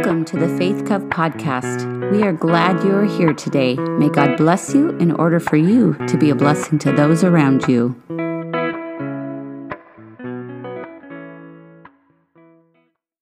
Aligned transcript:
Welcome 0.00 0.24
to 0.24 0.38
the 0.38 0.48
Faith 0.56 0.86
Cove 0.86 1.02
podcast. 1.10 2.10
We 2.10 2.22
are 2.22 2.32
glad 2.32 2.82
you 2.82 2.94
are 2.94 3.04
here 3.04 3.34
today. 3.34 3.74
May 3.74 4.08
God 4.08 4.38
bless 4.38 4.72
you 4.72 4.96
in 4.96 5.12
order 5.12 5.38
for 5.38 5.58
you 5.58 5.92
to 6.06 6.16
be 6.16 6.30
a 6.30 6.34
blessing 6.34 6.78
to 6.78 6.92
those 6.92 7.22
around 7.22 7.68
you. 7.68 7.94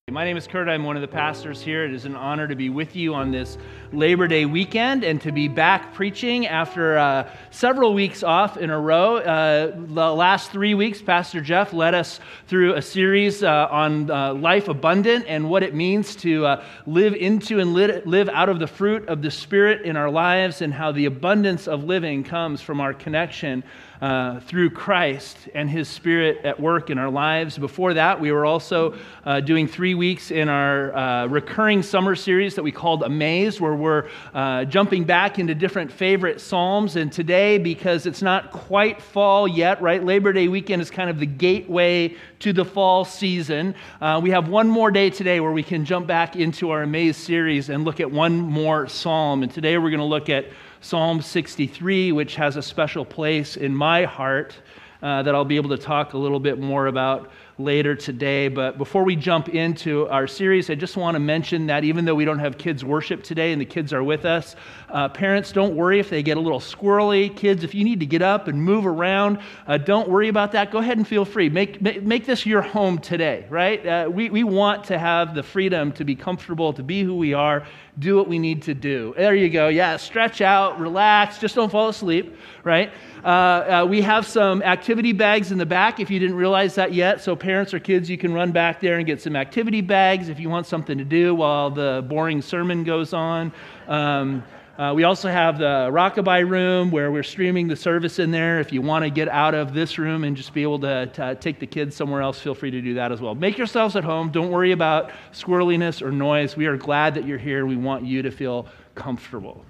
My 0.08 0.24
name 0.24 0.36
is 0.36 0.46
Kurt. 0.46 0.68
I'm 0.68 0.84
one 0.84 0.94
of 0.94 1.02
the 1.02 1.08
pastors 1.08 1.60
here. 1.60 1.84
It 1.84 1.92
is 1.92 2.04
an 2.04 2.14
honor 2.14 2.46
to 2.46 2.54
be 2.54 2.70
with 2.70 2.94
you 2.94 3.12
on 3.12 3.32
this 3.32 3.58
Labor 3.92 4.28
Day 4.28 4.44
weekend 4.44 5.02
and 5.02 5.20
to 5.22 5.32
be 5.32 5.48
back 5.48 5.94
preaching 5.94 6.46
after 6.46 6.98
uh, 6.98 7.30
several 7.50 7.94
weeks 7.94 8.22
off 8.22 8.56
in 8.56 8.70
a 8.70 8.78
row. 8.78 9.16
Uh, 9.16 9.72
the 9.74 10.12
last 10.12 10.50
three 10.50 10.74
weeks, 10.74 11.00
Pastor 11.00 11.40
Jeff 11.40 11.72
led 11.72 11.94
us 11.94 12.20
through 12.46 12.74
a 12.74 12.82
series 12.82 13.42
uh, 13.42 13.68
on 13.70 14.10
uh, 14.10 14.34
life 14.34 14.68
abundant 14.68 15.24
and 15.26 15.48
what 15.48 15.62
it 15.62 15.74
means 15.74 16.14
to 16.16 16.44
uh, 16.44 16.64
live 16.86 17.14
into 17.14 17.60
and 17.60 17.72
live 17.72 18.28
out 18.28 18.48
of 18.48 18.58
the 18.58 18.66
fruit 18.66 19.08
of 19.08 19.22
the 19.22 19.30
Spirit 19.30 19.82
in 19.82 19.96
our 19.96 20.10
lives 20.10 20.60
and 20.60 20.74
how 20.74 20.92
the 20.92 21.06
abundance 21.06 21.66
of 21.66 21.84
living 21.84 22.22
comes 22.22 22.60
from 22.60 22.80
our 22.80 22.92
connection 22.92 23.64
uh, 24.00 24.38
through 24.40 24.70
Christ 24.70 25.48
and 25.54 25.68
His 25.68 25.88
Spirit 25.88 26.44
at 26.44 26.60
work 26.60 26.90
in 26.90 26.98
our 26.98 27.10
lives. 27.10 27.58
Before 27.58 27.94
that, 27.94 28.20
we 28.20 28.30
were 28.30 28.46
also 28.46 28.94
uh, 29.24 29.40
doing 29.40 29.66
three 29.66 29.94
weeks 29.94 30.30
in 30.30 30.48
our 30.48 30.94
uh, 30.94 31.26
recurring 31.26 31.82
summer 31.82 32.14
series 32.14 32.54
that 32.54 32.62
we 32.62 32.70
called 32.70 33.02
Amazed, 33.02 33.60
where 33.60 33.74
we're 33.78 34.08
uh, 34.34 34.64
jumping 34.64 35.04
back 35.04 35.38
into 35.38 35.54
different 35.54 35.90
favorite 35.90 36.40
Psalms. 36.40 36.96
And 36.96 37.12
today, 37.12 37.58
because 37.58 38.06
it's 38.06 38.22
not 38.22 38.50
quite 38.50 39.00
fall 39.00 39.48
yet, 39.48 39.80
right? 39.80 40.02
Labor 40.04 40.32
Day 40.32 40.48
weekend 40.48 40.82
is 40.82 40.90
kind 40.90 41.10
of 41.10 41.18
the 41.18 41.26
gateway 41.26 42.16
to 42.40 42.52
the 42.52 42.64
fall 42.64 43.04
season. 43.04 43.74
Uh, 44.00 44.20
we 44.22 44.30
have 44.30 44.48
one 44.48 44.68
more 44.68 44.90
day 44.90 45.10
today 45.10 45.40
where 45.40 45.52
we 45.52 45.62
can 45.62 45.84
jump 45.84 46.06
back 46.06 46.36
into 46.36 46.70
our 46.70 46.82
Amazed 46.82 47.20
series 47.20 47.68
and 47.68 47.84
look 47.84 48.00
at 48.00 48.10
one 48.10 48.36
more 48.36 48.86
Psalm. 48.88 49.42
And 49.42 49.52
today 49.52 49.78
we're 49.78 49.90
going 49.90 49.98
to 49.98 50.04
look 50.04 50.28
at 50.28 50.46
Psalm 50.80 51.20
63, 51.20 52.12
which 52.12 52.36
has 52.36 52.56
a 52.56 52.62
special 52.62 53.04
place 53.04 53.56
in 53.56 53.74
my 53.74 54.04
heart 54.04 54.54
uh, 55.02 55.22
that 55.22 55.34
I'll 55.34 55.44
be 55.44 55.56
able 55.56 55.70
to 55.70 55.78
talk 55.78 56.14
a 56.14 56.18
little 56.18 56.40
bit 56.40 56.58
more 56.58 56.86
about 56.86 57.30
later 57.58 57.94
today. 57.94 58.48
But 58.48 58.78
before 58.78 59.02
we 59.02 59.16
jump 59.16 59.48
into 59.48 60.08
our 60.08 60.26
series, 60.26 60.70
I 60.70 60.76
just 60.76 60.96
want 60.96 61.16
to 61.16 61.18
mention 61.18 61.66
that 61.66 61.82
even 61.84 62.04
though 62.04 62.14
we 62.14 62.24
don't 62.24 62.38
have 62.38 62.56
kids' 62.56 62.84
worship 62.84 63.24
today 63.24 63.52
and 63.52 63.60
the 63.60 63.66
kids 63.66 63.92
are 63.92 64.04
with 64.04 64.24
us, 64.24 64.54
uh, 64.88 65.08
parents, 65.08 65.50
don't 65.50 65.74
worry 65.74 65.98
if 65.98 66.08
they 66.08 66.22
get 66.22 66.36
a 66.36 66.40
little 66.40 66.60
squirrely. 66.60 67.34
Kids, 67.34 67.64
if 67.64 67.74
you 67.74 67.84
need 67.84 68.00
to 68.00 68.06
get 68.06 68.22
up 68.22 68.46
and 68.46 68.62
move 68.62 68.86
around, 68.86 69.38
uh, 69.66 69.76
don't 69.76 70.08
worry 70.08 70.28
about 70.28 70.52
that. 70.52 70.70
Go 70.70 70.78
ahead 70.78 70.98
and 70.98 71.06
feel 71.06 71.24
free. 71.24 71.48
Make, 71.48 71.82
make, 71.82 72.02
make 72.02 72.26
this 72.26 72.46
your 72.46 72.62
home 72.62 72.98
today, 72.98 73.46
right? 73.50 73.84
Uh, 73.84 74.08
we, 74.10 74.30
we 74.30 74.44
want 74.44 74.84
to 74.84 74.98
have 74.98 75.34
the 75.34 75.42
freedom 75.42 75.90
to 75.92 76.04
be 76.04 76.14
comfortable, 76.14 76.72
to 76.72 76.82
be 76.82 77.02
who 77.02 77.16
we 77.16 77.34
are, 77.34 77.66
do 77.98 78.16
what 78.16 78.28
we 78.28 78.38
need 78.38 78.62
to 78.62 78.74
do. 78.74 79.14
There 79.16 79.34
you 79.34 79.48
go. 79.48 79.68
Yeah, 79.68 79.96
stretch 79.96 80.40
out, 80.40 80.78
relax, 80.78 81.38
just 81.38 81.54
don't 81.54 81.70
fall 81.70 81.88
asleep, 81.88 82.36
right? 82.62 82.92
Uh, 83.24 83.28
uh, 83.28 83.86
we 83.88 84.00
have 84.02 84.26
some 84.26 84.62
activity 84.62 85.12
bags 85.12 85.50
in 85.50 85.58
the 85.58 85.66
back 85.66 85.98
if 85.98 86.10
you 86.10 86.20
didn't 86.20 86.36
realize 86.36 86.76
that 86.76 86.92
yet. 86.92 87.20
So, 87.20 87.34
parents 87.34 87.74
or 87.74 87.80
kids, 87.80 88.08
you 88.08 88.16
can 88.16 88.32
run 88.32 88.52
back 88.52 88.80
there 88.80 88.98
and 88.98 89.06
get 89.06 89.20
some 89.20 89.34
activity 89.34 89.80
bags 89.80 90.28
if 90.28 90.38
you 90.38 90.48
want 90.48 90.66
something 90.66 90.96
to 90.98 91.04
do 91.04 91.34
while 91.34 91.70
the 91.70 92.04
boring 92.08 92.40
sermon 92.40 92.84
goes 92.84 93.12
on. 93.12 93.52
Um, 93.88 94.44
uh, 94.78 94.92
we 94.94 95.02
also 95.02 95.28
have 95.28 95.58
the 95.58 95.88
Rockabye 95.90 96.48
room 96.48 96.92
where 96.92 97.10
we're 97.10 97.24
streaming 97.24 97.66
the 97.66 97.74
service 97.74 98.20
in 98.20 98.30
there. 98.30 98.60
If 98.60 98.72
you 98.72 98.80
want 98.80 99.04
to 99.04 99.10
get 99.10 99.28
out 99.28 99.52
of 99.52 99.74
this 99.74 99.98
room 99.98 100.22
and 100.22 100.36
just 100.36 100.54
be 100.54 100.62
able 100.62 100.78
to, 100.80 101.06
to, 101.14 101.34
take 101.34 101.58
the 101.58 101.66
kids 101.66 101.96
somewhere 101.96 102.22
else, 102.22 102.38
feel 102.38 102.54
free 102.54 102.70
to 102.70 102.80
do 102.80 102.94
that 102.94 103.10
as 103.10 103.20
well. 103.20 103.34
Make 103.34 103.58
yourselves 103.58 103.96
at 103.96 104.04
home. 104.04 104.30
Don't 104.30 104.52
worry 104.52 104.70
about 104.70 105.10
squirreliness 105.32 106.00
or 106.00 106.12
noise. 106.12 106.56
We 106.56 106.66
are 106.66 106.76
glad 106.76 107.16
that 107.16 107.26
you're 107.26 107.38
here. 107.38 107.66
We 107.66 107.74
want 107.74 108.04
you 108.04 108.22
to 108.22 108.30
feel 108.30 108.68
comfortable. 108.94 109.64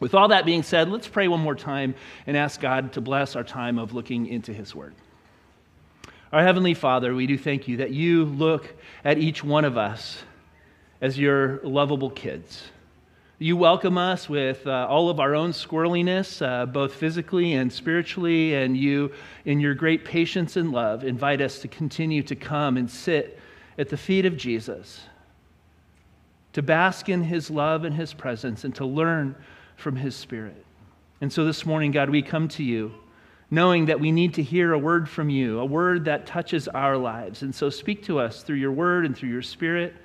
With 0.00 0.14
all 0.14 0.28
that 0.28 0.46
being 0.46 0.62
said, 0.62 0.88
let's 0.88 1.08
pray 1.08 1.28
one 1.28 1.40
more 1.40 1.54
time 1.54 1.94
and 2.26 2.34
ask 2.34 2.58
God 2.58 2.94
to 2.94 3.02
bless 3.02 3.36
our 3.36 3.44
time 3.44 3.78
of 3.78 3.92
looking 3.92 4.26
into 4.26 4.54
His 4.54 4.74
Word. 4.74 4.94
Our 6.32 6.42
Heavenly 6.42 6.72
Father, 6.72 7.14
we 7.14 7.26
do 7.26 7.36
thank 7.36 7.68
you 7.68 7.76
that 7.76 7.90
you 7.90 8.24
look 8.24 8.74
at 9.04 9.18
each 9.18 9.44
one 9.44 9.66
of 9.66 9.76
us 9.76 10.22
as 11.02 11.18
your 11.18 11.60
lovable 11.62 12.08
kids. 12.08 12.62
You 13.42 13.56
welcome 13.56 13.98
us 13.98 14.28
with 14.28 14.68
uh, 14.68 14.86
all 14.88 15.10
of 15.10 15.18
our 15.18 15.34
own 15.34 15.50
squirreliness, 15.50 16.46
uh, 16.46 16.64
both 16.64 16.94
physically 16.94 17.54
and 17.54 17.72
spiritually, 17.72 18.54
and 18.54 18.76
you, 18.76 19.10
in 19.44 19.58
your 19.58 19.74
great 19.74 20.04
patience 20.04 20.56
and 20.56 20.70
love, 20.70 21.02
invite 21.02 21.40
us 21.40 21.58
to 21.62 21.66
continue 21.66 22.22
to 22.22 22.36
come 22.36 22.76
and 22.76 22.88
sit 22.88 23.40
at 23.78 23.88
the 23.88 23.96
feet 23.96 24.26
of 24.26 24.36
Jesus, 24.36 25.00
to 26.52 26.62
bask 26.62 27.08
in 27.08 27.24
his 27.24 27.50
love 27.50 27.82
and 27.82 27.96
his 27.96 28.14
presence, 28.14 28.62
and 28.62 28.76
to 28.76 28.86
learn 28.86 29.34
from 29.74 29.96
his 29.96 30.14
spirit. 30.14 30.64
And 31.20 31.32
so 31.32 31.44
this 31.44 31.66
morning, 31.66 31.90
God, 31.90 32.10
we 32.10 32.22
come 32.22 32.46
to 32.46 32.62
you 32.62 32.92
knowing 33.50 33.86
that 33.86 33.98
we 33.98 34.12
need 34.12 34.34
to 34.34 34.42
hear 34.44 34.72
a 34.72 34.78
word 34.78 35.08
from 35.08 35.28
you, 35.28 35.58
a 35.58 35.64
word 35.64 36.04
that 36.04 36.26
touches 36.26 36.68
our 36.68 36.96
lives. 36.96 37.42
And 37.42 37.52
so 37.52 37.70
speak 37.70 38.04
to 38.04 38.20
us 38.20 38.44
through 38.44 38.58
your 38.58 38.70
word 38.70 39.04
and 39.04 39.16
through 39.16 39.30
your 39.30 39.42
spirit. 39.42 39.96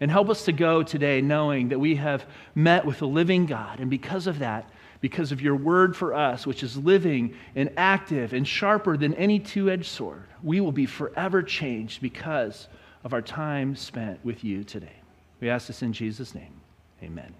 And 0.00 0.10
help 0.10 0.28
us 0.28 0.44
to 0.46 0.52
go 0.52 0.82
today 0.82 1.20
knowing 1.20 1.68
that 1.68 1.78
we 1.78 1.96
have 1.96 2.26
met 2.54 2.84
with 2.84 2.98
the 2.98 3.06
living 3.06 3.46
God. 3.46 3.80
And 3.80 3.88
because 3.88 4.26
of 4.26 4.40
that, 4.40 4.68
because 5.00 5.32
of 5.32 5.40
your 5.40 5.54
word 5.54 5.96
for 5.96 6.14
us, 6.14 6.46
which 6.46 6.62
is 6.62 6.76
living 6.76 7.34
and 7.54 7.70
active 7.76 8.32
and 8.32 8.46
sharper 8.46 8.96
than 8.96 9.14
any 9.14 9.38
two 9.38 9.70
edged 9.70 9.86
sword, 9.86 10.24
we 10.42 10.60
will 10.60 10.72
be 10.72 10.86
forever 10.86 11.42
changed 11.42 12.00
because 12.00 12.68
of 13.04 13.12
our 13.12 13.22
time 13.22 13.76
spent 13.76 14.24
with 14.24 14.42
you 14.42 14.64
today. 14.64 14.96
We 15.40 15.50
ask 15.50 15.66
this 15.66 15.82
in 15.82 15.92
Jesus' 15.92 16.34
name. 16.34 16.60
Amen. 17.02 17.34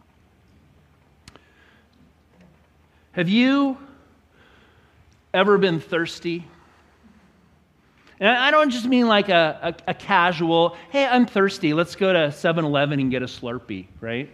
Have 3.12 3.28
you 3.28 3.78
ever 5.32 5.56
been 5.56 5.81
thirsty? 5.81 6.44
And 8.21 8.29
I 8.29 8.51
don't 8.51 8.71
just 8.71 8.87
mean 8.87 9.09
like 9.09 9.29
a, 9.29 9.75
a, 9.87 9.91
a 9.91 9.95
casual, 9.95 10.77
hey, 10.91 11.07
I'm 11.07 11.27
thirsty, 11.27 11.75
let's 11.75 11.97
go 11.97 12.13
to 12.13 12.31
7 12.31 12.65
Eleven 12.65 13.01
and 13.01 13.11
get 13.11 13.23
a 13.23 13.27
Slurpee, 13.27 13.87
right? 14.01 14.31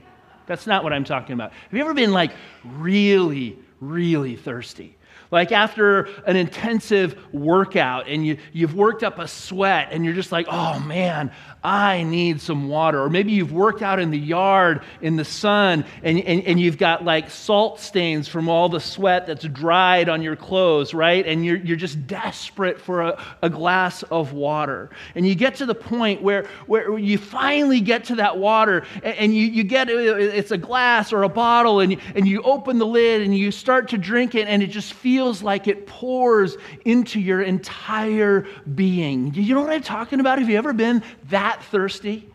That's 0.47 0.67
not 0.67 0.85
what 0.85 0.93
I'm 0.93 1.05
talking 1.05 1.35
about. 1.35 1.53
Have 1.53 1.73
you 1.73 1.81
ever 1.81 1.95
been 1.95 2.13
like 2.13 2.33
really, 2.65 3.59
really 3.81 4.37
thirsty? 4.37 4.97
Like 5.31 5.53
after 5.53 6.09
an 6.27 6.37
intensive 6.37 7.17
workout 7.33 8.09
and 8.09 8.27
you, 8.27 8.37
you've 8.53 8.75
worked 8.75 9.05
up 9.05 9.19
a 9.19 9.29
sweat 9.29 9.89
and 9.93 10.05
you're 10.05 10.15
just 10.15 10.33
like, 10.33 10.47
oh 10.51 10.81
man, 10.81 11.31
I 11.63 12.05
need 12.05 12.41
some 12.41 12.69
water. 12.69 13.03
Or 13.03 13.11
maybe 13.11 13.33
you've 13.33 13.53
worked 13.53 13.83
out 13.83 13.99
in 13.99 14.11
the 14.11 14.19
yard 14.19 14.83
in 15.03 15.17
the 15.17 15.25
sun 15.25 15.85
and, 16.03 16.19
and, 16.21 16.43
and 16.45 16.59
you've 16.59 16.79
got 16.79 17.05
like 17.05 17.31
salt 17.31 17.81
stains 17.81 18.29
from 18.29 18.49
all 18.49 18.71
the 18.71 18.81
sweat 18.81 19.27
that's 19.27 19.45
dried 19.45 20.09
on 20.09 20.23
your 20.23 20.37
clothes, 20.37 20.95
right? 20.95 21.27
And 21.27 21.45
you're, 21.45 21.59
you're 21.59 21.77
just 21.77 22.07
desperate 22.07 22.81
for 22.81 23.03
a, 23.03 23.23
a 23.43 23.51
glass 23.51 24.03
of 24.05 24.33
water. 24.33 24.89
And 25.15 25.29
you 25.29 25.35
get 25.35 25.57
to 25.57 25.67
the 25.67 25.75
point 25.75 26.23
where, 26.23 26.47
where 26.67 26.99
you 26.99 27.19
finally 27.19 27.81
get 27.81 28.05
to 28.05 28.15
that 28.17 28.39
water 28.39 28.87
and, 29.03 29.17
and 29.17 29.35
you, 29.35 29.45
you 29.45 29.63
get 29.63 29.91
uh, 29.91 29.93
it's 29.93 30.53
a 30.53 30.59
glass 30.59 31.13
or 31.13 31.25
a 31.25 31.29
bottle 31.29 31.81
and 31.81 31.93
you, 31.93 31.99
and 32.15 32.27
you 32.27 32.41
open 32.43 32.79
the 32.79 32.87
lid 32.87 33.21
and 33.21 33.37
you 33.37 33.51
start 33.51 33.89
to 33.91 33.99
drink 33.99 34.35
it 34.35 34.49
and 34.49 34.63
it 34.63 34.69
just 34.69 34.95
feels 34.95 35.43
like 35.43 35.69
it 35.69 35.87
pours 35.87 36.57
into 36.87 37.21
your 37.21 37.43
entire 37.43 38.47
being. 38.75 39.35
You 39.35 39.55
know 39.55 39.61
what 39.61 39.71
I'm 39.71 39.83
talking 39.83 40.21
about? 40.21 40.39
Have 40.39 40.49
you 40.49 40.57
ever 40.57 40.73
been 40.73 41.03
that? 41.29 41.50
That 41.51 41.65
thirsty? 41.65 42.29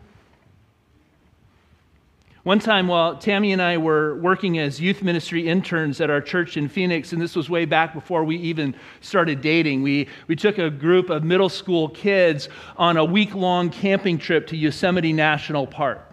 One 2.42 2.58
time, 2.58 2.86
while 2.86 3.16
Tammy 3.16 3.52
and 3.52 3.62
I 3.62 3.78
were 3.78 4.16
working 4.16 4.58
as 4.58 4.78
youth 4.78 5.02
ministry 5.02 5.48
interns 5.48 6.02
at 6.02 6.10
our 6.10 6.20
church 6.20 6.58
in 6.58 6.68
Phoenix, 6.68 7.14
and 7.14 7.20
this 7.20 7.34
was 7.34 7.48
way 7.48 7.64
back 7.64 7.94
before 7.94 8.24
we 8.24 8.36
even 8.36 8.76
started 9.00 9.40
dating, 9.40 9.82
we, 9.82 10.06
we 10.28 10.36
took 10.36 10.58
a 10.58 10.68
group 10.68 11.08
of 11.08 11.24
middle 11.24 11.48
school 11.48 11.88
kids 11.88 12.50
on 12.76 12.98
a 12.98 13.04
week 13.04 13.34
long 13.34 13.70
camping 13.70 14.18
trip 14.18 14.46
to 14.48 14.56
Yosemite 14.56 15.14
National 15.14 15.66
Park. 15.66 16.05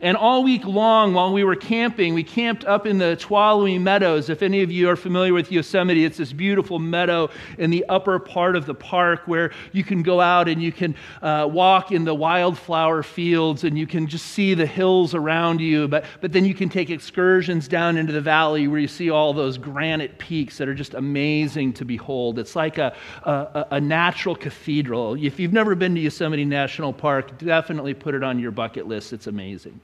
And 0.00 0.16
all 0.16 0.44
week 0.44 0.64
long, 0.64 1.14
while 1.14 1.32
we 1.32 1.44
were 1.44 1.56
camping, 1.56 2.14
we 2.14 2.22
camped 2.22 2.64
up 2.64 2.86
in 2.86 2.98
the 2.98 3.16
Tuolumne 3.16 3.80
Meadows. 3.80 4.28
If 4.28 4.42
any 4.42 4.62
of 4.62 4.70
you 4.70 4.90
are 4.90 4.96
familiar 4.96 5.32
with 5.32 5.50
Yosemite, 5.50 6.04
it's 6.04 6.18
this 6.18 6.32
beautiful 6.32 6.78
meadow 6.78 7.30
in 7.58 7.70
the 7.70 7.84
upper 7.88 8.18
part 8.18 8.56
of 8.56 8.66
the 8.66 8.74
park 8.74 9.22
where 9.26 9.52
you 9.72 9.84
can 9.84 10.02
go 10.02 10.20
out 10.20 10.48
and 10.48 10.62
you 10.62 10.72
can 10.72 10.94
uh, 11.22 11.48
walk 11.50 11.92
in 11.92 12.04
the 12.04 12.14
wildflower 12.14 13.02
fields 13.02 13.64
and 13.64 13.78
you 13.78 13.86
can 13.86 14.06
just 14.06 14.26
see 14.26 14.54
the 14.54 14.66
hills 14.66 15.14
around 15.14 15.60
you. 15.60 15.88
But, 15.88 16.04
but 16.20 16.32
then 16.32 16.44
you 16.44 16.54
can 16.54 16.68
take 16.68 16.90
excursions 16.90 17.68
down 17.68 17.96
into 17.96 18.12
the 18.12 18.20
valley 18.20 18.68
where 18.68 18.80
you 18.80 18.88
see 18.88 19.10
all 19.10 19.32
those 19.32 19.56
granite 19.56 20.18
peaks 20.18 20.58
that 20.58 20.68
are 20.68 20.74
just 20.74 20.94
amazing 20.94 21.72
to 21.74 21.84
behold. 21.84 22.38
It's 22.38 22.54
like 22.54 22.78
a, 22.78 22.94
a, 23.24 23.66
a 23.72 23.80
natural 23.80 24.36
cathedral. 24.36 25.14
If 25.14 25.40
you've 25.40 25.52
never 25.52 25.74
been 25.74 25.94
to 25.94 26.00
Yosemite 26.00 26.44
National 26.44 26.92
Park, 26.92 27.38
definitely 27.38 27.94
put 27.94 28.14
it 28.14 28.22
on 28.22 28.38
your 28.38 28.50
bucket 28.50 28.86
list. 28.86 29.12
It's 29.12 29.26
amazing. 29.26 29.80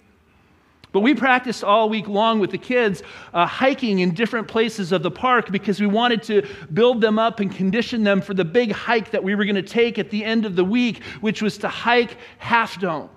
But 0.92 1.00
we 1.00 1.14
practiced 1.14 1.64
all 1.64 1.88
week 1.88 2.06
long 2.06 2.38
with 2.38 2.50
the 2.50 2.58
kids 2.58 3.02
uh, 3.32 3.46
hiking 3.46 4.00
in 4.00 4.12
different 4.12 4.46
places 4.46 4.92
of 4.92 5.02
the 5.02 5.10
park 5.10 5.50
because 5.50 5.80
we 5.80 5.86
wanted 5.86 6.22
to 6.24 6.46
build 6.72 7.00
them 7.00 7.18
up 7.18 7.40
and 7.40 7.50
condition 7.50 8.04
them 8.04 8.20
for 8.20 8.34
the 8.34 8.44
big 8.44 8.72
hike 8.72 9.10
that 9.10 9.24
we 9.24 9.34
were 9.34 9.46
going 9.46 9.56
to 9.56 9.62
take 9.62 9.98
at 9.98 10.10
the 10.10 10.22
end 10.22 10.44
of 10.44 10.54
the 10.54 10.64
week, 10.64 11.02
which 11.22 11.40
was 11.40 11.56
to 11.58 11.68
hike 11.68 12.18
Half 12.38 12.78
Dome. 12.78 13.08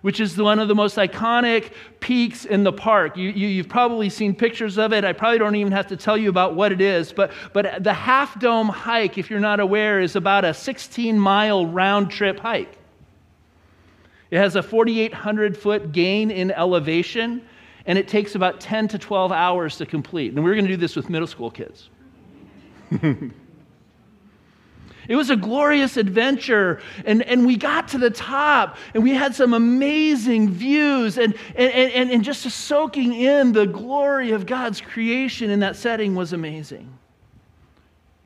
which 0.00 0.18
is 0.18 0.36
one 0.36 0.58
of 0.58 0.66
the 0.66 0.74
most 0.74 0.96
iconic 0.96 1.72
peaks 2.00 2.44
in 2.44 2.64
the 2.64 2.72
park. 2.72 3.16
You, 3.16 3.30
you, 3.30 3.62
have 3.62 3.68
probably 3.68 4.10
seen 4.10 4.34
pictures 4.34 4.76
of 4.76 4.92
it. 4.92 5.04
I 5.04 5.12
probably 5.12 5.38
don't 5.38 5.54
even 5.54 5.70
have 5.70 5.86
to 5.86 5.96
tell 5.96 6.16
you 6.16 6.28
about 6.28 6.56
what 6.56 6.72
it 6.72 6.80
is, 6.80 7.12
but, 7.12 7.30
but 7.52 7.84
the 7.84 7.94
Half 7.94 8.40
Dome 8.40 8.68
hike, 8.68 9.16
if 9.16 9.30
you're 9.30 9.38
not 9.38 9.60
aware, 9.60 10.00
is 10.00 10.16
about 10.16 10.44
a 10.44 10.52
16 10.52 11.16
mile 11.16 11.66
round 11.66 12.10
trip 12.10 12.40
hike. 12.40 12.81
It 14.32 14.38
has 14.38 14.56
a 14.56 14.62
4,800 14.62 15.58
foot 15.58 15.92
gain 15.92 16.30
in 16.30 16.50
elevation, 16.52 17.42
and 17.84 17.98
it 17.98 18.08
takes 18.08 18.34
about 18.34 18.60
10 18.60 18.88
to 18.88 18.98
12 18.98 19.30
hours 19.30 19.76
to 19.76 19.84
complete. 19.84 20.32
And 20.32 20.42
we're 20.42 20.54
going 20.54 20.64
to 20.64 20.70
do 20.70 20.78
this 20.78 20.96
with 20.96 21.10
middle 21.10 21.28
school 21.28 21.50
kids. 21.50 21.90
It 25.08 25.16
was 25.16 25.30
a 25.30 25.36
glorious 25.36 25.96
adventure. 25.96 26.80
And, 27.04 27.22
and 27.22 27.44
we 27.44 27.56
got 27.56 27.88
to 27.88 27.98
the 27.98 28.10
top 28.10 28.76
and 28.94 29.02
we 29.02 29.10
had 29.10 29.34
some 29.34 29.52
amazing 29.52 30.50
views 30.50 31.18
and, 31.18 31.34
and, 31.56 31.72
and, 31.72 32.10
and 32.10 32.22
just 32.24 32.48
soaking 32.48 33.12
in 33.12 33.52
the 33.52 33.66
glory 33.66 34.30
of 34.30 34.46
God's 34.46 34.80
creation 34.80 35.50
in 35.50 35.58
that 35.58 35.74
setting 35.74 36.14
was 36.14 36.32
amazing. 36.32 36.96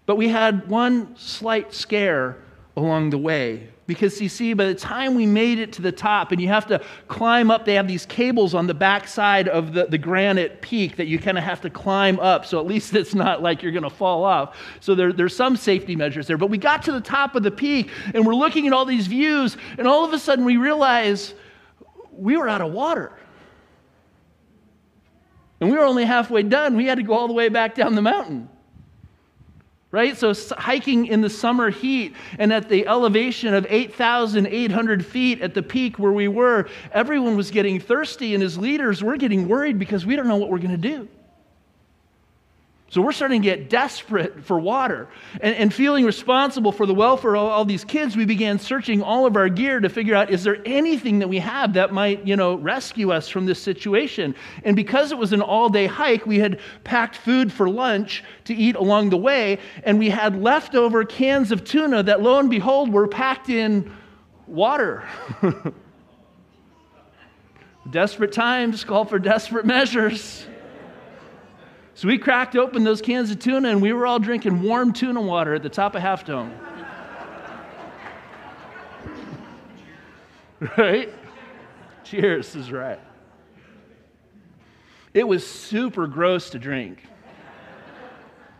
But 0.04 0.16
we 0.16 0.28
had 0.28 0.68
one 0.68 1.16
slight 1.16 1.72
scare 1.72 2.36
along 2.76 3.08
the 3.08 3.18
way. 3.18 3.70
Because 3.86 4.20
you 4.20 4.28
see, 4.28 4.52
by 4.52 4.64
the 4.64 4.74
time 4.74 5.14
we 5.14 5.26
made 5.26 5.60
it 5.60 5.72
to 5.74 5.82
the 5.82 5.92
top, 5.92 6.32
and 6.32 6.40
you 6.40 6.48
have 6.48 6.66
to 6.66 6.82
climb 7.06 7.52
up, 7.52 7.64
they 7.64 7.74
have 7.74 7.86
these 7.86 8.04
cables 8.04 8.52
on 8.52 8.66
the 8.66 8.74
backside 8.74 9.48
of 9.48 9.74
the, 9.74 9.86
the 9.86 9.98
granite 9.98 10.60
peak 10.60 10.96
that 10.96 11.06
you 11.06 11.20
kind 11.20 11.38
of 11.38 11.44
have 11.44 11.60
to 11.60 11.70
climb 11.70 12.18
up. 12.18 12.44
So 12.46 12.58
at 12.58 12.66
least 12.66 12.94
it's 12.96 13.14
not 13.14 13.42
like 13.42 13.62
you're 13.62 13.72
going 13.72 13.84
to 13.84 13.90
fall 13.90 14.24
off. 14.24 14.56
So 14.80 14.96
there, 14.96 15.12
there's 15.12 15.36
some 15.36 15.56
safety 15.56 15.94
measures 15.94 16.26
there. 16.26 16.36
But 16.36 16.50
we 16.50 16.58
got 16.58 16.82
to 16.84 16.92
the 16.92 17.00
top 17.00 17.36
of 17.36 17.44
the 17.44 17.50
peak, 17.50 17.90
and 18.12 18.26
we're 18.26 18.34
looking 18.34 18.66
at 18.66 18.72
all 18.72 18.84
these 18.84 19.06
views, 19.06 19.56
and 19.78 19.86
all 19.86 20.04
of 20.04 20.12
a 20.12 20.18
sudden 20.18 20.44
we 20.44 20.56
realize 20.56 21.34
we 22.12 22.36
were 22.36 22.48
out 22.48 22.60
of 22.60 22.72
water. 22.72 23.12
And 25.60 25.70
we 25.70 25.76
were 25.76 25.84
only 25.84 26.04
halfway 26.04 26.42
done. 26.42 26.76
We 26.76 26.86
had 26.86 26.98
to 26.98 27.04
go 27.04 27.14
all 27.14 27.28
the 27.28 27.34
way 27.34 27.48
back 27.48 27.76
down 27.76 27.94
the 27.94 28.02
mountain 28.02 28.48
right? 29.96 30.14
So, 30.14 30.34
hiking 30.58 31.06
in 31.06 31.22
the 31.22 31.30
summer 31.30 31.70
heat 31.70 32.14
and 32.38 32.52
at 32.52 32.68
the 32.68 32.86
elevation 32.86 33.54
of 33.54 33.66
8,800 33.70 35.06
feet 35.06 35.40
at 35.40 35.54
the 35.54 35.62
peak 35.62 35.98
where 35.98 36.12
we 36.12 36.28
were, 36.28 36.68
everyone 36.92 37.34
was 37.34 37.50
getting 37.50 37.80
thirsty, 37.80 38.34
and 38.34 38.44
as 38.44 38.58
leaders, 38.58 39.02
we're 39.02 39.16
getting 39.16 39.48
worried 39.48 39.78
because 39.78 40.04
we 40.04 40.14
don't 40.14 40.28
know 40.28 40.36
what 40.36 40.50
we're 40.50 40.58
going 40.58 40.70
to 40.70 40.76
do. 40.76 41.08
So 42.88 43.02
we're 43.02 43.12
starting 43.12 43.42
to 43.42 43.48
get 43.48 43.68
desperate 43.68 44.44
for 44.44 44.60
water. 44.60 45.08
And, 45.40 45.56
and, 45.56 45.74
feeling 45.74 46.04
responsible 46.04 46.70
for 46.70 46.86
the 46.86 46.94
welfare 46.94 47.34
of 47.34 47.42
all 47.42 47.64
these 47.64 47.84
kids, 47.84 48.16
we 48.16 48.24
began 48.24 48.60
searching 48.60 49.02
all 49.02 49.26
of 49.26 49.36
our 49.36 49.48
gear 49.48 49.80
to 49.80 49.88
figure 49.88 50.14
out 50.14 50.30
is 50.30 50.44
there 50.44 50.58
anything 50.64 51.18
that 51.18 51.28
we 51.28 51.40
have 51.40 51.72
that 51.72 51.92
might, 51.92 52.24
you 52.24 52.36
know, 52.36 52.54
rescue 52.54 53.10
us 53.10 53.28
from 53.28 53.44
this 53.44 53.60
situation? 53.60 54.36
And 54.62 54.76
because 54.76 55.10
it 55.10 55.18
was 55.18 55.32
an 55.32 55.42
all 55.42 55.68
day 55.68 55.86
hike, 55.86 56.26
we 56.26 56.38
had 56.38 56.60
packed 56.84 57.16
food 57.16 57.52
for 57.52 57.68
lunch 57.68 58.22
to 58.44 58.54
eat 58.54 58.76
along 58.76 59.10
the 59.10 59.16
way, 59.16 59.58
and 59.82 59.98
we 59.98 60.08
had 60.08 60.40
leftover 60.40 61.04
cans 61.04 61.50
of 61.50 61.64
tuna 61.64 62.04
that, 62.04 62.22
lo 62.22 62.38
and 62.38 62.48
behold, 62.48 62.92
were 62.92 63.08
packed 63.08 63.48
in 63.48 63.92
water. 64.46 65.02
desperate 67.90 68.32
times 68.32 68.84
call 68.84 69.04
for 69.04 69.18
desperate 69.18 69.66
measures. 69.66 70.46
So 71.96 72.08
we 72.08 72.18
cracked 72.18 72.54
open 72.56 72.84
those 72.84 73.00
cans 73.00 73.30
of 73.30 73.38
tuna 73.38 73.70
and 73.70 73.80
we 73.80 73.94
were 73.94 74.06
all 74.06 74.18
drinking 74.18 74.60
warm 74.60 74.92
tuna 74.92 75.22
water 75.22 75.54
at 75.54 75.62
the 75.62 75.70
top 75.70 75.94
of 75.94 76.02
Half 76.02 76.26
Dome. 76.26 76.52
right? 80.76 81.10
Cheers 82.04 82.54
is 82.54 82.70
right. 82.70 83.00
It 85.14 85.26
was 85.26 85.46
super 85.46 86.06
gross 86.06 86.50
to 86.50 86.58
drink. 86.58 87.02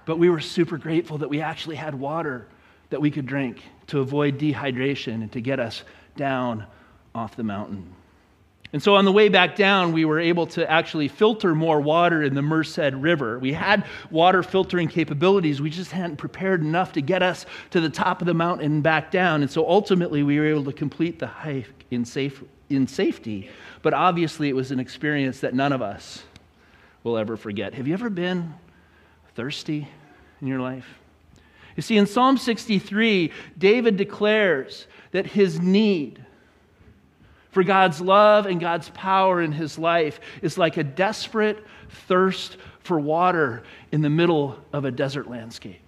But 0.06 0.18
we 0.18 0.30
were 0.30 0.40
super 0.40 0.78
grateful 0.78 1.18
that 1.18 1.28
we 1.28 1.42
actually 1.42 1.76
had 1.76 1.94
water 1.94 2.46
that 2.88 3.02
we 3.02 3.10
could 3.10 3.26
drink 3.26 3.62
to 3.88 4.00
avoid 4.00 4.38
dehydration 4.38 5.16
and 5.16 5.30
to 5.32 5.42
get 5.42 5.60
us 5.60 5.82
down 6.16 6.64
off 7.14 7.36
the 7.36 7.44
mountain. 7.44 7.95
And 8.76 8.82
so 8.82 8.94
on 8.96 9.06
the 9.06 9.12
way 9.12 9.30
back 9.30 9.56
down, 9.56 9.92
we 9.92 10.04
were 10.04 10.20
able 10.20 10.46
to 10.48 10.70
actually 10.70 11.08
filter 11.08 11.54
more 11.54 11.80
water 11.80 12.22
in 12.22 12.34
the 12.34 12.42
Merced 12.42 12.92
River. 12.92 13.38
We 13.38 13.54
had 13.54 13.86
water 14.10 14.42
filtering 14.42 14.88
capabilities, 14.88 15.62
we 15.62 15.70
just 15.70 15.92
hadn't 15.92 16.18
prepared 16.18 16.60
enough 16.60 16.92
to 16.92 17.00
get 17.00 17.22
us 17.22 17.46
to 17.70 17.80
the 17.80 17.88
top 17.88 18.20
of 18.20 18.26
the 18.26 18.34
mountain 18.34 18.66
and 18.70 18.82
back 18.82 19.10
down. 19.10 19.40
And 19.40 19.50
so 19.50 19.66
ultimately, 19.66 20.22
we 20.22 20.38
were 20.38 20.44
able 20.44 20.64
to 20.64 20.74
complete 20.74 21.18
the 21.18 21.26
hike 21.26 21.86
in, 21.90 22.04
safe, 22.04 22.44
in 22.68 22.86
safety. 22.86 23.48
But 23.80 23.94
obviously, 23.94 24.50
it 24.50 24.54
was 24.54 24.70
an 24.70 24.78
experience 24.78 25.40
that 25.40 25.54
none 25.54 25.72
of 25.72 25.80
us 25.80 26.24
will 27.02 27.16
ever 27.16 27.38
forget. 27.38 27.72
Have 27.72 27.88
you 27.88 27.94
ever 27.94 28.10
been 28.10 28.52
thirsty 29.34 29.88
in 30.42 30.48
your 30.48 30.60
life? 30.60 30.98
You 31.76 31.82
see, 31.82 31.96
in 31.96 32.04
Psalm 32.04 32.36
63, 32.36 33.32
David 33.56 33.96
declares 33.96 34.86
that 35.12 35.24
his 35.24 35.62
need, 35.62 36.25
for 37.56 37.64
God's 37.64 38.02
love 38.02 38.44
and 38.44 38.60
God's 38.60 38.90
power 38.90 39.40
in 39.40 39.50
his 39.50 39.78
life 39.78 40.20
is 40.42 40.58
like 40.58 40.76
a 40.76 40.84
desperate 40.84 41.64
thirst 42.06 42.58
for 42.80 43.00
water 43.00 43.62
in 43.90 44.02
the 44.02 44.10
middle 44.10 44.62
of 44.74 44.84
a 44.84 44.90
desert 44.90 45.26
landscape. 45.30 45.80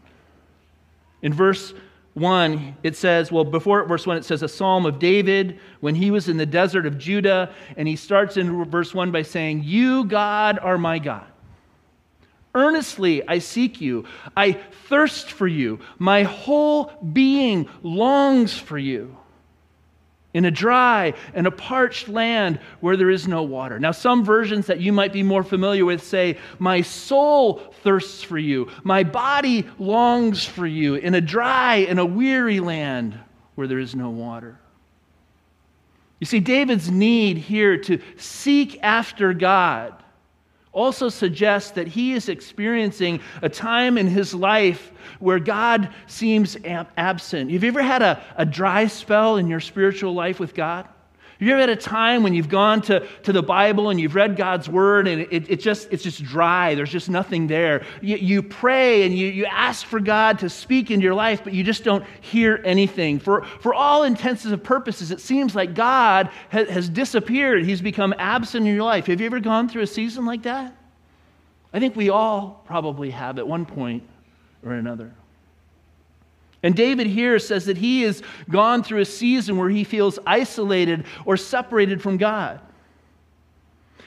In 1.20 1.34
verse 1.34 1.74
1, 2.14 2.78
it 2.82 2.96
says, 2.96 3.30
well, 3.30 3.44
before 3.44 3.84
verse 3.84 4.06
1, 4.06 4.16
it 4.16 4.24
says 4.24 4.42
a 4.42 4.48
psalm 4.48 4.86
of 4.86 4.98
David 4.98 5.60
when 5.80 5.94
he 5.94 6.10
was 6.10 6.26
in 6.30 6.38
the 6.38 6.46
desert 6.46 6.86
of 6.86 6.96
Judah. 6.96 7.52
And 7.76 7.86
he 7.86 7.96
starts 7.96 8.38
in 8.38 8.64
verse 8.64 8.94
1 8.94 9.10
by 9.10 9.20
saying, 9.20 9.62
You, 9.62 10.04
God, 10.04 10.58
are 10.60 10.78
my 10.78 10.98
God. 10.98 11.26
Earnestly 12.54 13.28
I 13.28 13.40
seek 13.40 13.78
you. 13.78 14.06
I 14.34 14.52
thirst 14.88 15.32
for 15.32 15.46
you. 15.46 15.80
My 15.98 16.22
whole 16.22 16.92
being 17.12 17.68
longs 17.82 18.56
for 18.56 18.78
you 18.78 19.18
in 20.38 20.44
a 20.44 20.52
dry 20.52 21.14
and 21.34 21.48
a 21.48 21.50
parched 21.50 22.06
land 22.06 22.60
where 22.78 22.96
there 22.96 23.10
is 23.10 23.26
no 23.26 23.42
water. 23.42 23.80
Now, 23.80 23.90
some 23.90 24.24
versions 24.24 24.68
that 24.68 24.78
you 24.78 24.92
might 24.92 25.12
be 25.12 25.24
more 25.24 25.42
familiar 25.42 25.84
with 25.84 26.00
say, 26.00 26.38
My 26.60 26.80
soul 26.80 27.74
thirsts 27.82 28.22
for 28.22 28.38
you, 28.38 28.70
my 28.84 29.02
body 29.02 29.68
longs 29.80 30.44
for 30.44 30.64
you 30.64 30.94
in 30.94 31.14
a 31.14 31.20
dry 31.20 31.78
and 31.78 31.98
a 31.98 32.06
weary 32.06 32.60
land 32.60 33.18
where 33.56 33.66
there 33.66 33.80
is 33.80 33.96
no 33.96 34.10
water. 34.10 34.60
You 36.20 36.26
see, 36.26 36.38
David's 36.38 36.88
need 36.88 37.38
here 37.38 37.76
to 37.76 38.00
seek 38.16 38.78
after 38.80 39.34
God 39.34 39.92
also 40.72 41.08
suggests 41.08 41.72
that 41.72 41.88
he 41.88 42.12
is 42.12 42.28
experiencing 42.28 43.20
a 43.42 43.48
time 43.48 43.98
in 43.98 44.06
his 44.06 44.34
life 44.34 44.92
where 45.18 45.38
God 45.38 45.92
seems 46.06 46.56
absent. 46.64 47.50
Have 47.50 47.64
you 47.64 47.68
ever 47.68 47.82
had 47.82 48.02
a, 48.02 48.22
a 48.36 48.44
dry 48.44 48.86
spell 48.86 49.36
in 49.36 49.48
your 49.48 49.60
spiritual 49.60 50.14
life 50.14 50.38
with 50.38 50.54
God? 50.54 50.88
You 51.40 51.52
ever 51.52 51.60
had 51.60 51.70
a 51.70 51.76
time 51.76 52.24
when 52.24 52.34
you've 52.34 52.48
gone 52.48 52.82
to, 52.82 53.06
to 53.22 53.32
the 53.32 53.42
Bible 53.42 53.90
and 53.90 54.00
you've 54.00 54.16
read 54.16 54.36
God's 54.36 54.68
word 54.68 55.06
and 55.06 55.22
it, 55.22 55.48
it 55.48 55.60
just, 55.60 55.86
it's 55.92 56.02
just 56.02 56.24
dry? 56.24 56.74
There's 56.74 56.90
just 56.90 57.08
nothing 57.08 57.46
there. 57.46 57.86
You, 58.02 58.16
you 58.16 58.42
pray 58.42 59.04
and 59.04 59.16
you, 59.16 59.28
you 59.28 59.44
ask 59.44 59.86
for 59.86 60.00
God 60.00 60.40
to 60.40 60.50
speak 60.50 60.90
into 60.90 61.04
your 61.04 61.14
life, 61.14 61.44
but 61.44 61.52
you 61.52 61.62
just 61.62 61.84
don't 61.84 62.04
hear 62.22 62.60
anything. 62.64 63.20
For, 63.20 63.44
for 63.60 63.72
all 63.72 64.02
intents 64.02 64.44
and 64.46 64.64
purposes, 64.64 65.12
it 65.12 65.20
seems 65.20 65.54
like 65.54 65.74
God 65.74 66.28
has 66.48 66.88
disappeared. 66.88 67.64
He's 67.64 67.80
become 67.80 68.14
absent 68.18 68.66
in 68.66 68.74
your 68.74 68.84
life. 68.84 69.06
Have 69.06 69.20
you 69.20 69.26
ever 69.26 69.38
gone 69.38 69.68
through 69.68 69.82
a 69.82 69.86
season 69.86 70.26
like 70.26 70.42
that? 70.42 70.76
I 71.72 71.78
think 71.78 71.94
we 71.94 72.08
all 72.08 72.64
probably 72.66 73.10
have 73.10 73.38
at 73.38 73.46
one 73.46 73.64
point 73.64 74.02
or 74.64 74.72
another. 74.72 75.14
And 76.62 76.74
David 76.74 77.06
here 77.06 77.38
says 77.38 77.66
that 77.66 77.76
he 77.76 78.02
has 78.02 78.22
gone 78.50 78.82
through 78.82 79.00
a 79.00 79.04
season 79.04 79.56
where 79.56 79.70
he 79.70 79.84
feels 79.84 80.18
isolated 80.26 81.04
or 81.24 81.36
separated 81.36 82.02
from 82.02 82.16
God. 82.16 82.60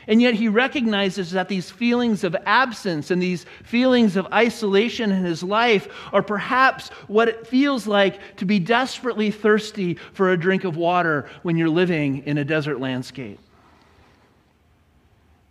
And 0.08 0.22
yet 0.22 0.34
he 0.34 0.48
recognizes 0.48 1.31
that 1.31 1.48
these 1.48 1.70
feelings 1.70 2.24
of 2.24 2.36
absence 2.46 3.12
and 3.12 3.22
these 3.22 3.46
feelings 3.63 4.17
of 4.17 4.27
isolation 4.34 5.12
in 5.12 5.24
his 5.24 5.43
life 5.43 5.88
are 6.12 6.24
perhaps 6.24 6.89
what 7.08 7.29
it 7.29 7.48
feels 7.48 7.86
like 7.88 8.36
to 8.38 8.46
be 8.46 8.60
desperately 8.60 9.31
thirsty 9.31 9.93
for 10.13 10.31
a 10.31 10.38
drink 10.38 10.63
of 10.63 10.75
water 10.75 11.29
when 11.43 11.55
you're 11.55 11.70
living 11.70 12.24
in 12.25 12.39
a 12.39 12.43
desert 12.43 12.79
landscape. 12.79 13.39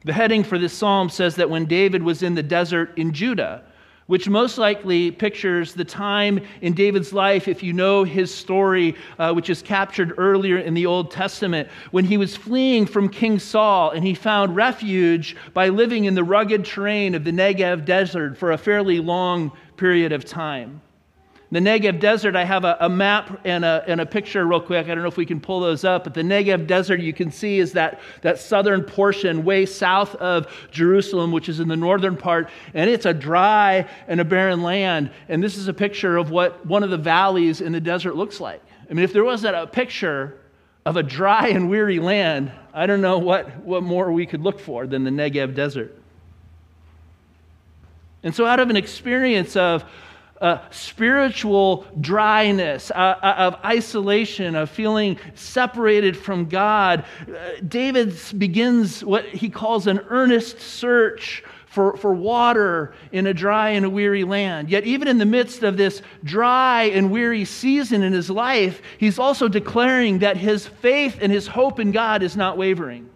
The 0.04 0.12
heading 0.12 0.42
for 0.42 0.59
this 0.59 0.73
psalm 0.73 1.11
says 1.11 1.37
that 1.37 1.50
when 1.50 1.66
David 1.66 2.02
was 2.02 2.23
in 2.23 2.35
the 2.35 2.42
desert 2.42 2.97
in 2.99 3.12
Judah, 3.12 3.62
which 4.11 4.29
most 4.29 4.59
likely 4.59 5.12
pictures 5.12 5.73
the 5.73 5.85
time 5.85 6.40
in 6.62 6.73
David's 6.73 7.12
life, 7.12 7.47
if 7.47 7.62
you 7.62 7.73
know 7.73 8.02
his 8.02 8.35
story, 8.35 8.97
uh, 9.21 9.33
which 9.33 9.49
is 9.49 9.62
captured 9.62 10.14
earlier 10.19 10.59
in 10.59 10.75
the 10.75 10.85
Old 10.85 11.12
Testament, 11.12 11.69
when 11.93 12.05
he 12.05 12.17
was 12.17 12.37
fleeing 12.37 12.87
from 12.87 13.09
King 13.09 13.38
Saul 13.38 13.90
and 13.90 14.05
he 14.05 14.14
found 14.14 14.57
refuge 14.57 15.37
by 15.55 15.69
living 15.69 16.07
in 16.07 16.17
the 16.17 16.25
rugged 16.25 16.64
terrain 16.64 17.14
of 17.14 17.23
the 17.23 17.31
Negev 17.31 17.85
desert 17.85 18.37
for 18.37 18.50
a 18.50 18.59
fairly 18.59 18.99
long 18.99 19.52
period 19.76 20.11
of 20.11 20.25
time. 20.25 20.81
The 21.52 21.59
Negev 21.59 21.99
Desert, 21.99 22.37
I 22.37 22.45
have 22.45 22.64
a, 22.64 22.76
a, 22.78 22.88
map 22.88 23.40
and 23.45 23.64
a, 23.64 23.83
and 23.88 24.00
a 24.00 24.07
picture 24.07 24.47
real 24.47 24.61
quick. 24.61 24.87
I 24.87 24.95
don't 24.95 25.02
know 25.02 25.09
if 25.09 25.16
we 25.16 25.26
can 25.26 25.40
pull 25.40 25.59
those 25.59 25.83
up, 25.83 26.04
but 26.04 26.14
the 26.14 26.23
Negev 26.23 26.69
Desert 26.69 27.00
you 27.00 27.12
can 27.12 27.33
see 27.33 27.59
is 27.59 27.73
that, 27.73 28.00
that 28.23 28.38
southern 28.38 28.85
portion 28.85 29.45
way 29.45 29.66
south 29.66 30.14
of 30.16 30.47
Jerusalem, 30.71 31.33
which 31.33 31.49
is 31.49 31.59
in 31.59 31.66
the 31.66 31.76
northern 31.76 32.16
part, 32.16 32.50
and 32.73 32.88
it's 32.88 33.04
a 33.04 33.12
dry 33.12 33.88
and 34.07 34.21
a 34.21 34.25
barren 34.25 34.62
land. 34.62 35.11
And 35.28 35.42
this 35.42 35.57
is 35.57 35.66
a 35.66 35.75
picture 35.75 36.16
of 36.16 36.30
what 36.30 36.64
one 36.66 36.85
of 36.85 36.90
the 36.90 36.99
valleys 36.99 37.61
in 37.61 37.73
the 37.73 37.80
desert 37.80 38.14
looks 38.14 38.40
like. 38.40 38.62
I 38.88 38.95
mean, 38.95 39.04
if 39.04 39.12
there 39.12 39.25
wasn't 39.25 39.57
a 39.57 39.66
picture 39.66 40.38
of 40.87 40.97
a 40.97 41.02
dry 41.02 41.49
and 41.49 41.69
weary 41.69 41.99
land, 41.99 42.52
I 42.73 42.87
don't 42.87 43.00
know 43.00 43.19
what, 43.19 43.57
what 43.64 43.83
more 43.83 44.12
we 44.12 44.25
could 44.25 44.42
look 44.42 44.61
for 44.61 44.87
than 44.87 45.02
the 45.02 45.11
Negev 45.11 45.57
Desert. 45.57 45.97
And 48.23 48.35
so, 48.35 48.47
out 48.47 48.61
of 48.61 48.71
an 48.71 48.76
experience 48.76 49.57
of 49.57 49.85
uh, 50.40 50.59
spiritual 50.70 51.87
dryness, 52.00 52.90
uh, 52.90 53.16
of 53.23 53.54
isolation, 53.64 54.54
of 54.54 54.70
feeling 54.70 55.18
separated 55.35 56.16
from 56.16 56.47
God, 56.47 57.04
uh, 57.28 57.50
David 57.66 58.16
begins 58.38 59.04
what 59.04 59.26
he 59.26 59.50
calls 59.50 59.87
an 59.87 60.00
earnest 60.09 60.61
search 60.61 61.44
for, 61.66 61.97
for 61.97 62.12
water 62.12 62.94
in 63.12 63.26
a 63.26 63.35
dry 63.35 63.70
and 63.70 63.87
a 63.87 63.90
weary 63.90 64.25
land. 64.25 64.70
Yet, 64.70 64.85
even 64.85 65.06
in 65.06 65.18
the 65.18 65.26
midst 65.26 65.62
of 65.62 65.76
this 65.76 66.02
dry 66.25 66.85
and 66.85 67.12
weary 67.12 67.44
season 67.44 68.02
in 68.02 68.12
his 68.12 68.28
life, 68.28 68.82
he's 68.99 69.18
also 69.18 69.47
declaring 69.47 70.18
that 70.18 70.37
his 70.37 70.66
faith 70.66 71.18
and 71.20 71.30
his 71.30 71.47
hope 71.47 71.78
in 71.78 71.92
God 71.92 72.23
is 72.23 72.37
not 72.37 72.56
wavering. 72.56 73.09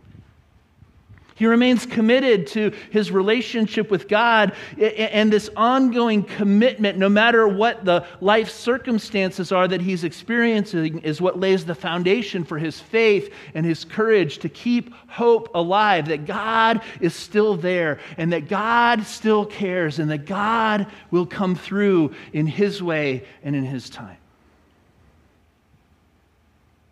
He 1.37 1.47
remains 1.47 1.85
committed 1.85 2.47
to 2.49 2.73
his 2.91 3.11
relationship 3.11 3.91
with 3.91 4.07
God 4.07 4.53
and 4.79 5.33
this 5.33 5.51
ongoing 5.57 6.23
commitment, 6.23 6.97
no 6.97 7.09
matter 7.09 7.49
what 7.49 7.85
the 7.85 8.07
life 8.21 8.51
circumstances 8.51 9.51
are 9.51 9.67
that 9.67 9.81
he's 9.81 10.05
experiencing, 10.05 11.01
is 11.01 11.21
what 11.21 11.41
lays 11.41 11.65
the 11.65 11.75
foundation 11.75 12.45
for 12.45 12.59
his 12.59 12.79
faith 12.79 13.35
and 13.55 13.67
his 13.67 13.85
courage 13.85 14.39
to 14.39 14.49
keep 14.49 14.95
hope 15.09 15.53
alive 15.55 16.07
that 16.07 16.25
God 16.25 16.83
is 17.01 17.15
still 17.15 17.57
there 17.57 17.99
and 18.17 18.33
that 18.33 18.49
God 18.49 19.05
still 19.05 19.45
cares 19.45 19.99
and 19.99 20.11
that 20.11 20.27
God 20.27 20.87
will 21.11 21.27
come 21.27 21.57
through 21.57 22.15
in 22.33 22.47
his 22.47 22.81
way 22.81 23.25
and 23.43 23.57
in 23.57 23.65
his 23.65 23.91
time. 23.91 24.19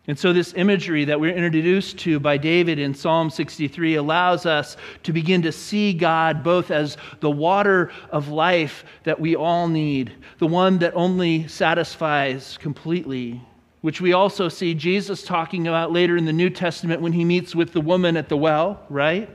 And 0.09 0.18
so, 0.18 0.32
this 0.32 0.52
imagery 0.54 1.04
that 1.04 1.21
we're 1.21 1.35
introduced 1.35 1.97
to 1.99 2.18
by 2.18 2.37
David 2.37 2.80
in 2.80 2.92
Psalm 2.92 3.30
63 3.30 3.94
allows 3.94 4.47
us 4.47 4.76
to 5.04 5.12
begin 5.12 5.42
to 5.42 5.52
see 5.52 5.92
God 5.92 6.42
both 6.42 6.73
as 6.73 6.97
the 7.21 7.30
water 7.30 7.92
of 8.11 8.26
life 8.26 8.85
that 9.04 9.21
we 9.21 9.37
all 9.37 9.68
need, 9.68 10.12
the 10.38 10.47
one 10.49 10.78
that 10.78 10.92
only 10.97 11.47
satisfies 11.47 12.59
completely, 12.59 13.40
which 13.82 14.00
we 14.00 14.12
also 14.12 14.49
see 14.49 14.75
Jesus 14.75 15.23
talking 15.23 15.68
about 15.68 15.92
later 15.92 16.16
in 16.16 16.25
the 16.25 16.32
New 16.32 16.50
Testament 16.50 17.00
when 17.00 17.12
he 17.12 17.25
meets 17.25 17.54
with 17.54 17.73
the 17.73 17.80
woman 17.80 18.16
at 18.16 18.28
the 18.28 18.37
well, 18.37 18.85
right? 18.88 19.30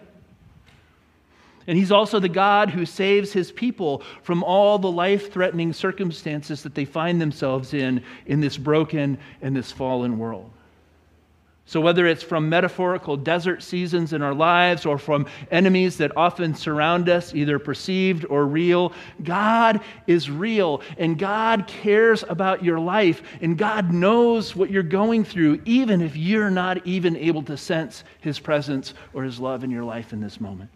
And 1.66 1.78
he's 1.78 1.94
also 1.94 2.20
the 2.20 2.28
God 2.28 2.72
who 2.72 2.86
saves 2.86 3.32
his 3.32 3.54
people 3.54 4.04
from 4.22 4.44
all 4.44 4.80
the 4.80 4.92
life 4.92 5.32
threatening 5.32 5.72
circumstances 5.72 6.62
that 6.64 6.76
they 6.76 6.86
find 6.86 7.22
themselves 7.22 7.74
in 7.74 8.04
in 8.26 8.42
this 8.42 8.58
broken 8.58 9.18
and 9.42 9.56
this 9.56 9.72
fallen 9.72 10.18
world. 10.18 10.52
So, 11.70 11.82
whether 11.82 12.08
it's 12.08 12.24
from 12.24 12.48
metaphorical 12.48 13.18
desert 13.18 13.62
seasons 13.62 14.14
in 14.14 14.22
our 14.22 14.34
lives 14.34 14.86
or 14.86 14.98
from 14.98 15.28
enemies 15.52 15.98
that 15.98 16.16
often 16.16 16.56
surround 16.56 17.10
us, 17.10 17.36
either 17.36 17.60
perceived 17.60 18.26
or 18.30 18.46
real, 18.46 18.94
God 19.22 19.82
is 20.08 20.32
real 20.32 20.82
and 20.98 21.20
God 21.20 21.68
cares 21.68 22.24
about 22.30 22.64
your 22.64 22.80
life 22.80 23.22
and 23.42 23.58
God 23.58 23.92
knows 23.92 24.56
what 24.56 24.72
you're 24.72 24.82
going 24.82 25.26
through, 25.26 25.62
even 25.66 26.00
if 26.00 26.16
you're 26.16 26.50
not 26.50 26.88
even 26.88 27.18
able 27.18 27.44
to 27.44 27.58
sense 27.58 28.06
His 28.22 28.40
presence 28.40 28.94
or 29.12 29.24
His 29.24 29.38
love 29.38 29.66
in 29.66 29.70
your 29.70 29.84
life 29.84 30.14
in 30.14 30.22
this 30.22 30.40
moment. 30.40 30.70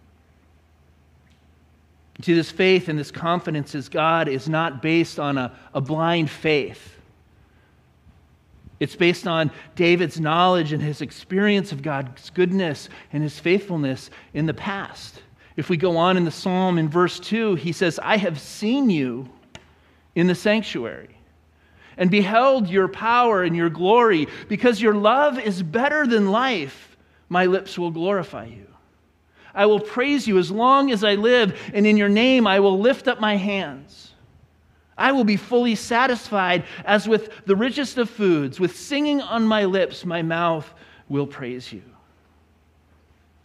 See, 2.21 2.33
this 2.33 2.51
faith 2.51 2.89
and 2.89 2.99
this 2.99 3.11
confidence 3.11 3.75
is 3.75 3.87
God 3.87 4.27
is 4.27 4.49
not 4.49 4.81
based 4.81 5.21
on 5.21 5.37
a, 5.37 5.57
a 5.73 5.79
blind 5.79 6.29
faith 6.29 6.97
it's 8.81 8.95
based 8.95 9.27
on 9.27 9.51
David's 9.75 10.19
knowledge 10.19 10.73
and 10.73 10.81
his 10.81 11.01
experience 11.01 11.71
of 11.71 11.83
God's 11.83 12.31
goodness 12.31 12.89
and 13.13 13.21
his 13.21 13.37
faithfulness 13.37 14.09
in 14.33 14.47
the 14.47 14.55
past. 14.55 15.21
If 15.55 15.69
we 15.69 15.77
go 15.77 15.97
on 15.97 16.17
in 16.17 16.25
the 16.25 16.31
psalm 16.31 16.79
in 16.79 16.89
verse 16.89 17.19
2, 17.19 17.53
he 17.53 17.73
says, 17.73 17.99
I 18.01 18.17
have 18.17 18.39
seen 18.39 18.89
you 18.89 19.29
in 20.15 20.25
the 20.25 20.33
sanctuary 20.33 21.15
and 21.95 22.09
beheld 22.09 22.69
your 22.69 22.87
power 22.87 23.43
and 23.43 23.55
your 23.55 23.69
glory. 23.69 24.27
Because 24.49 24.81
your 24.81 24.95
love 24.95 25.37
is 25.37 25.61
better 25.61 26.07
than 26.07 26.31
life, 26.31 26.97
my 27.29 27.45
lips 27.45 27.77
will 27.77 27.91
glorify 27.91 28.45
you. 28.45 28.65
I 29.53 29.67
will 29.67 29.79
praise 29.79 30.27
you 30.27 30.39
as 30.39 30.49
long 30.49 30.89
as 30.89 31.03
I 31.03 31.13
live, 31.13 31.55
and 31.71 31.85
in 31.85 31.97
your 31.97 32.09
name 32.09 32.47
I 32.47 32.61
will 32.61 32.79
lift 32.79 33.07
up 33.07 33.19
my 33.19 33.35
hands. 33.35 34.10
I 35.01 35.11
will 35.11 35.23
be 35.23 35.37
fully 35.37 35.75
satisfied 35.75 36.63
as 36.85 37.07
with 37.07 37.45
the 37.45 37.55
richest 37.55 37.97
of 37.97 38.09
foods. 38.09 38.59
With 38.59 38.77
singing 38.77 39.19
on 39.19 39.43
my 39.43 39.65
lips, 39.65 40.05
my 40.05 40.21
mouth 40.21 40.71
will 41.09 41.25
praise 41.25 41.73
you. 41.73 41.81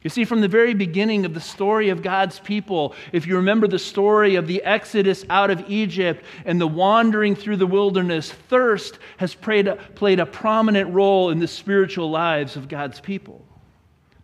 You 0.03 0.11
see, 0.11 0.25
from 0.25 0.43
the 0.43 0.49
very 0.49 0.75
beginning 0.75 1.25
of 1.25 1.33
the 1.33 1.41
story 1.41 1.89
of 1.89 2.03
God's 2.03 2.39
people, 2.41 2.95
if 3.11 3.27
you 3.27 3.37
remember 3.37 3.67
the 3.67 3.79
story 3.79 4.37
of 4.37 4.47
the 4.47 4.63
exodus 4.63 5.25
out 5.31 5.51
of 5.51 5.65
Egypt 5.67 6.25
and 6.45 6.61
the 6.61 6.67
wandering 6.67 7.35
through 7.35 7.57
the 7.57 7.67
wilderness, 7.67 8.31
thirst 8.31 8.99
has 9.17 9.35
played 9.35 9.67
a, 9.67 9.77
played 9.77 10.21
a 10.21 10.27
prominent 10.27 10.93
role 10.93 11.31
in 11.31 11.39
the 11.39 11.49
spiritual 11.49 12.11
lives 12.11 12.55
of 12.55 12.69
God's 12.69 13.01
people. 13.01 13.46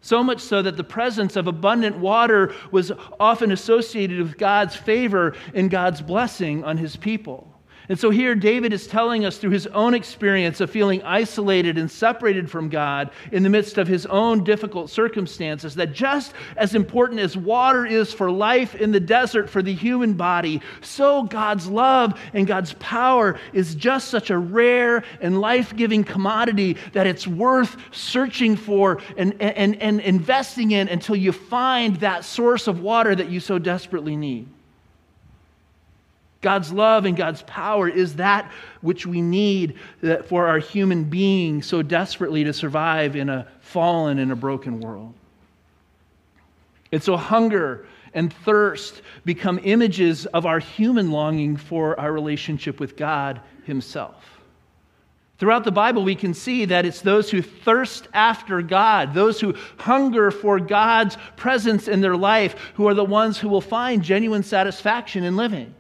So 0.03 0.23
much 0.23 0.41
so 0.41 0.63
that 0.63 0.77
the 0.77 0.85
presence 0.85 1.37
of 1.37 1.47
abundant 1.47 1.97
water 1.97 2.53
was 2.73 2.91
often 3.21 3.53
associated 3.53 4.19
with 4.19 4.37
God's 4.37 4.75
favor 4.75 5.35
and 5.55 5.71
God's 5.71 6.03
blessing 6.03 6.65
on 6.65 6.77
his 6.77 6.97
people. 6.97 7.52
And 7.89 7.99
so 7.99 8.11
here, 8.11 8.35
David 8.35 8.73
is 8.73 8.87
telling 8.87 9.25
us 9.25 9.39
through 9.39 9.51
his 9.51 9.67
own 9.69 9.93
experience 9.93 10.61
of 10.61 10.71
feeling 10.71 11.03
isolated 11.03 11.79
and 11.79 11.91
separated 11.91 12.49
from 12.49 12.69
God 12.69 13.11
in 13.33 13.43
the 13.43 13.51
midst 13.51 13.77
of 13.77 13.89
his 13.89 14.07
own 14.07 14.45
difficult 14.45 14.89
circumstances 14.89 15.75
that 15.75 15.93
just 15.93 16.33
as 16.57 16.77
important 16.77 17.21
as 17.21 17.37
water 17.37 17.85
is 17.85 18.13
for 18.13 18.31
life 18.31 18.77
in 18.77 18.93
the 18.93 19.01
desert 19.01 19.51
for 19.51 19.63
the 19.63 19.75
human 19.75 20.15
body, 20.15 20.63
so 20.81 21.25
God's 21.25 21.67
love 21.67 22.19
and 22.35 22.47
God's 22.47 22.75
power 22.75 23.39
is 23.53 23.75
just 23.75 24.09
such 24.09 24.31
a 24.31 24.39
rare 24.39 25.03
and 25.21 25.41
life 25.41 25.75
giving 25.75 26.05
commodity 26.05 26.77
that 26.93 27.07
it's 27.09 27.27
worth 27.27 27.77
searching 27.91 28.57
for 28.57 29.01
and, 29.17 29.35
and, 29.43 29.81
and 29.83 30.01
investing 30.01 30.71
in 30.71 30.89
until 30.89 31.17
you 31.17 31.33
find 31.33 31.97
that 31.97 32.25
source 32.25 32.69
of 32.69 32.81
water 32.81 33.15
that 33.15 33.29
you 33.29 33.41
so 33.41 33.59
desperately 33.59 34.17
need. 34.17 34.49
God's 36.43 36.73
love 36.73 37.07
and 37.07 37.17
God's 37.17 37.43
power 37.43 37.89
is 37.89 38.17
that 38.17 38.51
which 38.81 39.07
we 39.07 39.23
need 39.23 39.79
uh, 40.03 40.17
for 40.25 40.49
our 40.49 40.59
human 40.59 41.05
being 41.05 41.63
so 41.63 41.83
desperately 41.83 42.45
to 42.45 42.53
survive 42.53 43.17
in 43.17 43.31
a 43.31 43.47
fallen 43.61 44.19
and 44.19 44.33
a 44.33 44.37
broken 44.37 44.81
world. 44.81 45.15
And 46.91 47.03
so 47.03 47.17
hunger 47.17 47.87
and 48.13 48.33
thirst 48.33 49.03
become 49.25 49.59
images 49.63 50.27
of 50.27 50.45
our 50.45 50.59
human 50.59 51.11
longing 51.13 51.57
for 51.57 51.99
our 51.99 52.13
relationship 52.13 52.81
with 52.81 52.97
God 52.97 53.41
Himself. 53.65 54.41
Throughout 55.39 55.65
the 55.65 55.73
Bible, 55.73 56.05
we 56.05 56.15
can 56.15 56.35
see 56.35 56.67
that 56.67 56.85
it's 56.85 57.01
those 57.01 57.31
who 57.31 57.41
thirst 57.41 58.07
after 58.13 58.63
God, 58.63 59.15
those 59.15 59.41
who 59.41 59.55
hunger 59.79 60.31
for 60.31 60.61
God's 60.61 61.17
presence 61.37 61.89
in 61.89 62.01
their 62.01 62.17
life, 62.17 62.55
who 62.75 62.87
are 62.87 62.95
the 62.95 63.05
ones 63.05 63.39
who 63.39 63.49
will 63.49 63.61
find 63.61 64.03
genuine 64.03 64.43
satisfaction 64.43 65.25
in 65.25 65.37
living. 65.37 65.75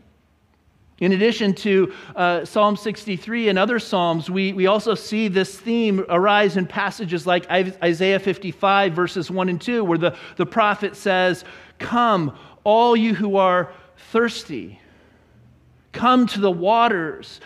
In 1.03 1.11
addition 1.11 1.53
to 1.55 1.93
uh, 2.15 2.45
Psalm 2.45 2.77
63 2.77 3.49
and 3.49 3.59
other 3.59 3.81
Psalms, 3.81 4.31
we, 4.31 4.53
we 4.53 4.69
also 4.69 4.95
see 4.95 5.27
this 5.27 5.59
theme 5.59 6.07
arise 6.09 6.57
in 6.57 6.65
passages 6.65 7.27
like 7.27 7.45
Isaiah 7.51 8.21
55, 8.21 8.93
verses 8.93 9.29
1 9.29 9.49
and 9.49 9.61
2, 9.61 9.83
where 9.83 9.99
the, 9.99 10.17
the 10.37 10.47
prophet 10.47 10.95
says, 10.95 11.45
Come, 11.81 12.39
all 12.63 12.95
you 12.95 13.17
who 13.17 13.35
are 13.35 13.73
thirsty, 14.13 14.79
come 15.91 16.29
to 16.29 16.41
the 16.41 16.53
waters. 16.53 17.41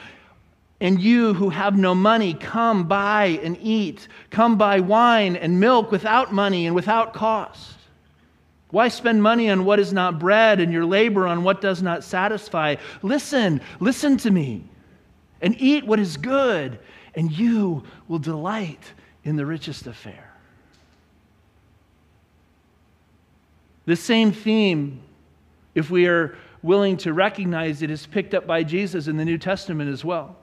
And 0.78 1.00
you 1.00 1.32
who 1.32 1.48
have 1.48 1.78
no 1.78 1.94
money, 1.94 2.34
come 2.34 2.86
buy 2.86 3.40
and 3.42 3.56
eat. 3.62 4.08
Come 4.28 4.58
buy 4.58 4.80
wine 4.80 5.34
and 5.34 5.58
milk 5.58 5.90
without 5.90 6.34
money 6.34 6.66
and 6.66 6.74
without 6.74 7.14
cost. 7.14 7.75
Why 8.70 8.88
spend 8.88 9.22
money 9.22 9.48
on 9.48 9.64
what 9.64 9.78
is 9.78 9.92
not 9.92 10.18
bread 10.18 10.60
and 10.60 10.72
your 10.72 10.84
labor 10.84 11.26
on 11.26 11.44
what 11.44 11.60
does 11.60 11.82
not 11.82 12.02
satisfy? 12.02 12.76
Listen, 13.02 13.60
listen 13.78 14.16
to 14.18 14.30
me, 14.30 14.64
and 15.40 15.54
eat 15.60 15.86
what 15.86 16.00
is 16.00 16.16
good, 16.16 16.78
and 17.14 17.30
you 17.30 17.84
will 18.08 18.18
delight 18.18 18.92
in 19.24 19.36
the 19.36 19.46
richest 19.46 19.86
affair. 19.86 20.32
The 23.84 23.96
same 23.96 24.32
theme, 24.32 25.00
if 25.74 25.90
we 25.90 26.06
are 26.08 26.36
willing 26.62 26.96
to 26.96 27.12
recognize 27.12 27.82
it 27.82 27.90
is 27.90 28.04
picked 28.04 28.34
up 28.34 28.46
by 28.46 28.64
Jesus 28.64 29.06
in 29.06 29.16
the 29.16 29.24
New 29.24 29.38
Testament 29.38 29.90
as 29.90 30.04
well 30.04 30.36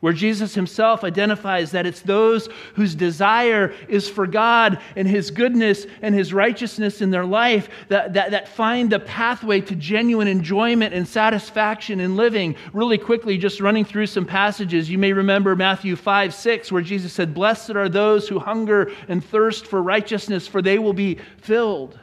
where 0.00 0.12
Jesus 0.12 0.54
himself 0.54 1.04
identifies 1.04 1.70
that 1.70 1.86
it's 1.86 2.02
those 2.02 2.48
whose 2.74 2.94
desire 2.94 3.74
is 3.88 4.08
for 4.08 4.26
God 4.26 4.78
and 4.94 5.08
his 5.08 5.30
goodness 5.30 5.86
and 6.02 6.14
his 6.14 6.34
righteousness 6.34 7.00
in 7.00 7.10
their 7.10 7.24
life 7.24 7.70
that, 7.88 8.12
that, 8.12 8.30
that 8.30 8.48
find 8.48 8.90
the 8.90 9.00
pathway 9.00 9.60
to 9.62 9.74
genuine 9.74 10.28
enjoyment 10.28 10.92
and 10.92 11.08
satisfaction 11.08 11.98
in 12.00 12.14
living. 12.14 12.56
Really 12.74 12.98
quickly, 12.98 13.38
just 13.38 13.60
running 13.60 13.86
through 13.86 14.06
some 14.06 14.26
passages, 14.26 14.90
you 14.90 14.98
may 14.98 15.14
remember 15.14 15.56
Matthew 15.56 15.96
5 15.96 16.34
6, 16.34 16.70
where 16.70 16.82
Jesus 16.82 17.12
said, 17.12 17.32
Blessed 17.32 17.70
are 17.70 17.88
those 17.88 18.28
who 18.28 18.38
hunger 18.38 18.90
and 19.08 19.24
thirst 19.24 19.66
for 19.66 19.82
righteousness, 19.82 20.46
for 20.46 20.60
they 20.60 20.78
will 20.78 20.92
be 20.92 21.18
filled. 21.38 21.98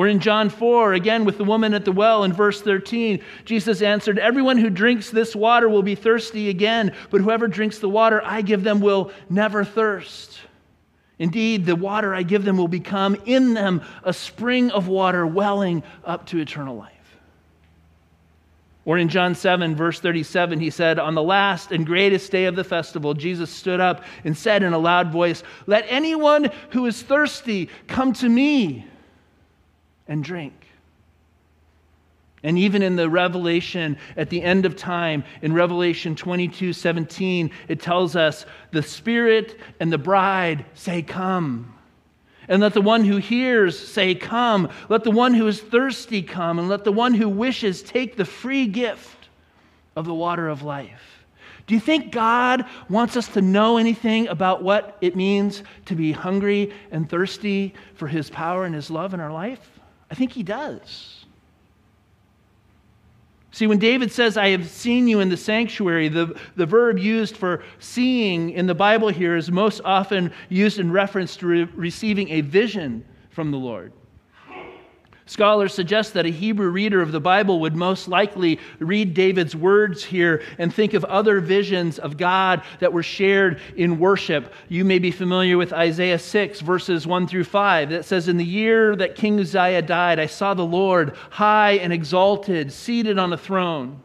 Or 0.00 0.08
in 0.08 0.18
John 0.18 0.48
4, 0.48 0.94
again 0.94 1.26
with 1.26 1.36
the 1.36 1.44
woman 1.44 1.74
at 1.74 1.84
the 1.84 1.92
well 1.92 2.24
in 2.24 2.32
verse 2.32 2.62
13, 2.62 3.22
Jesus 3.44 3.82
answered, 3.82 4.18
Everyone 4.18 4.56
who 4.56 4.70
drinks 4.70 5.10
this 5.10 5.36
water 5.36 5.68
will 5.68 5.82
be 5.82 5.94
thirsty 5.94 6.48
again, 6.48 6.94
but 7.10 7.20
whoever 7.20 7.46
drinks 7.46 7.80
the 7.80 7.88
water 7.90 8.22
I 8.24 8.40
give 8.40 8.64
them 8.64 8.80
will 8.80 9.12
never 9.28 9.62
thirst. 9.62 10.40
Indeed, 11.18 11.66
the 11.66 11.76
water 11.76 12.14
I 12.14 12.22
give 12.22 12.46
them 12.46 12.56
will 12.56 12.66
become 12.66 13.14
in 13.26 13.52
them 13.52 13.82
a 14.02 14.14
spring 14.14 14.70
of 14.70 14.88
water 14.88 15.26
welling 15.26 15.82
up 16.02 16.24
to 16.28 16.38
eternal 16.38 16.76
life. 16.76 17.18
Or 18.86 18.96
in 18.96 19.10
John 19.10 19.34
7, 19.34 19.76
verse 19.76 20.00
37, 20.00 20.60
he 20.60 20.70
said, 20.70 20.98
On 20.98 21.14
the 21.14 21.22
last 21.22 21.72
and 21.72 21.84
greatest 21.84 22.32
day 22.32 22.46
of 22.46 22.56
the 22.56 22.64
festival, 22.64 23.12
Jesus 23.12 23.50
stood 23.50 23.80
up 23.80 24.04
and 24.24 24.34
said 24.34 24.62
in 24.62 24.72
a 24.72 24.78
loud 24.78 25.12
voice, 25.12 25.42
Let 25.66 25.84
anyone 25.88 26.50
who 26.70 26.86
is 26.86 27.02
thirsty 27.02 27.68
come 27.86 28.14
to 28.14 28.30
me 28.30 28.86
and 30.10 30.22
drink. 30.22 30.66
And 32.42 32.58
even 32.58 32.82
in 32.82 32.96
the 32.96 33.08
revelation 33.08 33.98
at 34.16 34.30
the 34.30 34.42
end 34.42 34.66
of 34.66 34.76
time, 34.76 35.24
in 35.42 35.52
Revelation 35.52 36.16
22 36.16 36.72
17, 36.72 37.50
it 37.68 37.80
tells 37.80 38.16
us 38.16 38.44
the 38.72 38.82
Spirit 38.82 39.58
and 39.78 39.92
the 39.92 39.98
bride 39.98 40.64
say, 40.74 41.02
Come. 41.02 41.74
And 42.48 42.62
let 42.62 42.74
the 42.74 42.80
one 42.80 43.04
who 43.04 43.18
hears 43.18 43.78
say, 43.78 44.14
Come. 44.14 44.70
Let 44.88 45.04
the 45.04 45.10
one 45.10 45.34
who 45.34 45.46
is 45.46 45.60
thirsty 45.60 46.22
come. 46.22 46.58
And 46.58 46.68
let 46.68 46.84
the 46.84 46.92
one 46.92 47.14
who 47.14 47.28
wishes 47.28 47.82
take 47.82 48.16
the 48.16 48.24
free 48.24 48.66
gift 48.66 49.28
of 49.94 50.06
the 50.06 50.14
water 50.14 50.48
of 50.48 50.62
life. 50.62 51.24
Do 51.66 51.74
you 51.74 51.80
think 51.80 52.10
God 52.10 52.64
wants 52.88 53.16
us 53.16 53.28
to 53.28 53.42
know 53.42 53.76
anything 53.76 54.28
about 54.28 54.62
what 54.62 54.96
it 55.02 55.14
means 55.14 55.62
to 55.84 55.94
be 55.94 56.10
hungry 56.10 56.72
and 56.90 57.08
thirsty 57.08 57.74
for 57.94 58.08
His 58.08 58.30
power 58.30 58.64
and 58.64 58.74
His 58.74 58.90
love 58.90 59.12
in 59.14 59.20
our 59.20 59.32
life? 59.32 59.79
I 60.10 60.14
think 60.14 60.32
he 60.32 60.42
does. 60.42 61.24
See, 63.52 63.66
when 63.66 63.78
David 63.78 64.12
says, 64.12 64.36
I 64.36 64.48
have 64.48 64.68
seen 64.68 65.08
you 65.08 65.20
in 65.20 65.28
the 65.28 65.36
sanctuary, 65.36 66.08
the, 66.08 66.38
the 66.56 66.66
verb 66.66 66.98
used 66.98 67.36
for 67.36 67.62
seeing 67.78 68.50
in 68.50 68.66
the 68.66 68.74
Bible 68.74 69.08
here 69.08 69.36
is 69.36 69.50
most 69.50 69.80
often 69.84 70.32
used 70.48 70.78
in 70.78 70.92
reference 70.92 71.36
to 71.36 71.46
re- 71.46 71.64
receiving 71.74 72.28
a 72.30 72.42
vision 72.42 73.04
from 73.30 73.50
the 73.50 73.58
Lord. 73.58 73.92
Scholars 75.30 75.72
suggest 75.72 76.14
that 76.14 76.26
a 76.26 76.30
Hebrew 76.30 76.70
reader 76.70 77.00
of 77.00 77.12
the 77.12 77.20
Bible 77.20 77.60
would 77.60 77.76
most 77.76 78.08
likely 78.08 78.58
read 78.80 79.14
David's 79.14 79.54
words 79.54 80.02
here 80.02 80.42
and 80.58 80.74
think 80.74 80.92
of 80.92 81.04
other 81.04 81.38
visions 81.38 82.00
of 82.00 82.16
God 82.16 82.62
that 82.80 82.92
were 82.92 83.04
shared 83.04 83.60
in 83.76 84.00
worship. 84.00 84.52
You 84.68 84.84
may 84.84 84.98
be 84.98 85.12
familiar 85.12 85.56
with 85.56 85.72
Isaiah 85.72 86.18
6, 86.18 86.60
verses 86.62 87.06
1 87.06 87.28
through 87.28 87.44
5, 87.44 87.90
that 87.90 88.06
says, 88.06 88.26
In 88.26 88.38
the 88.38 88.44
year 88.44 88.96
that 88.96 89.14
King 89.14 89.38
Uzziah 89.38 89.82
died, 89.82 90.18
I 90.18 90.26
saw 90.26 90.52
the 90.52 90.66
Lord 90.66 91.14
high 91.30 91.74
and 91.74 91.92
exalted, 91.92 92.72
seated 92.72 93.16
on 93.16 93.32
a 93.32 93.38
throne 93.38 94.02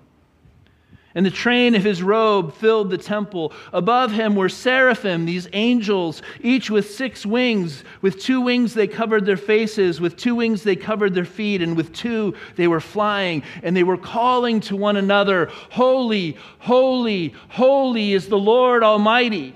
and 1.15 1.25
the 1.25 1.31
train 1.31 1.75
of 1.75 1.83
his 1.83 2.03
robe 2.03 2.53
filled 2.53 2.89
the 2.89 2.97
temple. 2.97 3.53
Above 3.71 4.11
him 4.11 4.35
were 4.35 4.49
seraphim, 4.49 5.25
these 5.25 5.47
angels, 5.53 6.21
each 6.41 6.69
with 6.69 6.91
six 6.91 7.25
wings. 7.25 7.85
With 8.01 8.19
two 8.19 8.41
wings 8.41 8.73
they 8.73 8.85
covered 8.85 9.25
their 9.25 9.37
faces, 9.37 10.01
with 10.01 10.17
two 10.17 10.35
wings 10.35 10.63
they 10.63 10.75
covered 10.75 11.13
their 11.13 11.23
feet, 11.23 11.61
and 11.61 11.77
with 11.77 11.93
two 11.93 12.35
they 12.57 12.67
were 12.67 12.81
flying. 12.81 13.43
And 13.63 13.75
they 13.75 13.83
were 13.83 13.97
calling 13.97 14.59
to 14.61 14.75
one 14.75 14.97
another, 14.97 15.45
Holy, 15.71 16.37
holy, 16.59 17.33
holy 17.47 18.11
is 18.11 18.27
the 18.27 18.37
Lord 18.37 18.83
Almighty. 18.83 19.55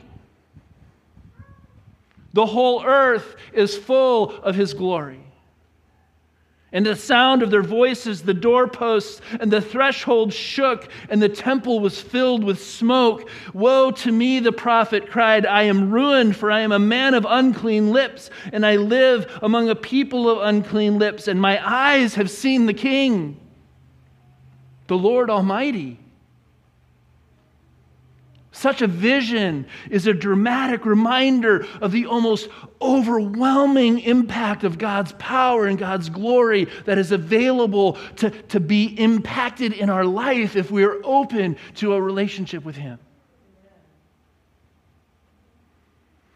The 2.32 2.46
whole 2.46 2.86
earth 2.86 3.36
is 3.52 3.78
full 3.78 4.32
of 4.42 4.56
his 4.56 4.74
glory. 4.74 5.29
And 6.72 6.86
the 6.86 6.96
sound 6.96 7.42
of 7.42 7.50
their 7.50 7.64
voices, 7.64 8.22
the 8.22 8.34
doorposts 8.34 9.22
and 9.40 9.50
the 9.50 9.62
threshold 9.62 10.32
shook, 10.32 10.88
and 11.10 11.20
the 11.20 11.30
temple 11.30 11.80
was 11.80 12.00
filled 12.00 12.44
with 12.44 12.64
smoke. 12.64 13.28
Woe 13.54 13.90
to 13.92 14.12
me, 14.12 14.40
the 14.40 14.52
prophet 14.52 15.10
cried, 15.10 15.48
I 15.48 15.64
am 15.64 15.90
ruined, 15.90 16.36
for 16.36 16.52
I 16.52 16.60
am 16.60 16.72
a 16.72 16.78
man 16.78 17.16
of 17.16 17.26
unclean 17.28 17.92
lips, 17.92 18.30
and 18.54 18.66
I 18.66 18.76
live 18.76 19.40
among 19.42 19.70
a 19.70 19.76
people 19.76 20.30
of 20.30 20.48
unclean 20.48 21.00
lips, 21.00 21.28
and 21.28 21.42
my 21.42 21.60
eyes 21.68 22.14
have 22.16 22.30
seen 22.30 22.68
the 22.68 22.74
King, 22.74 23.40
the 24.86 24.98
Lord 24.98 25.32
Almighty. 25.32 26.00
Such 28.60 28.82
a 28.82 28.88
vision 28.88 29.66
is 29.90 30.06
a 30.06 30.14
dramatic 30.14 30.86
reminder 30.86 31.66
of 31.80 31.94
the 31.94 32.08
almost 32.08 32.50
overwhelming 32.82 34.00
impact 34.00 34.66
of 34.66 34.78
God's 34.78 35.14
power 35.14 35.66
and 35.66 35.80
God's 35.80 36.10
glory 36.10 36.68
that 36.84 36.98
is 36.98 37.14
available 37.14 37.94
to, 38.18 38.32
to 38.50 38.60
be 38.60 38.88
impacted 39.00 39.72
in 39.72 39.90
our 39.90 40.04
life 40.04 40.58
if 40.58 40.72
we 40.72 40.84
are 40.84 41.00
open 41.06 41.56
to 41.76 41.94
a 41.94 42.02
relationship 42.02 42.66
with 42.66 42.76
Him. 42.76 43.00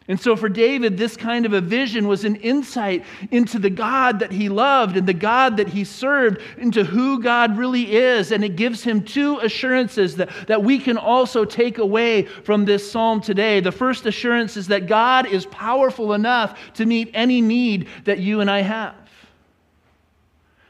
And 0.08 0.20
so 0.20 0.36
for 0.36 0.50
David, 0.50 0.98
this 0.98 1.16
kind 1.16 1.46
of 1.46 1.54
a 1.54 1.62
vision 1.62 2.08
was 2.08 2.26
an 2.26 2.36
insight 2.38 3.06
into 3.32 3.58
the 3.58 3.70
God 3.70 4.20
that 4.20 4.34
he 4.34 4.50
loved 4.50 4.98
and 4.98 5.08
the 5.08 5.13
God 5.13 5.56
that 5.58 5.70
he 5.70 5.86
served, 5.86 6.42
into 6.58 6.84
who 6.84 7.22
God 7.22 7.58
really 7.58 7.96
is. 7.96 8.32
And 8.34 8.44
it 8.44 8.58
gives 8.58 8.84
him 8.84 9.04
two 9.04 9.39
assurances 9.39 10.18
that, 10.18 10.30
that 10.48 10.62
we 10.62 10.78
can 10.78 10.98
also 10.98 11.46
take 11.46 11.78
away 11.78 12.24
from 12.24 12.66
this 12.66 12.92
psalm 12.92 13.22
today. 13.22 13.62
The 13.62 13.72
first 13.72 14.06
assurance 14.06 14.58
is 14.58 14.68
that 14.68 14.88
God 14.88 15.26
is 15.26 15.46
powerful 15.46 16.13
enough 16.13 16.74
to 16.74 16.86
meet 16.86 17.10
any 17.13 17.39
need 17.39 17.88
that 18.04 18.20
you 18.20 18.42
and 18.42 18.52
I 18.52 18.62
have. 18.62 19.03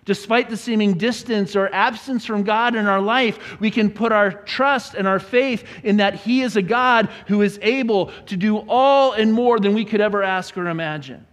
Despite 0.06 0.50
the 0.50 0.58
seeming 0.58 0.96
distance 0.98 1.56
or 1.56 1.74
absence 1.74 2.26
from 2.26 2.44
God 2.44 2.76
in 2.76 2.88
our 2.88 3.00
life, 3.00 3.60
we 3.62 3.72
can 3.72 3.90
put 3.90 4.12
our 4.12 4.32
trust 4.32 4.96
and 4.96 5.08
our 5.08 5.20
faith 5.20 5.64
in 5.84 5.98
that 5.98 6.16
He 6.16 6.42
is 6.42 6.58
a 6.58 6.62
God 6.62 7.10
who 7.28 7.42
is 7.42 7.58
able 7.62 8.08
to 8.26 8.36
do 8.36 8.58
all 8.68 9.14
and 9.14 9.32
more 9.32 9.60
than 9.60 9.74
we 9.74 9.86
could 9.86 10.02
ever 10.02 10.22
ask 10.22 10.58
or 10.58 10.68
imagine. 10.68 11.26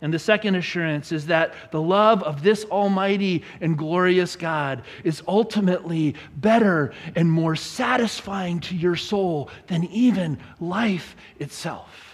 And 0.00 0.12
the 0.12 0.18
second 0.18 0.56
assurance 0.56 1.12
is 1.12 1.26
that 1.26 1.54
the 1.70 1.80
love 1.80 2.24
of 2.24 2.42
this 2.42 2.64
almighty 2.64 3.44
and 3.60 3.78
glorious 3.78 4.34
God 4.34 4.82
is 5.04 5.22
ultimately 5.28 6.16
better 6.36 6.92
and 7.14 7.30
more 7.30 7.54
satisfying 7.54 8.58
to 8.60 8.74
your 8.74 8.96
soul 8.96 9.48
than 9.68 9.84
even 9.84 10.38
life 10.58 11.14
itself. 11.38 12.11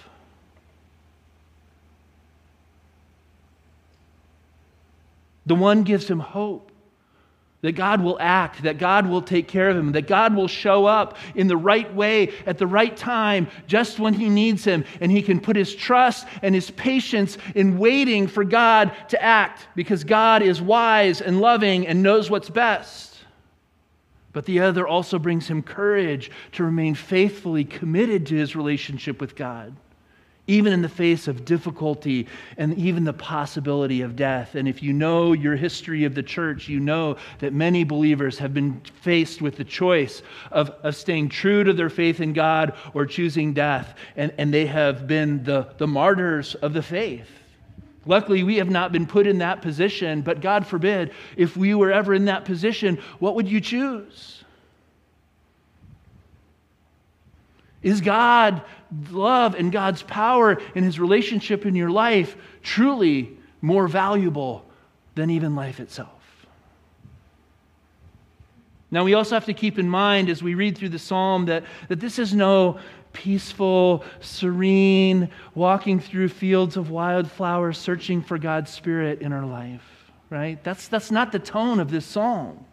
The 5.48 5.54
one 5.54 5.82
gives 5.82 6.08
him 6.08 6.20
hope 6.20 6.70
that 7.62 7.72
God 7.72 8.02
will 8.02 8.18
act, 8.20 8.62
that 8.64 8.76
God 8.76 9.08
will 9.08 9.22
take 9.22 9.48
care 9.48 9.70
of 9.70 9.76
him, 9.76 9.92
that 9.92 10.06
God 10.06 10.36
will 10.36 10.46
show 10.46 10.84
up 10.84 11.16
in 11.34 11.48
the 11.48 11.56
right 11.56 11.92
way 11.94 12.34
at 12.44 12.58
the 12.58 12.66
right 12.66 12.94
time 12.94 13.48
just 13.66 13.98
when 13.98 14.12
he 14.12 14.28
needs 14.28 14.62
him. 14.62 14.84
And 15.00 15.10
he 15.10 15.22
can 15.22 15.40
put 15.40 15.56
his 15.56 15.74
trust 15.74 16.26
and 16.42 16.54
his 16.54 16.70
patience 16.70 17.38
in 17.54 17.78
waiting 17.78 18.26
for 18.26 18.44
God 18.44 18.92
to 19.08 19.20
act 19.20 19.66
because 19.74 20.04
God 20.04 20.42
is 20.42 20.60
wise 20.60 21.22
and 21.22 21.40
loving 21.40 21.86
and 21.86 22.02
knows 22.02 22.28
what's 22.30 22.50
best. 22.50 23.16
But 24.34 24.44
the 24.44 24.60
other 24.60 24.86
also 24.86 25.18
brings 25.18 25.48
him 25.48 25.62
courage 25.62 26.30
to 26.52 26.62
remain 26.62 26.94
faithfully 26.94 27.64
committed 27.64 28.26
to 28.26 28.36
his 28.36 28.54
relationship 28.54 29.18
with 29.18 29.34
God 29.34 29.74
even 30.48 30.72
in 30.72 30.82
the 30.82 30.88
face 30.88 31.28
of 31.28 31.44
difficulty 31.44 32.26
and 32.56 32.76
even 32.76 33.04
the 33.04 33.12
possibility 33.12 34.00
of 34.00 34.16
death. 34.16 34.56
And 34.56 34.66
if 34.66 34.82
you 34.82 34.92
know 34.92 35.34
your 35.34 35.54
history 35.54 36.04
of 36.04 36.14
the 36.14 36.22
church, 36.22 36.68
you 36.68 36.80
know 36.80 37.16
that 37.38 37.52
many 37.52 37.84
believers 37.84 38.38
have 38.38 38.52
been 38.52 38.80
faced 39.02 39.40
with 39.40 39.56
the 39.56 39.64
choice 39.64 40.22
of, 40.50 40.70
of 40.82 40.96
staying 40.96 41.28
true 41.28 41.62
to 41.62 41.72
their 41.72 41.90
faith 41.90 42.20
in 42.20 42.32
God 42.32 42.74
or 42.94 43.06
choosing 43.06 43.52
death. 43.52 43.96
And, 44.16 44.32
and 44.38 44.52
they 44.52 44.66
have 44.66 45.06
been 45.06 45.44
the, 45.44 45.68
the 45.76 45.86
martyrs 45.86 46.54
of 46.56 46.72
the 46.72 46.82
faith. 46.82 47.28
Luckily, 48.06 48.42
we 48.42 48.56
have 48.56 48.70
not 48.70 48.90
been 48.90 49.06
put 49.06 49.26
in 49.26 49.38
that 49.38 49.60
position, 49.60 50.22
but 50.22 50.40
God 50.40 50.66
forbid, 50.66 51.12
if 51.36 51.58
we 51.58 51.74
were 51.74 51.92
ever 51.92 52.14
in 52.14 52.24
that 52.24 52.46
position, 52.46 52.98
what 53.18 53.34
would 53.34 53.46
you 53.46 53.60
choose? 53.60 54.37
Is 57.82 58.00
God 58.00 58.62
love 59.10 59.54
and 59.54 59.70
God's 59.70 60.02
power 60.02 60.60
and 60.74 60.84
his 60.84 60.98
relationship 60.98 61.66
in 61.66 61.74
your 61.74 61.90
life 61.90 62.36
truly 62.62 63.36
more 63.60 63.88
valuable 63.88 64.64
than 65.14 65.30
even 65.30 65.54
life 65.54 65.80
itself. 65.80 66.10
Now, 68.90 69.04
we 69.04 69.14
also 69.14 69.34
have 69.34 69.44
to 69.46 69.54
keep 69.54 69.78
in 69.78 69.88
mind 69.88 70.30
as 70.30 70.42
we 70.42 70.54
read 70.54 70.78
through 70.78 70.88
the 70.88 70.98
psalm 70.98 71.46
that, 71.46 71.64
that 71.88 72.00
this 72.00 72.18
is 72.18 72.34
no 72.34 72.78
peaceful, 73.12 74.04
serene, 74.20 75.28
walking 75.54 76.00
through 76.00 76.28
fields 76.28 76.76
of 76.76 76.90
wildflowers, 76.90 77.76
searching 77.76 78.22
for 78.22 78.38
God's 78.38 78.70
Spirit 78.70 79.20
in 79.20 79.32
our 79.32 79.44
life, 79.44 79.82
right? 80.30 80.62
That's, 80.64 80.88
that's 80.88 81.10
not 81.10 81.32
the 81.32 81.38
tone 81.38 81.80
of 81.80 81.90
this 81.90 82.06
psalm. 82.06 82.64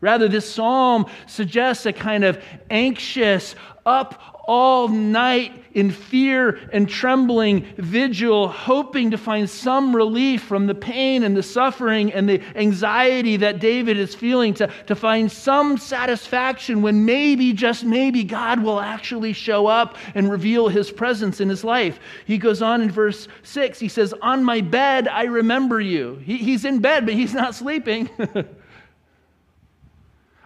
Rather, 0.00 0.28
this 0.28 0.50
psalm 0.50 1.06
suggests 1.26 1.84
a 1.84 1.92
kind 1.92 2.24
of 2.24 2.42
anxious, 2.70 3.56
up 3.84 4.38
all 4.46 4.88
night 4.88 5.64
in 5.72 5.90
fear 5.90 6.58
and 6.72 6.88
trembling 6.88 7.66
vigil, 7.76 8.48
hoping 8.48 9.10
to 9.10 9.18
find 9.18 9.48
some 9.48 9.94
relief 9.94 10.42
from 10.42 10.66
the 10.66 10.74
pain 10.74 11.22
and 11.22 11.36
the 11.36 11.42
suffering 11.42 12.12
and 12.12 12.28
the 12.28 12.40
anxiety 12.54 13.36
that 13.36 13.60
David 13.60 13.96
is 13.96 14.14
feeling, 14.14 14.54
to, 14.54 14.70
to 14.86 14.94
find 14.94 15.30
some 15.30 15.76
satisfaction 15.76 16.80
when 16.80 17.04
maybe, 17.04 17.52
just 17.52 17.84
maybe, 17.84 18.24
God 18.24 18.62
will 18.62 18.80
actually 18.80 19.32
show 19.32 19.66
up 19.66 19.96
and 20.14 20.30
reveal 20.30 20.68
his 20.68 20.90
presence 20.90 21.40
in 21.40 21.48
his 21.48 21.64
life. 21.64 21.98
He 22.24 22.38
goes 22.38 22.62
on 22.62 22.82
in 22.82 22.90
verse 22.90 23.28
6, 23.42 23.78
he 23.78 23.88
says, 23.88 24.14
On 24.22 24.44
my 24.44 24.60
bed 24.60 25.08
I 25.08 25.24
remember 25.24 25.80
you. 25.80 26.20
He, 26.24 26.38
he's 26.38 26.64
in 26.64 26.80
bed, 26.80 27.04
but 27.04 27.14
he's 27.14 27.34
not 27.34 27.54
sleeping. 27.54 28.08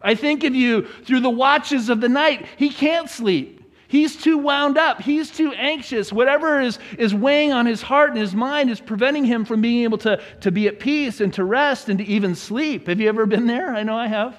I 0.02 0.14
think 0.14 0.44
of 0.44 0.54
you 0.54 0.86
through 1.04 1.20
the 1.20 1.30
watches 1.30 1.88
of 1.88 2.00
the 2.00 2.08
night. 2.08 2.46
He 2.56 2.70
can't 2.70 3.08
sleep. 3.08 3.60
He's 3.88 4.16
too 4.16 4.38
wound 4.38 4.78
up. 4.78 5.02
He's 5.02 5.30
too 5.30 5.52
anxious. 5.52 6.10
Whatever 6.10 6.60
is, 6.60 6.78
is 6.98 7.14
weighing 7.14 7.52
on 7.52 7.66
his 7.66 7.82
heart 7.82 8.10
and 8.10 8.18
his 8.18 8.34
mind 8.34 8.70
is 8.70 8.80
preventing 8.80 9.26
him 9.26 9.44
from 9.44 9.60
being 9.60 9.84
able 9.84 9.98
to, 9.98 10.18
to 10.40 10.50
be 10.50 10.66
at 10.66 10.80
peace 10.80 11.20
and 11.20 11.32
to 11.34 11.44
rest 11.44 11.90
and 11.90 11.98
to 11.98 12.04
even 12.06 12.34
sleep. 12.34 12.86
Have 12.86 13.00
you 13.00 13.08
ever 13.10 13.26
been 13.26 13.46
there? 13.46 13.74
I 13.74 13.82
know 13.82 13.94
I 13.94 14.06
have. 14.06 14.38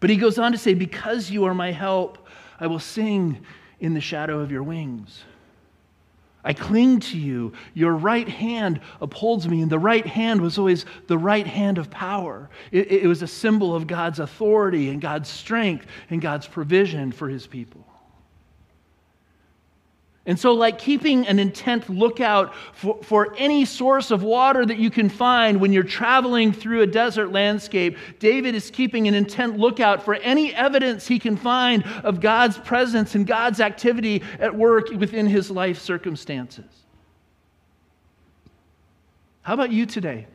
But 0.00 0.08
he 0.08 0.16
goes 0.16 0.38
on 0.38 0.52
to 0.52 0.58
say, 0.58 0.72
Because 0.72 1.30
you 1.30 1.44
are 1.44 1.54
my 1.54 1.72
help, 1.72 2.26
I 2.58 2.66
will 2.66 2.78
sing 2.78 3.44
in 3.78 3.92
the 3.92 4.00
shadow 4.00 4.40
of 4.40 4.50
your 4.50 4.62
wings. 4.62 5.24
I 6.44 6.52
cling 6.54 7.00
to 7.00 7.18
you. 7.18 7.52
Your 7.72 7.94
right 7.94 8.28
hand 8.28 8.80
upholds 9.00 9.46
me. 9.48 9.62
And 9.62 9.70
the 9.70 9.78
right 9.78 10.06
hand 10.06 10.40
was 10.40 10.58
always 10.58 10.84
the 11.06 11.18
right 11.18 11.46
hand 11.46 11.78
of 11.78 11.90
power. 11.90 12.50
It, 12.72 12.90
it, 12.90 13.06
was 13.06 13.22
a 13.22 13.28
symbol 13.28 13.76
of 13.76 13.86
God's 13.86 14.18
authority 14.18 14.88
and 14.88 15.00
God's 15.00 15.28
strength 15.28 15.86
and 16.10 16.20
God's 16.20 16.48
provision 16.48 17.12
for 17.12 17.28
his 17.28 17.46
people. 17.46 17.86
And 20.24 20.38
so, 20.38 20.52
like 20.52 20.78
keeping 20.78 21.26
an 21.26 21.40
intent 21.40 21.88
lookout 21.90 22.54
for, 22.74 23.02
for 23.02 23.34
any 23.38 23.64
source 23.64 24.12
of 24.12 24.22
water 24.22 24.64
that 24.64 24.78
you 24.78 24.88
can 24.88 25.08
find 25.08 25.60
when 25.60 25.72
you're 25.72 25.82
traveling 25.82 26.52
through 26.52 26.82
a 26.82 26.86
desert 26.86 27.32
landscape, 27.32 27.98
David 28.20 28.54
is 28.54 28.70
keeping 28.70 29.08
an 29.08 29.14
intent 29.14 29.58
lookout 29.58 30.04
for 30.04 30.14
any 30.14 30.54
evidence 30.54 31.08
he 31.08 31.18
can 31.18 31.36
find 31.36 31.84
of 32.04 32.20
God's 32.20 32.56
presence 32.56 33.16
and 33.16 33.26
God's 33.26 33.60
activity 33.60 34.22
at 34.38 34.54
work 34.54 34.90
within 34.90 35.26
his 35.26 35.50
life 35.50 35.80
circumstances. 35.80 36.70
How 39.42 39.54
about 39.54 39.72
you 39.72 39.86
today? 39.86 40.28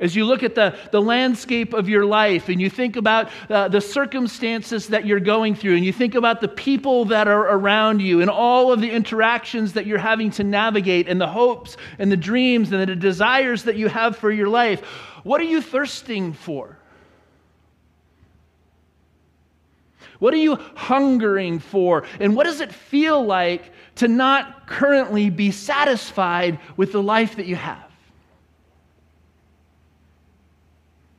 As 0.00 0.16
you 0.16 0.24
look 0.24 0.42
at 0.42 0.54
the, 0.54 0.76
the 0.92 1.00
landscape 1.00 1.74
of 1.74 1.88
your 1.88 2.06
life 2.06 2.48
and 2.48 2.58
you 2.60 2.70
think 2.70 2.96
about 2.96 3.30
uh, 3.50 3.68
the 3.68 3.82
circumstances 3.82 4.88
that 4.88 5.04
you're 5.04 5.20
going 5.20 5.54
through, 5.54 5.76
and 5.76 5.84
you 5.84 5.92
think 5.92 6.14
about 6.14 6.40
the 6.40 6.48
people 6.48 7.04
that 7.06 7.28
are 7.28 7.50
around 7.50 8.00
you, 8.00 8.22
and 8.22 8.30
all 8.30 8.72
of 8.72 8.80
the 8.80 8.90
interactions 8.90 9.74
that 9.74 9.86
you're 9.86 9.98
having 9.98 10.30
to 10.32 10.44
navigate, 10.44 11.06
and 11.06 11.20
the 11.20 11.26
hopes 11.26 11.76
and 11.98 12.10
the 12.10 12.16
dreams 12.16 12.72
and 12.72 12.88
the 12.88 12.96
desires 12.96 13.64
that 13.64 13.76
you 13.76 13.88
have 13.88 14.16
for 14.16 14.30
your 14.30 14.48
life, 14.48 14.80
what 15.22 15.38
are 15.40 15.44
you 15.44 15.60
thirsting 15.60 16.32
for? 16.32 16.78
What 20.18 20.32
are 20.32 20.38
you 20.38 20.56
hungering 20.76 21.58
for? 21.58 22.04
And 22.20 22.36
what 22.36 22.44
does 22.44 22.60
it 22.60 22.72
feel 22.72 23.24
like 23.24 23.72
to 23.96 24.08
not 24.08 24.66
currently 24.66 25.28
be 25.30 25.50
satisfied 25.50 26.58
with 26.76 26.92
the 26.92 27.02
life 27.02 27.36
that 27.36 27.46
you 27.46 27.56
have? 27.56 27.89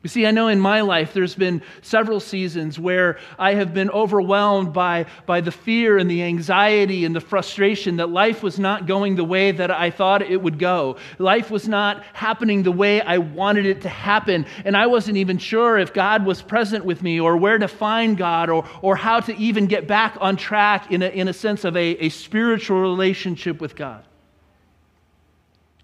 You 0.04 0.10
see, 0.10 0.26
I 0.26 0.32
know 0.32 0.48
in 0.48 0.60
my 0.60 0.82
life 0.82 1.14
there's 1.14 1.36
been 1.36 1.62
several 1.84 2.20
seasons 2.20 2.80
where 2.80 3.20
I 3.38 3.54
have 3.54 3.72
been 3.72 3.92
overwhelmed 3.92 4.74
by, 4.74 5.06
by 5.28 5.42
the 5.42 5.52
fear 5.52 6.00
and 6.00 6.10
the 6.10 6.24
anxiety 6.24 7.06
and 7.06 7.16
the 7.16 7.20
frustration 7.20 7.98
that 7.98 8.10
life 8.10 8.42
was 8.42 8.58
not 8.58 8.88
going 8.88 9.16
the 9.16 9.24
way 9.24 9.52
that 9.52 9.70
I 9.70 9.92
thought 9.92 10.24
it 10.24 10.42
would 10.42 10.58
go. 10.58 10.98
Life 11.20 11.52
was 11.52 11.68
not 11.68 12.04
happening 12.14 12.64
the 12.64 12.72
way 12.72 13.00
I 13.00 13.20
wanted 13.20 13.68
it 13.68 13.82
to 13.82 13.90
happen. 13.90 14.48
And 14.66 14.76
I 14.76 14.88
wasn't 14.88 15.18
even 15.18 15.38
sure 15.38 15.78
if 15.78 15.94
God 15.94 16.26
was 16.26 16.42
present 16.42 16.84
with 16.84 17.04
me 17.04 17.20
or 17.20 17.38
where 17.38 17.60
to 17.60 17.68
find 17.68 18.18
God 18.18 18.50
or, 18.50 18.68
or 18.82 18.96
how 18.96 19.20
to 19.20 19.38
even 19.38 19.68
get 19.68 19.88
back 19.88 20.18
on 20.20 20.36
track 20.36 20.92
in 20.92 21.04
a, 21.04 21.10
in 21.10 21.28
a 21.28 21.34
sense 21.34 21.64
of 21.64 21.78
a, 21.78 22.06
a 22.06 22.10
spiritual 22.10 22.82
relationship 22.82 23.62
with 23.62 23.76
God. 23.76 24.04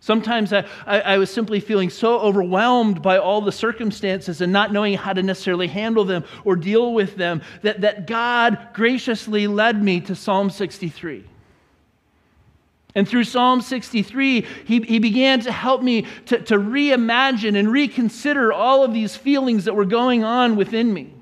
Sometimes 0.07 0.53
I, 0.53 0.65
I, 0.85 1.01
I, 1.01 1.17
was 1.17 1.29
simply 1.29 1.59
feeling 1.59 1.89
so 1.89 2.17
overwhelmed 2.21 3.01
by 3.01 3.17
all 3.17 3.41
the 3.41 3.51
circumstances 3.51 4.39
and 4.39 4.53
not 4.53 4.71
knowing 4.71 4.93
how 4.93 5.11
to 5.11 5.21
necessarily 5.21 5.67
handle 5.67 6.05
them 6.05 6.23
or 6.45 6.55
deal 6.55 6.93
with 6.93 7.17
them 7.17 7.41
that, 7.61 7.81
that 7.81 8.07
God 8.07 8.69
graciously 8.71 9.47
led 9.47 9.83
me 9.83 9.99
to 9.99 10.15
Psalm 10.15 10.49
63. 10.49 11.25
And 12.95 13.05
through 13.05 13.25
Psalm 13.25 13.59
63, 13.59 14.45
he, 14.63 14.79
he 14.79 14.99
began 14.99 15.41
to 15.41 15.51
help 15.51 15.81
me 15.81 16.05
to, 16.27 16.39
to 16.39 16.55
reimagine 16.55 17.59
and 17.59 17.69
reconsider 17.69 18.53
all 18.53 18.85
of 18.85 18.93
these 18.93 19.13
feelings 19.17 19.65
that 19.65 19.75
were 19.75 19.83
going 19.83 20.23
on 20.23 20.55
within 20.55 20.93
me. 20.93 21.13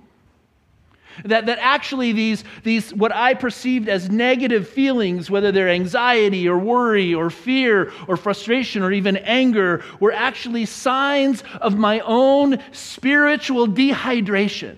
That, 1.23 1.45
that 1.45 1.59
actually 1.61 2.11
these, 2.11 2.43
these, 2.63 2.93
what 2.93 3.13
I 3.13 3.33
perceived 3.33 3.87
as 3.87 4.09
negative 4.09 4.67
feelings, 4.67 5.29
whether 5.29 5.51
they're 5.51 5.69
anxiety 5.69 6.47
or 6.47 6.57
worry 6.57 7.13
or 7.13 7.29
fear 7.29 7.91
or 8.07 8.17
frustration 8.17 8.83
or 8.83 8.91
even 8.91 9.17
anger, 9.17 9.83
were 9.99 10.11
actually 10.11 10.65
signs 10.65 11.43
of 11.61 11.77
my 11.77 12.01
own 12.01 12.61
spiritual 12.71 13.67
dehydration 13.67 14.77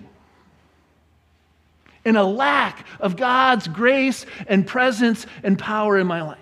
and 2.04 2.16
a 2.16 2.24
lack 2.24 2.86
of 3.00 3.16
God's 3.16 3.68
grace 3.68 4.24
and 4.46 4.66
presence 4.66 5.26
and 5.42 5.58
power 5.58 5.98
in 5.98 6.06
my 6.06 6.22
life. 6.22 6.38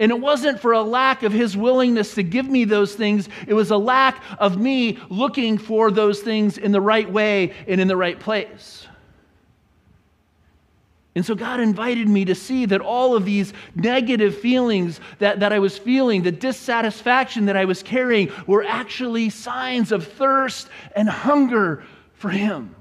And 0.00 0.10
it 0.10 0.18
wasn't 0.18 0.58
for 0.58 0.72
a 0.72 0.82
lack 0.82 1.22
of 1.22 1.32
his 1.32 1.56
willingness 1.56 2.14
to 2.14 2.22
give 2.22 2.46
me 2.46 2.64
those 2.64 2.94
things, 2.94 3.28
it 3.46 3.54
was 3.54 3.70
a 3.70 3.76
lack 3.76 4.22
of 4.38 4.58
me 4.58 4.98
looking 5.10 5.58
for 5.58 5.90
those 5.90 6.20
things 6.20 6.58
in 6.58 6.72
the 6.72 6.80
right 6.80 7.08
way 7.08 7.52
and 7.68 7.80
in 7.80 7.86
the 7.86 7.96
right 7.96 8.18
place. 8.18 8.88
And 11.14 11.26
so 11.26 11.34
God 11.34 11.60
invited 11.60 12.08
me 12.08 12.24
to 12.24 12.34
see 12.34 12.66
that 12.66 12.80
all 12.80 13.14
of 13.14 13.24
these 13.24 13.52
negative 13.74 14.38
feelings 14.38 15.00
that, 15.18 15.40
that 15.40 15.52
I 15.52 15.58
was 15.58 15.76
feeling, 15.76 16.22
the 16.22 16.32
dissatisfaction 16.32 17.46
that 17.46 17.56
I 17.56 17.64
was 17.64 17.82
carrying, 17.82 18.32
were 18.46 18.64
actually 18.64 19.28
signs 19.28 19.92
of 19.92 20.06
thirst 20.06 20.68
and 20.96 21.08
hunger 21.08 21.84
for 22.14 22.30
Him. 22.30 22.74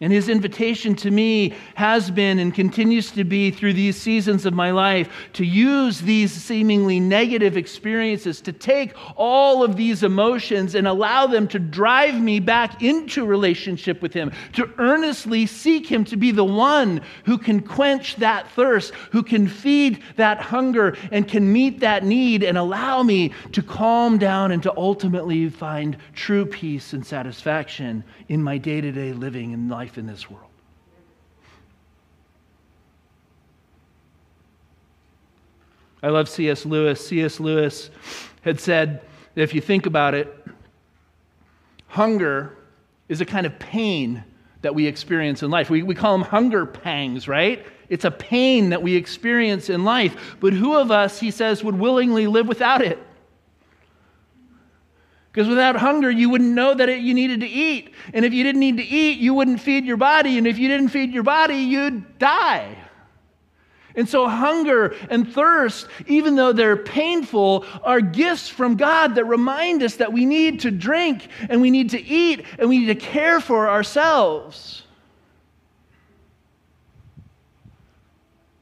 And 0.00 0.12
his 0.12 0.28
invitation 0.28 0.94
to 0.96 1.10
me 1.10 1.54
has 1.74 2.08
been 2.08 2.38
and 2.38 2.54
continues 2.54 3.10
to 3.12 3.24
be 3.24 3.50
through 3.50 3.72
these 3.72 3.96
seasons 3.96 4.46
of 4.46 4.54
my 4.54 4.70
life 4.70 5.08
to 5.32 5.44
use 5.44 6.00
these 6.00 6.30
seemingly 6.30 7.00
negative 7.00 7.56
experiences, 7.56 8.40
to 8.42 8.52
take 8.52 8.94
all 9.16 9.64
of 9.64 9.76
these 9.76 10.04
emotions 10.04 10.76
and 10.76 10.86
allow 10.86 11.26
them 11.26 11.48
to 11.48 11.58
drive 11.58 12.20
me 12.20 12.38
back 12.38 12.80
into 12.80 13.26
relationship 13.26 14.00
with 14.00 14.12
him, 14.12 14.30
to 14.52 14.70
earnestly 14.78 15.46
seek 15.46 15.88
him 15.88 16.04
to 16.04 16.16
be 16.16 16.30
the 16.30 16.44
one 16.44 17.00
who 17.24 17.36
can 17.36 17.60
quench 17.60 18.14
that 18.16 18.48
thirst, 18.52 18.94
who 19.10 19.24
can 19.24 19.48
feed 19.48 20.00
that 20.14 20.40
hunger, 20.40 20.96
and 21.10 21.26
can 21.26 21.52
meet 21.52 21.80
that 21.80 22.04
need 22.04 22.44
and 22.44 22.56
allow 22.56 23.02
me 23.02 23.32
to 23.50 23.62
calm 23.62 24.16
down 24.16 24.52
and 24.52 24.62
to 24.62 24.72
ultimately 24.76 25.48
find 25.48 25.96
true 26.14 26.46
peace 26.46 26.92
and 26.92 27.04
satisfaction 27.04 28.04
in 28.28 28.42
my 28.42 28.58
day 28.58 28.80
to 28.80 28.92
day 28.92 29.12
living 29.12 29.54
and 29.54 29.70
life 29.70 29.98
in 29.98 30.06
this 30.06 30.30
world. 30.30 30.44
I 36.02 36.08
love 36.08 36.28
C.S. 36.28 36.64
Lewis. 36.64 37.04
C.S. 37.06 37.40
Lewis 37.40 37.90
had 38.42 38.60
said 38.60 39.02
that 39.34 39.42
if 39.42 39.52
you 39.54 39.60
think 39.60 39.86
about 39.86 40.14
it, 40.14 40.32
hunger 41.88 42.56
is 43.08 43.20
a 43.20 43.24
kind 43.24 43.46
of 43.46 43.58
pain 43.58 44.22
that 44.62 44.74
we 44.74 44.86
experience 44.86 45.42
in 45.42 45.50
life. 45.50 45.70
We, 45.70 45.82
we 45.82 45.94
call 45.94 46.16
them 46.16 46.26
hunger 46.26 46.66
pangs, 46.66 47.26
right? 47.26 47.64
It's 47.88 48.04
a 48.04 48.10
pain 48.10 48.70
that 48.70 48.82
we 48.82 48.94
experience 48.94 49.70
in 49.70 49.84
life. 49.84 50.36
But 50.40 50.52
who 50.52 50.76
of 50.76 50.90
us, 50.90 51.18
he 51.18 51.30
says, 51.30 51.64
would 51.64 51.78
willingly 51.78 52.26
live 52.26 52.46
without 52.46 52.82
it? 52.82 52.98
Because 55.32 55.48
without 55.48 55.76
hunger, 55.76 56.10
you 56.10 56.30
wouldn't 56.30 56.54
know 56.54 56.74
that 56.74 56.88
it, 56.88 57.00
you 57.00 57.14
needed 57.14 57.40
to 57.40 57.46
eat. 57.46 57.94
And 58.12 58.24
if 58.24 58.32
you 58.32 58.42
didn't 58.42 58.60
need 58.60 58.78
to 58.78 58.82
eat, 58.82 59.18
you 59.18 59.34
wouldn't 59.34 59.60
feed 59.60 59.84
your 59.84 59.96
body. 59.96 60.38
And 60.38 60.46
if 60.46 60.58
you 60.58 60.68
didn't 60.68 60.88
feed 60.88 61.12
your 61.12 61.22
body, 61.22 61.56
you'd 61.56 62.18
die. 62.18 62.76
And 63.94 64.08
so, 64.08 64.28
hunger 64.28 64.94
and 65.10 65.32
thirst, 65.32 65.88
even 66.06 66.36
though 66.36 66.52
they're 66.52 66.76
painful, 66.76 67.66
are 67.82 68.00
gifts 68.00 68.48
from 68.48 68.76
God 68.76 69.16
that 69.16 69.24
remind 69.24 69.82
us 69.82 69.96
that 69.96 70.12
we 70.12 70.24
need 70.24 70.60
to 70.60 70.70
drink 70.70 71.28
and 71.48 71.60
we 71.60 71.70
need 71.70 71.90
to 71.90 72.00
eat 72.00 72.44
and 72.58 72.68
we 72.68 72.78
need 72.78 72.86
to 72.86 72.94
care 72.94 73.40
for 73.40 73.68
ourselves. 73.68 74.84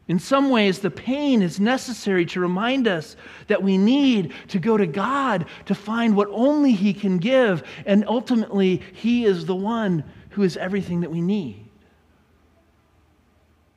In 0.08 0.20
some 0.20 0.50
ways, 0.50 0.78
the 0.78 0.90
pain 0.90 1.42
is 1.42 1.58
necessary 1.58 2.26
to 2.26 2.40
remind 2.40 2.86
us 2.86 3.16
that 3.48 3.62
we 3.62 3.76
need 3.76 4.32
to 4.48 4.60
go 4.60 4.76
to 4.76 4.86
God 4.86 5.46
to 5.64 5.74
find 5.74 6.14
what 6.14 6.28
only 6.30 6.72
He 6.72 6.94
can 6.94 7.18
give. 7.18 7.64
And 7.84 8.04
ultimately, 8.06 8.82
He 8.92 9.24
is 9.24 9.46
the 9.46 9.56
one 9.56 10.04
who 10.30 10.44
is 10.44 10.56
everything 10.56 11.00
that 11.00 11.10
we 11.10 11.20
need. 11.20 11.65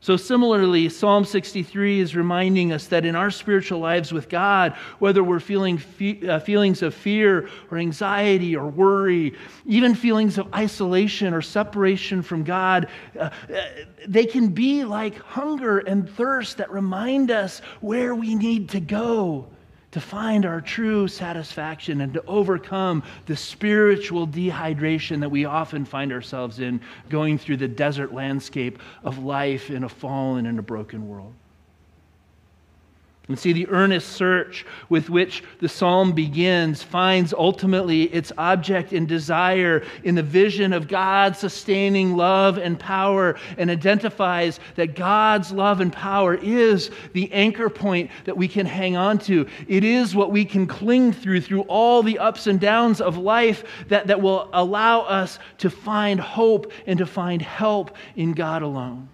So, 0.01 0.15
similarly, 0.15 0.87
Psalm 0.87 1.25
63 1.25 1.99
is 1.99 2.15
reminding 2.15 2.71
us 2.71 2.87
that 2.87 3.03
in 3.03 3.15
our 3.15 3.29
spiritual 3.29 3.79
lives 3.79 4.13
with 4.13 4.29
God, 4.29 4.73
whether 4.99 5.21
we're 5.21 5.41
feeling 5.41 5.77
fe- 5.77 6.25
uh, 6.25 6.39
feelings 6.39 6.81
of 6.81 6.93
fear 6.93 7.49
or 7.69 7.77
anxiety 7.77 8.55
or 8.55 8.65
worry, 8.65 9.35
even 9.65 9.93
feelings 9.93 10.37
of 10.37 10.53
isolation 10.53 11.33
or 11.33 11.41
separation 11.41 12.21
from 12.21 12.45
God, 12.45 12.87
uh, 13.19 13.23
uh, 13.23 13.61
they 14.07 14.25
can 14.25 14.47
be 14.47 14.85
like 14.85 15.17
hunger 15.17 15.79
and 15.79 16.09
thirst 16.09 16.57
that 16.57 16.71
remind 16.71 17.29
us 17.29 17.59
where 17.81 18.15
we 18.15 18.35
need 18.35 18.69
to 18.69 18.79
go 18.79 19.49
to 19.91 19.99
find 19.99 20.45
our 20.45 20.61
true 20.61 21.07
satisfaction 21.07 22.01
and 22.01 22.13
to 22.13 22.23
overcome 22.25 23.03
the 23.25 23.35
spiritual 23.35 24.27
dehydration 24.27 25.19
that 25.19 25.29
we 25.29 25.45
often 25.45 25.85
find 25.85 26.11
ourselves 26.11 26.59
in 26.59 26.79
going 27.09 27.37
through 27.37 27.57
the 27.57 27.67
desert 27.67 28.13
landscape 28.13 28.79
of 29.03 29.19
life 29.19 29.69
in 29.69 29.83
a 29.83 29.89
fallen 29.89 30.45
and 30.45 30.59
a 30.59 30.63
broken 30.63 31.07
world. 31.07 31.33
And 33.29 33.37
see, 33.37 33.53
the 33.53 33.67
earnest 33.69 34.13
search 34.13 34.65
with 34.89 35.11
which 35.11 35.43
the 35.59 35.69
psalm 35.69 36.13
begins 36.13 36.81
finds 36.81 37.31
ultimately 37.31 38.05
its 38.05 38.31
object 38.39 38.91
and 38.91 39.07
desire 39.07 39.83
in 40.03 40.15
the 40.15 40.23
vision 40.23 40.73
of 40.73 40.87
God's 40.87 41.37
sustaining 41.37 42.17
love 42.17 42.57
and 42.57 42.79
power 42.79 43.37
and 43.59 43.69
identifies 43.69 44.59
that 44.77 44.95
God's 44.95 45.51
love 45.51 45.79
and 45.79 45.93
power 45.93 46.33
is 46.33 46.89
the 47.13 47.31
anchor 47.31 47.69
point 47.69 48.09
that 48.25 48.35
we 48.35 48.47
can 48.47 48.65
hang 48.65 48.97
on 48.97 49.19
to. 49.19 49.45
It 49.67 49.83
is 49.83 50.15
what 50.15 50.31
we 50.31 50.43
can 50.43 50.65
cling 50.65 51.13
through 51.13 51.41
through 51.41 51.61
all 51.61 52.01
the 52.01 52.17
ups 52.17 52.47
and 52.47 52.59
downs 52.59 52.99
of 52.99 53.19
life 53.19 53.63
that, 53.89 54.07
that 54.07 54.19
will 54.19 54.49
allow 54.53 55.01
us 55.01 55.37
to 55.59 55.69
find 55.69 56.19
hope 56.19 56.71
and 56.87 56.97
to 56.97 57.05
find 57.05 57.43
help 57.43 57.95
in 58.15 58.33
God 58.33 58.63
alone. 58.63 59.07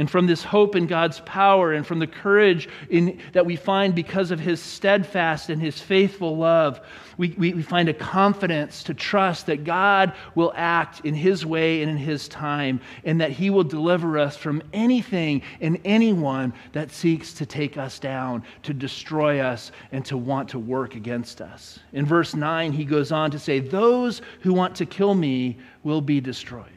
And 0.00 0.10
from 0.10 0.26
this 0.26 0.42
hope 0.42 0.76
in 0.76 0.86
God's 0.86 1.20
power 1.26 1.74
and 1.74 1.86
from 1.86 1.98
the 1.98 2.06
courage 2.06 2.70
in, 2.88 3.20
that 3.34 3.44
we 3.44 3.54
find 3.54 3.94
because 3.94 4.30
of 4.30 4.40
his 4.40 4.58
steadfast 4.58 5.50
and 5.50 5.60
his 5.60 5.78
faithful 5.78 6.38
love, 6.38 6.80
we, 7.18 7.34
we, 7.36 7.52
we 7.52 7.60
find 7.60 7.86
a 7.86 7.92
confidence 7.92 8.82
to 8.84 8.94
trust 8.94 9.44
that 9.44 9.64
God 9.64 10.14
will 10.34 10.54
act 10.56 11.02
in 11.04 11.12
his 11.12 11.44
way 11.44 11.82
and 11.82 11.90
in 11.90 11.98
his 11.98 12.28
time, 12.28 12.80
and 13.04 13.20
that 13.20 13.32
he 13.32 13.50
will 13.50 13.62
deliver 13.62 14.16
us 14.16 14.38
from 14.38 14.62
anything 14.72 15.42
and 15.60 15.78
anyone 15.84 16.54
that 16.72 16.90
seeks 16.90 17.34
to 17.34 17.44
take 17.44 17.76
us 17.76 17.98
down, 17.98 18.42
to 18.62 18.72
destroy 18.72 19.40
us, 19.40 19.70
and 19.92 20.02
to 20.06 20.16
want 20.16 20.48
to 20.48 20.58
work 20.58 20.94
against 20.94 21.42
us. 21.42 21.78
In 21.92 22.06
verse 22.06 22.34
9, 22.34 22.72
he 22.72 22.86
goes 22.86 23.12
on 23.12 23.30
to 23.32 23.38
say, 23.38 23.58
Those 23.58 24.22
who 24.40 24.54
want 24.54 24.74
to 24.76 24.86
kill 24.86 25.14
me 25.14 25.58
will 25.82 26.00
be 26.00 26.22
destroyed. 26.22 26.72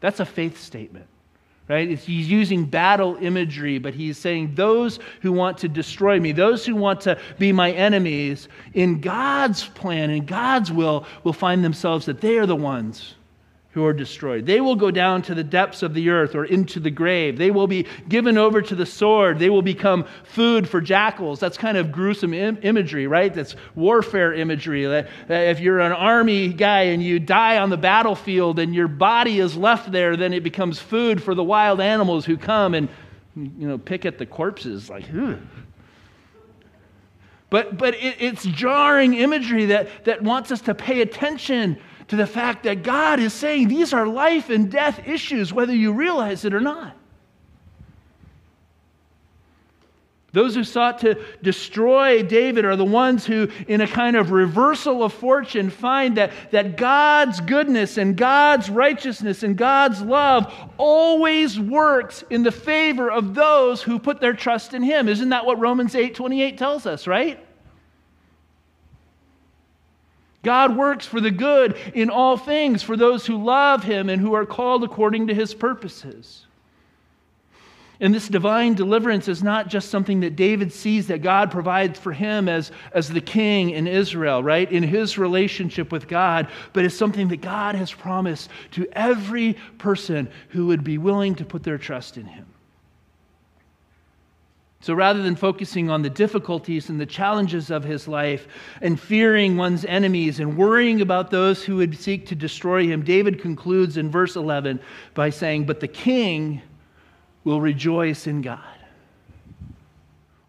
That's 0.00 0.20
a 0.20 0.26
faith 0.26 0.60
statement 0.60 1.06
right? 1.68 1.98
He's 1.98 2.30
using 2.30 2.64
battle 2.64 3.16
imagery, 3.20 3.78
but 3.78 3.94
he's 3.94 4.16
saying, 4.16 4.54
Those 4.54 5.00
who 5.20 5.32
want 5.32 5.58
to 5.58 5.68
destroy 5.68 6.20
me, 6.20 6.32
those 6.32 6.64
who 6.64 6.76
want 6.76 7.00
to 7.02 7.18
be 7.38 7.52
my 7.52 7.72
enemies, 7.72 8.48
in 8.74 9.00
God's 9.00 9.64
plan, 9.64 10.10
in 10.10 10.26
God's 10.26 10.70
will, 10.70 11.04
will 11.24 11.32
find 11.32 11.64
themselves 11.64 12.06
that 12.06 12.20
they 12.20 12.38
are 12.38 12.46
the 12.46 12.56
ones 12.56 13.15
who 13.76 13.84
are 13.84 13.92
destroyed. 13.92 14.46
They 14.46 14.62
will 14.62 14.74
go 14.74 14.90
down 14.90 15.20
to 15.20 15.34
the 15.34 15.44
depths 15.44 15.82
of 15.82 15.92
the 15.92 16.08
earth 16.08 16.34
or 16.34 16.46
into 16.46 16.80
the 16.80 16.90
grave. 16.90 17.36
They 17.36 17.50
will 17.50 17.66
be 17.66 17.86
given 18.08 18.38
over 18.38 18.62
to 18.62 18.74
the 18.74 18.86
sword. 18.86 19.38
They 19.38 19.50
will 19.50 19.60
become 19.60 20.06
food 20.24 20.66
for 20.66 20.80
jackals. 20.80 21.40
That's 21.40 21.58
kind 21.58 21.76
of 21.76 21.92
gruesome 21.92 22.32
Im- 22.32 22.58
imagery, 22.62 23.06
right? 23.06 23.34
That's 23.34 23.54
warfare 23.74 24.32
imagery. 24.32 24.86
That, 24.86 25.10
if 25.28 25.60
you're 25.60 25.80
an 25.80 25.92
army 25.92 26.54
guy 26.54 26.84
and 26.84 27.02
you 27.02 27.18
die 27.18 27.58
on 27.58 27.68
the 27.68 27.76
battlefield 27.76 28.58
and 28.60 28.74
your 28.74 28.88
body 28.88 29.40
is 29.40 29.58
left 29.58 29.92
there, 29.92 30.16
then 30.16 30.32
it 30.32 30.42
becomes 30.42 30.78
food 30.78 31.22
for 31.22 31.34
the 31.34 31.44
wild 31.44 31.78
animals 31.78 32.24
who 32.24 32.38
come 32.38 32.72
and 32.72 32.88
you 33.36 33.68
know 33.68 33.76
pick 33.76 34.06
at 34.06 34.16
the 34.16 34.24
corpses 34.24 34.88
like 34.88 35.04
Ugh. 35.14 35.36
But, 37.50 37.76
but 37.76 37.94
it, 37.94 38.16
it's 38.20 38.44
jarring 38.44 39.12
imagery 39.12 39.66
that, 39.66 40.06
that 40.06 40.22
wants 40.22 40.50
us 40.50 40.62
to 40.62 40.74
pay 40.74 41.02
attention 41.02 41.76
to 42.08 42.16
the 42.16 42.26
fact 42.26 42.64
that 42.64 42.82
God 42.82 43.20
is 43.20 43.32
saying 43.32 43.68
these 43.68 43.92
are 43.92 44.06
life 44.06 44.50
and 44.50 44.70
death 44.70 45.06
issues, 45.06 45.52
whether 45.52 45.74
you 45.74 45.92
realize 45.92 46.44
it 46.44 46.54
or 46.54 46.60
not. 46.60 46.96
Those 50.36 50.54
who 50.54 50.64
sought 50.64 50.98
to 50.98 51.18
destroy 51.42 52.22
David 52.22 52.66
are 52.66 52.76
the 52.76 52.84
ones 52.84 53.24
who, 53.24 53.48
in 53.68 53.80
a 53.80 53.86
kind 53.86 54.16
of 54.16 54.32
reversal 54.32 55.02
of 55.02 55.14
fortune, 55.14 55.70
find 55.70 56.18
that, 56.18 56.30
that 56.50 56.76
God's 56.76 57.40
goodness 57.40 57.96
and 57.96 58.14
God's 58.14 58.68
righteousness 58.68 59.42
and 59.42 59.56
God's 59.56 60.02
love 60.02 60.52
always 60.76 61.58
works 61.58 62.22
in 62.28 62.42
the 62.42 62.52
favor 62.52 63.10
of 63.10 63.34
those 63.34 63.80
who 63.80 63.98
put 63.98 64.20
their 64.20 64.34
trust 64.34 64.74
in 64.74 64.82
Him. 64.82 65.08
Isn't 65.08 65.30
that 65.30 65.46
what 65.46 65.58
Romans 65.58 65.94
8 65.94 66.14
28 66.14 66.58
tells 66.58 66.84
us, 66.84 67.06
right? 67.06 67.42
God 70.46 70.76
works 70.76 71.04
for 71.04 71.20
the 71.20 71.32
good 71.32 71.76
in 71.92 72.08
all 72.08 72.36
things 72.36 72.80
for 72.80 72.96
those 72.96 73.26
who 73.26 73.42
love 73.42 73.82
him 73.82 74.08
and 74.08 74.22
who 74.22 74.34
are 74.34 74.46
called 74.46 74.84
according 74.84 75.26
to 75.26 75.34
his 75.34 75.52
purposes. 75.52 76.46
And 77.98 78.14
this 78.14 78.28
divine 78.28 78.74
deliverance 78.74 79.26
is 79.26 79.42
not 79.42 79.66
just 79.66 79.90
something 79.90 80.20
that 80.20 80.36
David 80.36 80.72
sees 80.72 81.08
that 81.08 81.20
God 81.20 81.50
provides 81.50 81.98
for 81.98 82.12
him 82.12 82.48
as, 82.48 82.70
as 82.92 83.08
the 83.08 83.20
king 83.20 83.70
in 83.70 83.88
Israel, 83.88 84.40
right? 84.40 84.70
In 84.70 84.84
his 84.84 85.18
relationship 85.18 85.90
with 85.90 86.06
God, 86.06 86.46
but 86.72 86.84
it's 86.84 86.94
something 86.94 87.26
that 87.28 87.40
God 87.40 87.74
has 87.74 87.92
promised 87.92 88.48
to 88.70 88.86
every 88.92 89.54
person 89.78 90.28
who 90.50 90.68
would 90.68 90.84
be 90.84 90.96
willing 90.96 91.34
to 91.34 91.44
put 91.44 91.64
their 91.64 91.78
trust 91.78 92.18
in 92.18 92.26
him. 92.26 92.46
So 94.86 94.94
rather 94.94 95.20
than 95.20 95.34
focusing 95.34 95.90
on 95.90 96.02
the 96.02 96.10
difficulties 96.10 96.90
and 96.90 97.00
the 97.00 97.06
challenges 97.06 97.72
of 97.72 97.82
his 97.82 98.06
life 98.06 98.46
and 98.80 99.00
fearing 99.00 99.56
one's 99.56 99.84
enemies 99.84 100.38
and 100.38 100.56
worrying 100.56 101.00
about 101.00 101.32
those 101.32 101.64
who 101.64 101.74
would 101.78 101.98
seek 101.98 102.24
to 102.26 102.36
destroy 102.36 102.86
him, 102.86 103.02
David 103.02 103.40
concludes 103.40 103.96
in 103.96 104.12
verse 104.12 104.36
11 104.36 104.78
by 105.12 105.30
saying, 105.30 105.66
But 105.66 105.80
the 105.80 105.88
king 105.88 106.62
will 107.42 107.60
rejoice 107.60 108.28
in 108.28 108.42
God. 108.42 108.60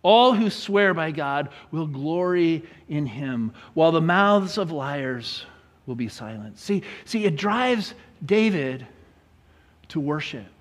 All 0.04 0.34
who 0.34 0.52
swear 0.52 0.94
by 0.94 1.10
God 1.10 1.50
will 1.72 1.88
glory 1.88 2.62
in 2.90 3.08
him, 3.08 3.54
while 3.74 3.92
the 3.92 4.02
mouths 4.02 4.60
of 4.60 4.70
liars 4.70 5.48
will 5.88 5.96
be 5.96 6.10
silent. 6.10 6.60
See, 6.60 6.84
see, 7.06 7.26
it 7.26 7.38
drives 7.38 7.96
David 8.24 8.86
to 9.88 10.00
worship. 10.00 10.57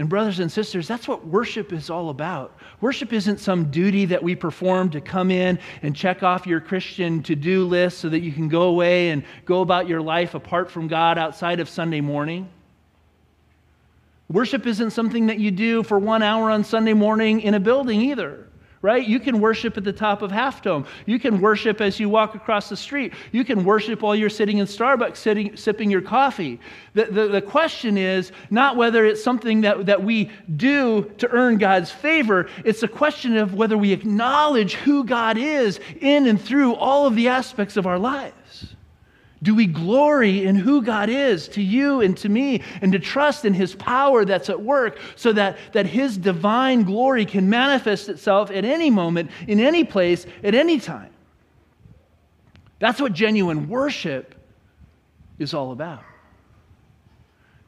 And, 0.00 0.08
brothers 0.08 0.38
and 0.38 0.50
sisters, 0.50 0.88
that's 0.88 1.06
what 1.06 1.26
worship 1.26 1.74
is 1.74 1.90
all 1.90 2.08
about. 2.08 2.56
Worship 2.80 3.12
isn't 3.12 3.38
some 3.38 3.70
duty 3.70 4.06
that 4.06 4.22
we 4.22 4.34
perform 4.34 4.88
to 4.92 5.00
come 5.02 5.30
in 5.30 5.58
and 5.82 5.94
check 5.94 6.22
off 6.22 6.46
your 6.46 6.58
Christian 6.58 7.22
to 7.24 7.36
do 7.36 7.66
list 7.66 7.98
so 7.98 8.08
that 8.08 8.20
you 8.20 8.32
can 8.32 8.48
go 8.48 8.62
away 8.62 9.10
and 9.10 9.22
go 9.44 9.60
about 9.60 9.88
your 9.88 10.00
life 10.00 10.34
apart 10.34 10.70
from 10.70 10.88
God 10.88 11.18
outside 11.18 11.60
of 11.60 11.68
Sunday 11.68 12.00
morning. 12.00 12.48
Worship 14.30 14.66
isn't 14.66 14.92
something 14.92 15.26
that 15.26 15.38
you 15.38 15.50
do 15.50 15.82
for 15.82 15.98
one 15.98 16.22
hour 16.22 16.50
on 16.50 16.64
Sunday 16.64 16.94
morning 16.94 17.42
in 17.42 17.52
a 17.52 17.60
building 17.60 18.00
either 18.00 18.46
right? 18.82 19.06
You 19.06 19.20
can 19.20 19.40
worship 19.40 19.76
at 19.76 19.84
the 19.84 19.92
top 19.92 20.22
of 20.22 20.30
Half 20.30 20.62
Dome. 20.62 20.86
You 21.04 21.18
can 21.18 21.40
worship 21.40 21.80
as 21.80 22.00
you 22.00 22.08
walk 22.08 22.34
across 22.34 22.70
the 22.70 22.76
street. 22.76 23.12
You 23.30 23.44
can 23.44 23.64
worship 23.64 24.00
while 24.00 24.16
you're 24.16 24.30
sitting 24.30 24.58
in 24.58 24.66
Starbucks, 24.66 25.18
sitting, 25.18 25.54
sipping 25.56 25.90
your 25.90 26.00
coffee. 26.00 26.58
The, 26.94 27.04
the, 27.04 27.28
the 27.28 27.42
question 27.42 27.98
is 27.98 28.32
not 28.50 28.76
whether 28.76 29.04
it's 29.04 29.22
something 29.22 29.60
that, 29.62 29.86
that 29.86 30.02
we 30.02 30.30
do 30.56 31.10
to 31.18 31.30
earn 31.30 31.58
God's 31.58 31.90
favor, 31.90 32.48
it's 32.64 32.82
a 32.82 32.88
question 32.88 33.36
of 33.36 33.54
whether 33.54 33.76
we 33.76 33.92
acknowledge 33.92 34.74
who 34.74 35.04
God 35.04 35.36
is 35.36 35.78
in 36.00 36.26
and 36.26 36.40
through 36.40 36.74
all 36.74 37.06
of 37.06 37.14
the 37.16 37.28
aspects 37.28 37.76
of 37.76 37.86
our 37.86 37.98
lives. 37.98 38.34
Do 39.42 39.54
we 39.54 39.66
glory 39.66 40.44
in 40.44 40.54
who 40.54 40.82
God 40.82 41.08
is 41.08 41.48
to 41.48 41.62
you 41.62 42.02
and 42.02 42.16
to 42.18 42.28
me 42.28 42.62
and 42.82 42.92
to 42.92 42.98
trust 42.98 43.44
in 43.44 43.54
His 43.54 43.74
power 43.74 44.24
that's 44.24 44.50
at 44.50 44.60
work 44.60 44.98
so 45.16 45.32
that, 45.32 45.56
that 45.72 45.86
His 45.86 46.18
divine 46.18 46.82
glory 46.82 47.24
can 47.24 47.48
manifest 47.48 48.08
itself 48.10 48.50
at 48.50 48.64
any 48.66 48.90
moment, 48.90 49.30
in 49.48 49.58
any 49.58 49.84
place, 49.84 50.26
at 50.44 50.54
any 50.54 50.78
time? 50.78 51.10
That's 52.80 53.00
what 53.00 53.12
genuine 53.12 53.68
worship 53.68 54.34
is 55.38 55.54
all 55.54 55.72
about. 55.72 56.02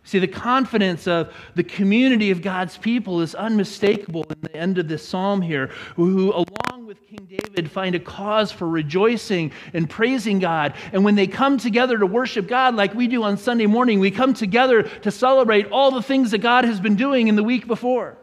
See, 0.05 0.19
the 0.19 0.27
confidence 0.27 1.07
of 1.07 1.33
the 1.55 1.63
community 1.63 2.31
of 2.33 2.43
God's 2.43 2.77
people 2.77 3.21
is 3.21 3.35
unmistakable 3.35 4.25
in 4.25 4.37
the 4.41 4.57
end 4.57 4.79
of 4.79 4.89
this 4.89 5.07
psalm 5.07 5.41
here, 5.41 5.69
who, 5.95 6.33
along 6.33 6.72
with 6.93 7.09
King 7.09 7.27
David, 7.27 7.71
find 7.71 7.95
a 7.95 7.99
cause 7.99 8.53
for 8.53 8.69
rejoicing 8.69 9.51
and 9.73 9.89
praising 9.89 10.41
God. 10.41 10.75
And 10.93 11.07
when 11.07 11.15
they 11.15 11.27
come 11.27 11.57
together 11.57 11.97
to 11.97 12.05
worship 12.05 12.47
God, 12.47 12.75
like 12.75 12.93
we 12.93 13.09
do 13.09 13.23
on 13.23 13.39
Sunday 13.39 13.65
morning, 13.65 13.99
we 13.99 14.11
come 14.11 14.35
together 14.35 14.83
to 14.83 15.11
celebrate 15.11 15.71
all 15.71 15.91
the 15.91 16.03
things 16.03 16.33
that 16.33 16.39
God 16.39 16.67
has 16.67 16.81
been 16.81 16.97
doing 16.97 17.29
in 17.29 17.35
the 17.35 17.43
week 17.43 17.67
before. 17.67 18.19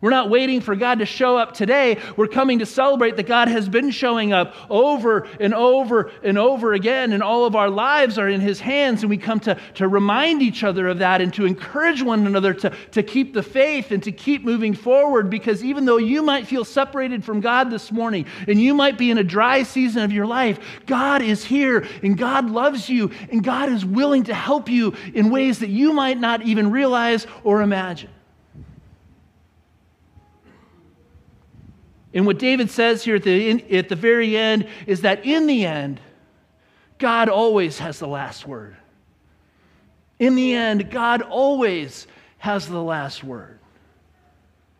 We're 0.00 0.10
not 0.10 0.30
waiting 0.30 0.60
for 0.60 0.76
God 0.76 1.00
to 1.00 1.06
show 1.06 1.36
up 1.36 1.54
today. 1.54 2.00
We're 2.16 2.28
coming 2.28 2.60
to 2.60 2.66
celebrate 2.66 3.16
that 3.16 3.26
God 3.26 3.48
has 3.48 3.68
been 3.68 3.90
showing 3.90 4.32
up 4.32 4.54
over 4.70 5.26
and 5.40 5.52
over 5.52 6.12
and 6.22 6.38
over 6.38 6.72
again, 6.72 7.12
and 7.12 7.20
all 7.20 7.46
of 7.46 7.56
our 7.56 7.68
lives 7.68 8.16
are 8.16 8.28
in 8.28 8.40
His 8.40 8.60
hands. 8.60 9.02
And 9.02 9.10
we 9.10 9.16
come 9.16 9.40
to, 9.40 9.58
to 9.74 9.88
remind 9.88 10.40
each 10.40 10.62
other 10.62 10.86
of 10.86 10.98
that 10.98 11.20
and 11.20 11.34
to 11.34 11.46
encourage 11.46 12.00
one 12.00 12.26
another 12.26 12.54
to, 12.54 12.70
to 12.92 13.02
keep 13.02 13.34
the 13.34 13.42
faith 13.42 13.90
and 13.90 14.00
to 14.04 14.12
keep 14.12 14.44
moving 14.44 14.72
forward. 14.72 15.30
Because 15.30 15.64
even 15.64 15.84
though 15.84 15.96
you 15.96 16.22
might 16.22 16.46
feel 16.46 16.64
separated 16.64 17.24
from 17.24 17.40
God 17.40 17.68
this 17.68 17.90
morning 17.90 18.26
and 18.46 18.60
you 18.60 18.74
might 18.74 18.98
be 18.98 19.10
in 19.10 19.18
a 19.18 19.24
dry 19.24 19.64
season 19.64 20.04
of 20.04 20.12
your 20.12 20.26
life, 20.26 20.60
God 20.86 21.22
is 21.22 21.44
here 21.44 21.84
and 22.04 22.16
God 22.16 22.50
loves 22.50 22.88
you 22.88 23.10
and 23.32 23.42
God 23.42 23.68
is 23.68 23.84
willing 23.84 24.24
to 24.24 24.34
help 24.34 24.68
you 24.68 24.94
in 25.12 25.30
ways 25.30 25.58
that 25.58 25.70
you 25.70 25.92
might 25.92 26.18
not 26.18 26.42
even 26.42 26.70
realize 26.70 27.26
or 27.42 27.62
imagine. 27.62 28.10
And 32.14 32.26
what 32.26 32.38
David 32.38 32.70
says 32.70 33.04
here 33.04 33.16
at 33.16 33.22
the, 33.22 33.76
at 33.76 33.88
the 33.88 33.96
very 33.96 34.36
end 34.36 34.66
is 34.86 35.02
that 35.02 35.24
in 35.24 35.46
the 35.46 35.66
end, 35.66 36.00
God 36.98 37.28
always 37.28 37.78
has 37.78 37.98
the 37.98 38.08
last 38.08 38.46
word. 38.46 38.76
In 40.18 40.34
the 40.34 40.54
end, 40.54 40.90
God 40.90 41.22
always 41.22 42.06
has 42.38 42.66
the 42.66 42.82
last 42.82 43.22
word. 43.22 43.58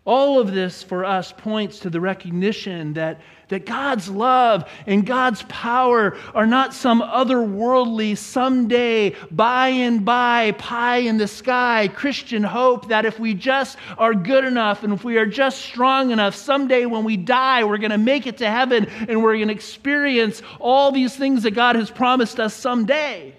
All 0.09 0.41
of 0.41 0.55
this 0.55 0.83
for 0.83 1.05
us 1.05 1.35
points 1.37 1.81
to 1.81 1.91
the 1.91 2.01
recognition 2.01 2.95
that, 2.95 3.21
that 3.49 3.67
God's 3.67 4.09
love 4.09 4.67
and 4.87 5.05
God's 5.05 5.43
power 5.51 6.17
are 6.35 6.47
not 6.47 6.73
some 6.73 7.03
otherworldly, 7.03 8.17
someday, 8.17 9.15
by 9.31 9.69
and 9.69 10.07
by, 10.07 10.53
pie 10.53 11.01
in 11.01 11.19
the 11.19 11.29
sky 11.29 11.91
Christian 11.95 12.43
hope 12.43 12.89
that 12.89 13.05
if 13.05 13.21
we 13.21 13.35
just 13.35 13.77
are 13.99 14.15
good 14.15 14.47
enough 14.47 14.83
and 14.83 14.95
if 14.95 15.05
we 15.05 15.19
are 15.19 15.27
just 15.27 15.61
strong 15.61 16.11
enough, 16.11 16.35
someday 16.35 16.87
when 16.87 17.05
we 17.05 17.19
die, 17.19 17.65
we're 17.65 17.77
going 17.77 17.91
to 17.91 17.99
make 17.99 18.27
it 18.27 18.39
to 18.39 18.51
heaven 18.51 18.87
and 19.11 19.23
we're 19.23 19.37
going 19.37 19.49
to 19.49 19.55
experience 19.55 20.41
all 20.59 20.91
these 20.91 21.15
things 21.15 21.43
that 21.43 21.51
God 21.51 21.77
has 21.77 21.91
promised 21.91 22.41
us 22.41 22.55
someday. 22.55 23.35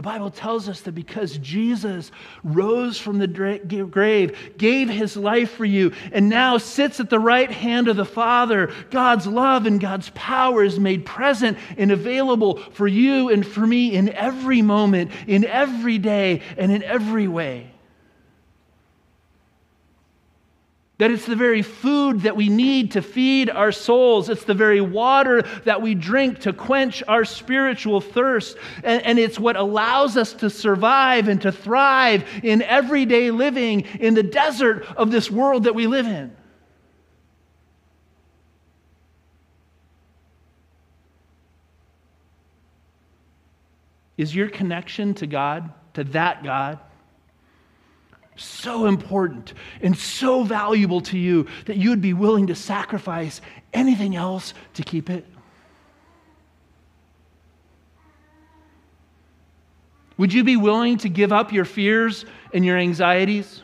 The 0.00 0.04
Bible 0.04 0.30
tells 0.30 0.66
us 0.66 0.80
that 0.80 0.92
because 0.92 1.36
Jesus 1.36 2.10
rose 2.42 2.98
from 2.98 3.18
the 3.18 3.26
grave, 3.26 4.54
gave 4.56 4.88
his 4.88 5.14
life 5.14 5.50
for 5.50 5.66
you, 5.66 5.92
and 6.10 6.30
now 6.30 6.56
sits 6.56 7.00
at 7.00 7.10
the 7.10 7.18
right 7.18 7.50
hand 7.50 7.86
of 7.86 7.96
the 7.96 8.06
Father, 8.06 8.72
God's 8.90 9.26
love 9.26 9.66
and 9.66 9.78
God's 9.78 10.08
power 10.14 10.64
is 10.64 10.80
made 10.80 11.04
present 11.04 11.58
and 11.76 11.92
available 11.92 12.56
for 12.72 12.88
you 12.88 13.28
and 13.28 13.46
for 13.46 13.66
me 13.66 13.94
in 13.94 14.08
every 14.08 14.62
moment, 14.62 15.10
in 15.26 15.44
every 15.44 15.98
day, 15.98 16.40
and 16.56 16.72
in 16.72 16.82
every 16.82 17.28
way. 17.28 17.69
That 21.00 21.10
it's 21.10 21.24
the 21.24 21.34
very 21.34 21.62
food 21.62 22.20
that 22.20 22.36
we 22.36 22.50
need 22.50 22.90
to 22.92 23.00
feed 23.00 23.48
our 23.48 23.72
souls. 23.72 24.28
It's 24.28 24.44
the 24.44 24.52
very 24.52 24.82
water 24.82 25.40
that 25.64 25.80
we 25.80 25.94
drink 25.94 26.40
to 26.40 26.52
quench 26.52 27.02
our 27.08 27.24
spiritual 27.24 28.02
thirst. 28.02 28.58
And, 28.84 29.02
and, 29.06 29.18
it's 29.18 29.40
what 29.40 29.56
allows 29.56 30.18
us 30.18 30.34
to 30.34 30.50
survive 30.50 31.28
and 31.28 31.40
to 31.40 31.52
thrive 31.52 32.28
in 32.42 32.60
everyday 32.60 33.30
living 33.30 33.80
in 33.98 34.12
the 34.12 34.22
desert 34.22 34.84
of 34.94 35.10
this 35.10 35.30
world 35.30 35.64
that 35.64 35.74
we 35.74 35.86
live 35.86 36.06
in. 36.06 36.36
Is 44.18 44.36
your 44.36 44.50
connection 44.50 45.14
to 45.14 45.26
God, 45.26 45.72
to 45.94 46.04
that 46.04 46.44
God, 46.44 46.78
so 48.40 48.86
important 48.86 49.54
and 49.82 49.96
so 49.96 50.42
valuable 50.42 51.00
to 51.02 51.18
you 51.18 51.46
that 51.66 51.76
you 51.76 51.90
would 51.90 52.02
be 52.02 52.12
willing 52.12 52.46
to 52.48 52.54
sacrifice 52.54 53.40
anything 53.72 54.16
else 54.16 54.54
to 54.74 54.82
keep 54.82 55.10
it? 55.10 55.26
Would 60.16 60.32
you 60.32 60.44
be 60.44 60.56
willing 60.56 60.98
to 60.98 61.08
give 61.08 61.32
up 61.32 61.52
your 61.52 61.64
fears 61.64 62.26
and 62.52 62.64
your 62.64 62.76
anxieties? 62.76 63.62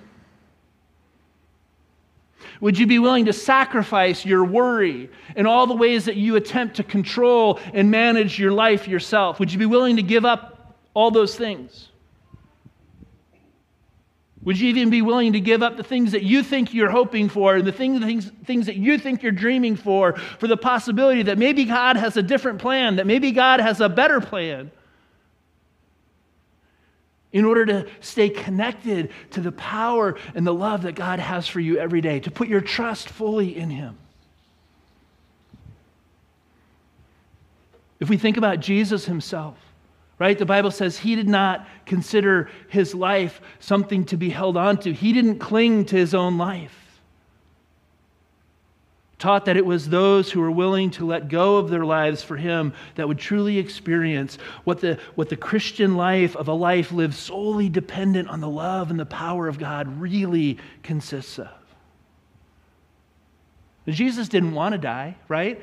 Would 2.61 2.79
you 2.79 2.87
be 2.87 2.99
willing 2.99 3.27
to 3.27 3.33
sacrifice 3.33 4.25
your 4.25 4.45
worry 4.45 5.11
and 5.35 5.47
all 5.47 5.67
the 5.67 5.75
ways 5.75 6.07
that 6.07 6.17
you 6.17 6.37
attempt 6.37 6.77
to 6.77 6.83
control 6.83 7.61
and 7.75 7.91
manage 7.91 8.39
your 8.39 8.53
life 8.53 8.89
yourself? 8.89 9.39
Would 9.39 9.53
you 9.53 9.59
be 9.59 9.67
willing 9.67 9.97
to 9.97 10.03
give 10.03 10.25
up 10.25 10.75
all 10.95 11.11
those 11.11 11.37
things? 11.37 11.91
Would 14.47 14.61
you 14.61 14.69
even 14.69 14.91
be 14.91 15.03
willing 15.03 15.33
to 15.33 15.41
give 15.41 15.61
up 15.61 15.77
the 15.77 15.83
things 15.83 16.13
that 16.13 16.23
you 16.23 16.41
think 16.45 16.73
you're 16.73 16.89
hoping 16.89 17.29
for 17.29 17.57
and 17.57 17.67
the 17.67 17.73
things, 17.73 18.01
things, 18.01 18.31
things 18.45 18.67
that 18.67 18.77
you 18.77 18.97
think 18.97 19.25
you're 19.25 19.33
dreaming 19.33 19.75
for 19.75 20.13
for 20.39 20.47
the 20.47 20.57
possibility 20.57 21.25
that 21.25 21.37
maybe 21.37 21.65
God 21.65 21.97
has 21.97 22.17
a 22.17 22.23
different 22.23 22.61
plan, 22.61 22.95
that 22.97 23.09
maybe 23.09 23.33
God 23.33 23.59
has 23.59 23.81
a 23.81 23.89
better 23.89 24.21
plan? 24.21 24.71
In 27.33 27.45
order 27.45 27.67
to 27.67 27.89
stay 28.01 28.29
connected 28.29 29.11
to 29.33 29.41
the 29.41 29.51
power 29.51 30.17
and 30.33 30.47
the 30.47 30.55
love 30.55 30.83
that 30.83 30.95
God 30.95 31.19
has 31.19 31.49
for 31.49 31.59
you 31.59 31.79
every 31.79 32.01
day, 32.01 32.21
to 32.21 32.31
put 32.31 32.47
your 32.47 32.61
trust 32.61 33.09
fully 33.09 33.57
in 33.57 33.69
Him. 33.69 33.99
If 37.99 38.09
we 38.09 38.17
think 38.17 38.37
about 38.37 38.61
Jesus 38.61 39.07
Himself, 39.07 39.59
right? 40.19 40.39
The 40.39 40.47
Bible 40.47 40.71
says 40.71 40.99
he 40.99 41.15
did 41.15 41.29
not 41.29 41.67
consider 41.85 42.49
his 42.69 42.95
life 42.95 43.41
something 43.61 44.05
to 44.07 44.17
be 44.17 44.31
held 44.31 44.57
onto, 44.57 44.93
he 44.93 45.13
didn't 45.13 45.39
cling 45.39 45.85
to 45.87 45.97
his 45.97 46.15
own 46.15 46.39
life. 46.39 46.83
Taught 49.19 49.47
that 49.47 49.57
it 49.57 49.65
was 49.65 49.89
those 49.89 50.31
who 50.31 50.41
were 50.41 50.51
willing 50.51 50.91
to 50.93 51.07
let 51.07 51.29
go 51.29 51.57
of 51.57 51.71
their 51.71 51.87
lives 51.87 52.23
for 52.23 52.37
him 52.37 52.75
that 52.97 53.09
would 53.09 53.19
truly 53.19 53.59
experience 53.59 54.37
what 54.65 54.81
the, 54.81 54.99
what 55.15 55.31
the 55.31 55.37
Christian 55.37 55.97
life 55.97 56.37
of 56.37 56.49
a 56.49 56.53
life 56.53 56.93
lived 56.93 57.15
solely 57.15 57.71
dependent 57.71 58.29
on 58.29 58.41
the 58.43 58.49
love 58.49 58.91
and 58.91 59.01
the 59.01 59.07
power 59.07 59.49
of 59.49 59.59
God 59.59 59.89
really 60.01 60.59
consists 60.83 61.39
of. 61.39 61.49
Jesus 63.89 64.29
didn't 64.29 64.53
want 64.53 64.73
to 64.73 64.79
die, 64.79 65.17
right? 65.29 65.63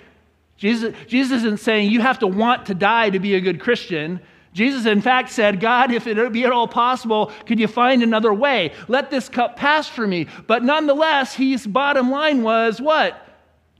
Jesus, 0.58 0.96
Jesus 1.08 1.44
isn't 1.44 1.60
saying 1.60 1.92
you 1.92 2.02
have 2.02 2.20
to 2.20 2.28
want 2.28 2.68
to 2.68 2.74
die 2.74 3.10
to 3.10 3.20
be 3.20 3.36
a 3.36 3.42
good 3.42 3.60
Christian. 3.60 4.20
Jesus, 4.54 4.86
in 4.86 5.02
fact, 5.02 5.32
said, 5.32 5.60
God, 5.60 5.92
if 5.92 6.06
it 6.06 6.32
be 6.32 6.46
at 6.46 6.52
all 6.52 6.68
possible, 6.68 7.32
could 7.46 7.60
you 7.60 7.68
find 7.68 8.04
another 8.04 8.34
way? 8.34 8.72
Let 8.88 9.10
this 9.10 9.28
cup 9.28 9.58
pass 9.58 9.88
for 9.88 10.06
me. 10.06 10.28
But 10.46 10.64
nonetheless, 10.64 11.34
his 11.34 11.66
bottom 11.66 12.12
line 12.12 12.44
was 12.44 12.80
what? 12.80 13.20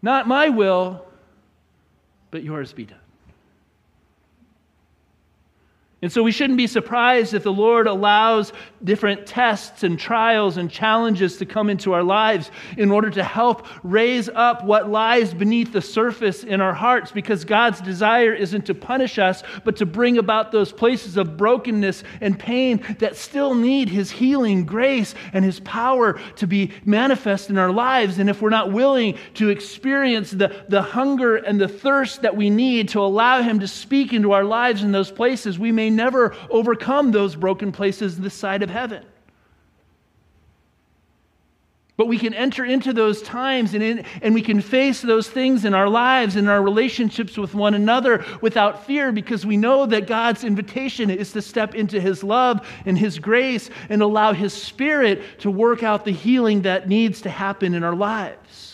Not 0.02 0.28
my 0.28 0.50
will, 0.50 1.06
but 2.32 2.44
yours 2.44 2.74
be 2.74 2.86
done. 2.86 2.98
And 6.04 6.12
so 6.12 6.22
we 6.22 6.34
shouldn't 6.34 6.58
be 6.58 6.68
surprised 6.68 7.34
if 7.34 7.44
the 7.44 7.54
Lord 7.54 7.88
allows 7.88 8.52
different 8.84 9.26
tests 9.26 9.84
and 9.84 9.98
trials 9.98 10.58
and 10.58 10.70
challenges 10.70 11.38
to 11.38 11.46
come 11.46 11.70
into 11.70 11.94
our 11.94 12.04
lives 12.04 12.52
in 12.76 12.92
order 12.92 13.10
to 13.12 13.24
help 13.24 13.66
raise 13.84 14.28
up 14.28 14.66
what 14.66 14.90
lies 14.90 15.34
beneath 15.34 15.72
the 15.72 15.82
surface 15.82 16.44
in 16.44 16.60
our 16.60 16.74
hearts 16.74 17.14
because 17.14 17.46
God's 17.46 17.80
desire 17.80 18.34
isn't 18.34 18.66
to 18.66 18.76
punish 18.76 19.18
us, 19.18 19.44
but 19.64 19.78
to 19.78 19.86
bring 19.86 20.18
about 20.18 20.52
those 20.52 20.74
places 20.74 21.16
of 21.16 21.38
brokenness 21.38 22.04
and 22.20 22.38
pain 22.38 22.84
that 23.00 23.16
still 23.16 23.56
need 23.56 23.88
His 23.88 24.12
healing 24.12 24.66
grace 24.66 25.16
and 25.32 25.46
His 25.46 25.62
power 25.62 26.20
to 26.36 26.46
be 26.46 26.74
manifest 26.84 27.50
in 27.50 27.58
our 27.58 27.72
lives. 27.72 28.20
And 28.20 28.30
if 28.30 28.42
we're 28.42 28.50
not 28.50 28.74
willing 28.74 29.18
to 29.36 29.48
experience 29.48 30.32
the, 30.32 30.54
the 30.68 30.82
hunger 30.82 31.38
and 31.38 31.62
the 31.62 31.70
thirst 31.70 32.24
that 32.24 32.36
we 32.36 32.50
need 32.50 32.90
to 32.90 33.00
allow 33.00 33.42
Him 33.42 33.62
to 33.62 33.70
speak 33.70 34.12
into 34.12 34.34
our 34.34 34.44
lives 34.44 34.84
in 34.84 34.92
those 34.92 35.10
places, 35.10 35.58
we 35.58 35.72
may 35.72 35.93
never 35.96 36.36
overcome 36.50 37.12
those 37.12 37.36
broken 37.36 37.72
places 37.72 38.20
this 38.20 38.34
side 38.34 38.64
of 38.64 38.70
heaven. 38.70 39.06
But 41.96 42.08
we 42.08 42.18
can 42.18 42.34
enter 42.34 42.66
into 42.66 42.92
those 42.92 43.22
times 43.22 43.76
and, 43.76 43.84
in, 43.84 44.06
and 44.24 44.34
we 44.34 44.42
can 44.42 44.62
face 44.62 45.02
those 45.02 45.30
things 45.30 45.64
in 45.64 45.76
our 45.76 45.88
lives, 45.88 46.36
in 46.36 46.48
our 46.48 46.62
relationships 46.62 47.38
with 47.38 47.54
one 47.54 47.76
another 47.76 48.26
without 48.42 48.88
fear 48.88 49.12
because 49.12 49.46
we 49.46 49.58
know 49.58 49.86
that 49.86 50.08
God's 50.08 50.44
invitation 50.44 51.12
is 51.12 51.32
to 51.34 51.42
step 51.42 51.76
into 51.76 52.02
His 52.02 52.24
love 52.24 52.68
and 52.86 52.98
His 52.98 53.20
grace 53.20 53.70
and 53.90 54.02
allow 54.02 54.34
His 54.34 54.54
Spirit 54.54 55.40
to 55.42 55.52
work 55.52 55.84
out 55.84 56.04
the 56.04 56.12
healing 56.12 56.64
that 56.64 56.90
needs 56.90 57.22
to 57.22 57.30
happen 57.30 57.76
in 57.76 57.84
our 57.84 57.96
lives. 57.96 58.73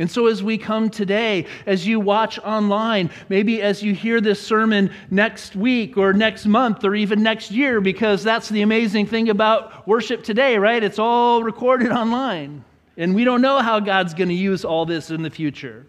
And 0.00 0.10
so, 0.10 0.28
as 0.28 0.42
we 0.42 0.56
come 0.56 0.88
today, 0.88 1.44
as 1.66 1.86
you 1.86 2.00
watch 2.00 2.38
online, 2.38 3.10
maybe 3.28 3.60
as 3.60 3.82
you 3.82 3.92
hear 3.92 4.18
this 4.22 4.40
sermon 4.40 4.90
next 5.10 5.54
week 5.54 5.98
or 5.98 6.14
next 6.14 6.46
month 6.46 6.84
or 6.84 6.94
even 6.94 7.22
next 7.22 7.50
year, 7.50 7.82
because 7.82 8.24
that's 8.24 8.48
the 8.48 8.62
amazing 8.62 9.04
thing 9.04 9.28
about 9.28 9.86
worship 9.86 10.24
today, 10.24 10.56
right? 10.56 10.82
It's 10.82 10.98
all 10.98 11.42
recorded 11.42 11.92
online. 11.92 12.64
And 12.96 13.14
we 13.14 13.24
don't 13.24 13.42
know 13.42 13.58
how 13.58 13.78
God's 13.78 14.14
going 14.14 14.30
to 14.30 14.34
use 14.34 14.64
all 14.64 14.86
this 14.86 15.10
in 15.10 15.20
the 15.20 15.28
future. 15.28 15.84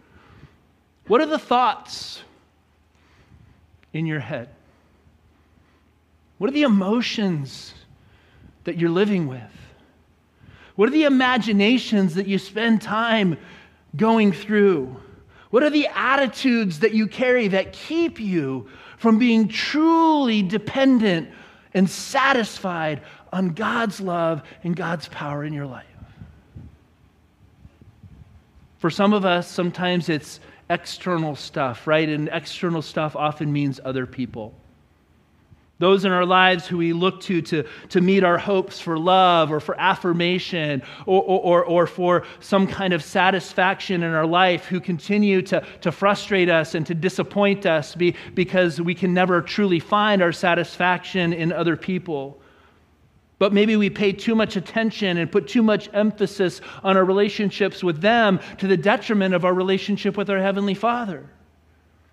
What 1.08 1.22
are 1.22 1.26
the 1.26 1.40
thoughts 1.40 2.22
in 3.94 4.06
your 4.06 4.20
head? 4.20 4.50
What 6.38 6.50
are 6.50 6.54
the 6.54 6.64
emotions 6.64 7.74
that 8.66 8.78
you're 8.78 8.90
living 8.90 9.28
with? 9.28 9.42
What 10.76 10.90
are 10.90 10.92
the 10.92 11.06
imaginations 11.06 12.16
that 12.16 12.28
you 12.28 12.38
spend 12.38 12.82
time 12.82 13.38
going 13.96 14.32
through? 14.32 14.96
What 15.50 15.64
are 15.64 15.70
the 15.70 15.88
attitudes 15.88 16.80
that 16.80 16.94
you 16.94 17.08
carry 17.08 17.50
that 17.50 17.74
keep 17.74 18.20
you 18.20 18.70
from 18.98 19.20
being 19.20 19.48
truly 19.48 20.42
dependent 20.42 21.30
and 21.74 21.90
satisfied 21.90 23.02
on 23.34 23.50
God's 23.50 24.00
love 24.00 24.44
and 24.64 24.76
God's 24.76 25.08
power 25.10 25.44
in 25.44 25.54
your 25.54 25.66
life? 25.66 25.86
For 28.78 28.90
some 28.90 29.14
of 29.14 29.26
us, 29.26 29.48
sometimes 29.48 30.10
it's 30.10 30.40
external 30.70 31.36
stuff, 31.36 31.86
right? 31.86 32.08
And 32.08 32.30
external 32.32 32.82
stuff 32.82 33.16
often 33.16 33.52
means 33.52 33.80
other 33.84 34.06
people 34.06 34.56
those 35.82 36.06
in 36.06 36.12
our 36.12 36.26
lives 36.26 36.66
who 36.66 36.78
we 36.78 36.94
look 36.94 37.20
to 37.22 37.42
to, 37.42 37.66
to 37.90 38.00
meet 38.00 38.24
our 38.24 38.38
hopes 38.38 38.80
for 38.80 38.98
love 38.98 39.52
or 39.52 39.60
for 39.60 39.78
affirmation 39.80 40.82
or, 41.06 41.22
or, 41.24 41.66
or 41.66 41.88
for 41.88 42.24
some 42.40 42.66
kind 42.68 42.94
of 42.94 43.04
satisfaction 43.04 44.04
in 44.04 44.14
our 44.14 44.26
life, 44.26 44.66
who 44.66 44.80
continue 44.80 45.42
to, 45.42 45.62
to 45.82 45.92
frustrate 45.92 46.50
us 46.50 46.76
and 46.76 46.86
to 46.88 46.94
disappoint 46.94 47.66
us 47.66 47.96
be, 47.96 48.16
because 48.34 48.80
we 48.80 48.96
can 48.96 49.14
never 49.14 49.42
truly 49.42 49.80
find 49.80 50.22
our 50.22 50.32
satisfaction 50.32 51.34
in 51.34 51.52
other 51.52 51.76
people. 51.76 52.40
But 53.40 53.54
maybe 53.54 53.76
we 53.76 53.90
pay 53.90 54.12
too 54.12 54.36
much 54.36 54.56
attention 54.56 55.18
and 55.18 55.32
put 55.32 55.48
too 55.48 55.64
much 55.64 55.90
emphasis 55.94 56.62
on 56.84 56.96
our 56.96 57.04
relationships 57.04 57.84
with 57.84 58.00
them 58.00 58.40
to 58.60 58.68
the 58.68 58.78
detriment 58.78 59.34
of 59.34 59.46
our 59.46 59.54
relationship 59.54 60.16
with 60.16 60.30
our 60.30 60.40
Heavenly 60.40 60.76
Father. 60.76 61.28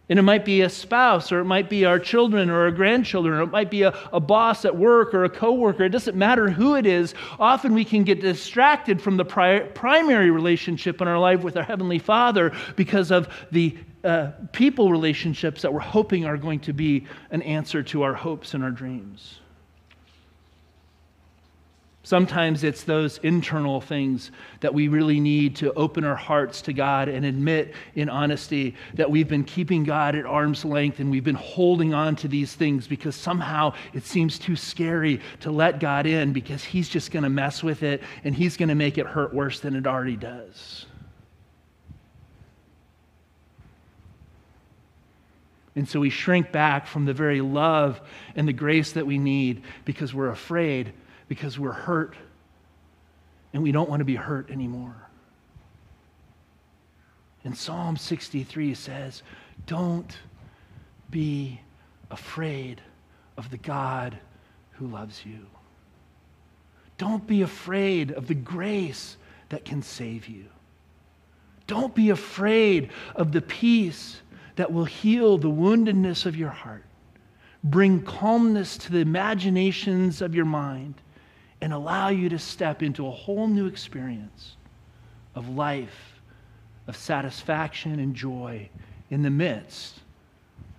And 0.09 0.19
it 0.19 0.23
might 0.23 0.45
be 0.45 0.63
a 0.63 0.71
spouse, 0.71 1.31
or 1.31 1.41
it 1.41 1.45
might 1.45 1.69
be 1.69 1.85
our 1.85 1.99
children 1.99 2.49
or 2.49 2.63
our 2.63 2.71
grandchildren, 2.71 3.35
or 3.35 3.43
it 3.43 3.51
might 3.51 3.71
be 3.71 3.83
a, 3.83 3.97
a 4.13 4.21
boss 4.21 4.65
at 4.65 4.75
work 4.75 5.13
or 5.13 5.25
a 5.25 5.29
coworker. 5.29 5.85
It 5.85 5.91
doesn't 5.91 6.17
matter 6.17 6.49
who 6.49 6.77
it 6.77 6.87
is. 6.87 7.15
Often 7.39 7.75
we 7.75 7.85
can 7.85 8.05
get 8.05 8.21
distracted 8.21 9.03
from 9.03 9.19
the 9.19 9.25
pri- 9.25 9.61
primary 9.75 10.31
relationship 10.31 11.03
in 11.03 11.09
our 11.09 11.19
life 11.19 11.43
with 11.43 11.57
our 11.59 11.63
Heavenly 11.63 11.99
Father 11.99 12.53
because 12.75 13.11
of 13.11 13.29
the 13.53 13.77
uh, 14.05 14.31
people 14.53 14.91
relationships 14.91 15.61
that 15.63 15.73
we're 15.73 15.81
hoping 15.81 16.25
are 16.25 16.37
going 16.37 16.61
to 16.61 16.73
be 16.73 17.07
an 17.31 17.43
answer 17.43 17.83
to 17.83 18.03
our 18.03 18.15
hopes 18.15 18.55
and 18.55 18.65
our 18.65 18.71
dreams. 18.71 19.41
Sometimes 22.09 22.65
it's 22.65 22.85
those 22.85 23.19
internal 23.19 23.83
things 23.83 24.31
that 24.61 24.73
we 24.73 24.89
really 24.89 25.21
need 25.21 25.57
to 25.57 25.75
open 25.75 26.05
our 26.05 26.17
hearts 26.17 26.63
to 26.63 26.73
God 26.73 27.07
and 27.11 27.27
admit 27.27 27.75
in 27.97 28.09
honesty 28.09 28.77
that 28.95 29.11
we've 29.11 29.29
been 29.29 29.45
keeping 29.45 29.85
God 29.85 30.15
at 30.15 30.25
arm's 30.25 30.65
length 30.65 31.01
and 31.01 31.11
we've 31.11 31.23
been 31.23 31.35
holding 31.35 31.93
on 31.93 32.17
to 32.17 32.27
these 32.27 32.55
things 32.55 32.89
because 32.89 33.15
somehow 33.15 33.75
it 33.93 34.07
seems 34.07 34.39
too 34.39 34.57
scary 34.57 35.21
to 35.41 35.51
let 35.51 35.81
God 35.81 36.07
in 36.07 36.33
because 36.33 36.65
He's 36.65 36.89
just 36.89 37.11
going 37.11 37.25
to 37.25 37.29
mess 37.29 37.63
with 37.63 37.83
it 37.83 38.03
and 38.25 38.35
He's 38.35 38.57
going 38.57 38.71
to 38.71 38.75
make 38.75 38.97
it 38.97 39.05
hurt 39.05 39.35
worse 39.35 39.61
than 39.61 39.77
it 39.77 39.87
already 39.87 40.17
does. 40.17 40.87
And 45.77 45.87
so 45.87 46.01
we 46.01 46.09
shrink 46.09 46.53
back 46.53 46.87
from 46.87 47.05
the 47.05 47.13
very 47.13 47.43
love 47.43 48.01
and 48.35 48.49
the 48.49 48.55
grace 48.55 48.93
that 48.93 49.07
we 49.07 49.19
need 49.19 49.63
because 49.85 50.15
we're 50.15 50.31
afraid 50.31 50.95
because 51.29 51.59
we're 51.59 51.73
hurt 51.73 52.17
and 53.53 53.63
we 53.63 53.73
don't 53.73 53.89
want 53.89 54.01
to 54.01 54.05
be 54.05 54.17
hurt 54.17 54.51
anymore. 54.51 54.97
And 57.45 57.57
Psalm 57.57 57.97
63 57.97 58.75
says, 58.75 59.23
Don't 59.67 60.17
be 61.11 61.61
afraid 62.11 62.81
of 63.37 63.51
the 63.51 63.57
God 63.59 64.19
who 64.73 64.87
loves 64.87 65.25
you. 65.25 65.47
Don't 66.99 67.27
be 67.27 67.43
afraid 67.43 68.11
of 68.11 68.27
the 68.27 68.35
grace 68.35 69.17
that 69.51 69.65
can 69.65 69.83
save 69.83 70.27
you. 70.27 70.45
Don't 71.67 71.95
be 71.95 72.11
afraid 72.11 72.91
of 73.15 73.33
the 73.33 73.41
peace 73.41 74.21
that 74.57 74.73
will 74.73 74.85
heal 74.85 75.39
the 75.39 75.51
woundedness 75.51 76.27
of 76.27 76.37
your 76.37 76.51
heart, 76.51 76.85
bring 77.63 78.03
calmness 78.03 78.77
to 78.79 78.93
the 78.93 78.99
imaginations 78.99 80.21
of 80.21 80.35
your 80.35 80.45
mind, 80.45 80.95
and 81.61 81.73
allow 81.73 82.09
you 82.09 82.29
to 82.29 82.39
step 82.39 82.83
into 82.83 83.07
a 83.07 83.11
whole 83.11 83.49
new 83.49 83.67
experience 83.67 84.57
of 85.35 85.49
life, 85.49 86.21
of 86.87 86.97
satisfaction 86.97 87.99
and 87.99 88.15
joy 88.15 88.69
in 89.11 89.23
the 89.23 89.31
midst 89.31 90.01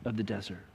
of 0.05 0.17
the 0.17 0.23
desert. 0.23 0.65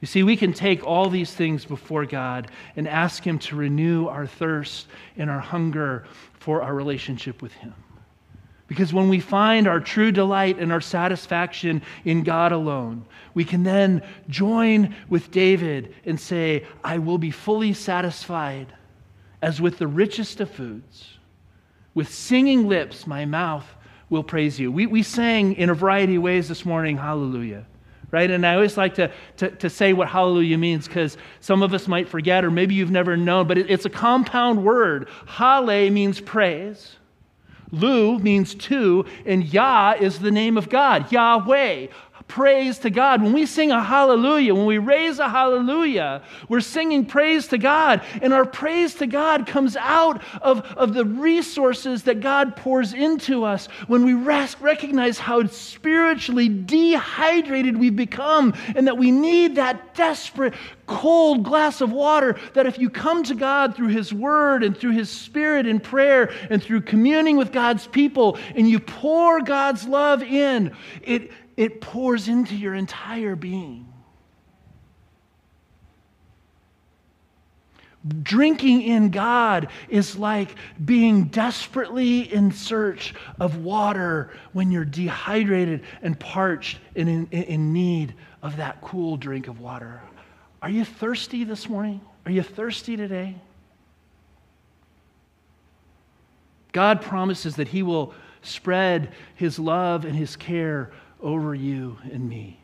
You 0.00 0.06
see, 0.06 0.22
we 0.22 0.36
can 0.36 0.52
take 0.52 0.86
all 0.86 1.10
these 1.10 1.32
things 1.32 1.64
before 1.64 2.06
God 2.06 2.50
and 2.74 2.88
ask 2.88 3.22
Him 3.22 3.38
to 3.40 3.56
renew 3.56 4.06
our 4.06 4.26
thirst 4.26 4.86
and 5.16 5.28
our 5.28 5.40
hunger 5.40 6.04
for 6.32 6.62
our 6.62 6.74
relationship 6.74 7.42
with 7.42 7.52
Him. 7.52 7.74
Because 8.66 8.94
when 8.94 9.08
we 9.08 9.20
find 9.20 9.66
our 9.66 9.80
true 9.80 10.12
delight 10.12 10.58
and 10.58 10.72
our 10.72 10.80
satisfaction 10.80 11.82
in 12.04 12.22
God 12.22 12.52
alone, 12.52 13.04
we 13.34 13.44
can 13.44 13.62
then 13.62 14.02
join 14.28 14.94
with 15.08 15.30
David 15.32 15.94
and 16.04 16.18
say, 16.18 16.64
I 16.84 16.98
will 16.98 17.18
be 17.18 17.32
fully 17.32 17.74
satisfied 17.74 18.72
as 19.42 19.60
with 19.60 19.78
the 19.78 19.86
richest 19.86 20.40
of 20.40 20.50
foods. 20.50 21.18
With 21.94 22.12
singing 22.12 22.68
lips, 22.68 23.06
my 23.06 23.24
mouth 23.24 23.66
will 24.08 24.22
praise 24.22 24.58
you. 24.58 24.70
We, 24.70 24.86
we 24.86 25.02
sang 25.02 25.54
in 25.54 25.70
a 25.70 25.74
variety 25.74 26.16
of 26.16 26.22
ways 26.22 26.48
this 26.48 26.64
morning, 26.64 26.96
hallelujah, 26.96 27.64
right? 28.10 28.30
And 28.30 28.46
I 28.46 28.54
always 28.54 28.76
like 28.76 28.94
to, 28.96 29.10
to, 29.38 29.50
to 29.50 29.70
say 29.70 29.92
what 29.92 30.08
hallelujah 30.08 30.58
means 30.58 30.86
because 30.86 31.16
some 31.40 31.62
of 31.62 31.72
us 31.74 31.88
might 31.88 32.08
forget, 32.08 32.44
or 32.44 32.50
maybe 32.50 32.74
you've 32.74 32.90
never 32.90 33.16
known, 33.16 33.46
but 33.46 33.58
it, 33.58 33.70
it's 33.70 33.84
a 33.84 33.90
compound 33.90 34.64
word. 34.64 35.08
Hale 35.26 35.90
means 35.90 36.20
praise. 36.20 36.96
Lu 37.72 38.18
means 38.18 38.54
two, 38.54 39.04
and 39.24 39.44
Yah 39.44 39.94
is 40.00 40.18
the 40.18 40.32
name 40.32 40.56
of 40.56 40.68
God, 40.68 41.10
Yahweh 41.12 41.86
praise 42.30 42.78
to 42.78 42.90
God. 42.90 43.20
When 43.20 43.32
we 43.32 43.44
sing 43.44 43.72
a 43.72 43.82
hallelujah, 43.82 44.54
when 44.54 44.64
we 44.64 44.78
raise 44.78 45.18
a 45.18 45.28
hallelujah, 45.28 46.22
we're 46.48 46.60
singing 46.60 47.04
praise 47.04 47.48
to 47.48 47.58
God. 47.58 48.02
And 48.22 48.32
our 48.32 48.46
praise 48.46 48.94
to 48.94 49.08
God 49.08 49.48
comes 49.48 49.76
out 49.76 50.22
of, 50.40 50.60
of 50.76 50.94
the 50.94 51.04
resources 51.04 52.04
that 52.04 52.20
God 52.20 52.54
pours 52.54 52.94
into 52.94 53.44
us 53.44 53.66
when 53.88 54.04
we 54.04 54.14
rest, 54.14 54.60
recognize 54.60 55.18
how 55.18 55.44
spiritually 55.48 56.48
dehydrated 56.48 57.76
we've 57.76 57.96
become 57.96 58.54
and 58.76 58.86
that 58.86 58.96
we 58.96 59.10
need 59.10 59.56
that 59.56 59.96
desperate, 59.96 60.54
cold 60.86 61.42
glass 61.42 61.80
of 61.80 61.90
water. 61.90 62.38
That 62.54 62.66
if 62.66 62.78
you 62.78 62.90
come 62.90 63.24
to 63.24 63.34
God 63.34 63.74
through 63.74 63.88
His 63.88 64.14
Word 64.14 64.62
and 64.62 64.78
through 64.78 64.92
His 64.92 65.10
Spirit 65.10 65.66
in 65.66 65.80
prayer 65.80 66.32
and 66.48 66.62
through 66.62 66.82
communing 66.82 67.36
with 67.36 67.50
God's 67.50 67.88
people 67.88 68.38
and 68.54 68.70
you 68.70 68.78
pour 68.78 69.40
God's 69.40 69.84
love 69.84 70.22
in, 70.22 70.76
it 71.02 71.32
it 71.60 71.78
pours 71.82 72.26
into 72.26 72.56
your 72.56 72.74
entire 72.74 73.36
being. 73.36 73.86
Drinking 78.22 78.80
in 78.80 79.10
God 79.10 79.68
is 79.90 80.16
like 80.16 80.54
being 80.82 81.24
desperately 81.24 82.32
in 82.32 82.50
search 82.50 83.12
of 83.38 83.58
water 83.58 84.30
when 84.54 84.70
you're 84.70 84.86
dehydrated 84.86 85.82
and 86.00 86.18
parched 86.18 86.78
and 86.96 87.10
in, 87.10 87.26
in, 87.26 87.74
need 87.74 88.14
of 88.42 88.56
that 88.56 88.80
cool 88.80 89.18
drink 89.18 89.46
of 89.46 89.60
water. 89.60 90.00
Are 90.62 90.70
you 90.70 90.86
thirsty 90.86 91.44
this 91.44 91.68
morning? 91.68 92.00
Are 92.24 92.32
you 92.32 92.42
thirsty 92.42 92.96
today? 92.96 93.36
God 96.72 97.02
promises 97.02 97.56
that 97.56 97.68
He 97.68 97.82
will 97.82 98.14
spread 98.40 99.12
His 99.34 99.58
love 99.58 100.06
and 100.06 100.16
His 100.16 100.36
care 100.36 100.90
over 101.22 101.54
you 101.54 101.98
and 102.12 102.28
me. 102.28 102.60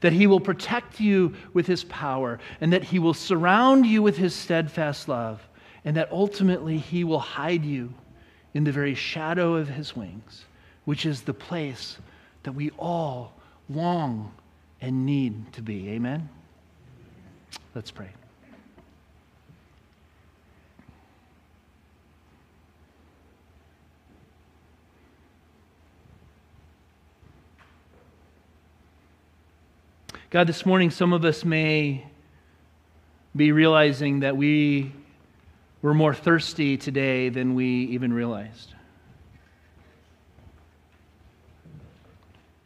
That 0.00 0.12
he 0.12 0.26
will 0.26 0.40
protect 0.40 1.00
you 1.00 1.34
with 1.52 1.66
his 1.66 1.84
power, 1.84 2.40
and 2.60 2.72
that 2.72 2.84
he 2.84 2.98
will 2.98 3.14
surround 3.14 3.86
you 3.86 4.02
with 4.02 4.16
his 4.16 4.34
steadfast 4.34 5.08
love, 5.08 5.46
and 5.84 5.96
that 5.96 6.10
ultimately 6.10 6.78
he 6.78 7.04
will 7.04 7.20
hide 7.20 7.64
you 7.64 7.92
in 8.54 8.64
the 8.64 8.72
very 8.72 8.94
shadow 8.94 9.54
of 9.54 9.68
his 9.68 9.96
wings, 9.96 10.44
which 10.84 11.06
is 11.06 11.22
the 11.22 11.34
place 11.34 11.98
that 12.42 12.52
we 12.52 12.70
all 12.78 13.32
long 13.68 14.32
and 14.80 15.06
need 15.06 15.52
to 15.52 15.62
be. 15.62 15.90
Amen? 15.90 16.28
Let's 17.74 17.90
pray. 17.90 18.10
God, 30.32 30.46
this 30.46 30.64
morning, 30.64 30.90
some 30.90 31.12
of 31.12 31.26
us 31.26 31.44
may 31.44 32.06
be 33.36 33.52
realizing 33.52 34.20
that 34.20 34.34
we 34.34 34.90
were 35.82 35.92
more 35.92 36.14
thirsty 36.14 36.78
today 36.78 37.28
than 37.28 37.54
we 37.54 37.66
even 37.66 38.14
realized. 38.14 38.72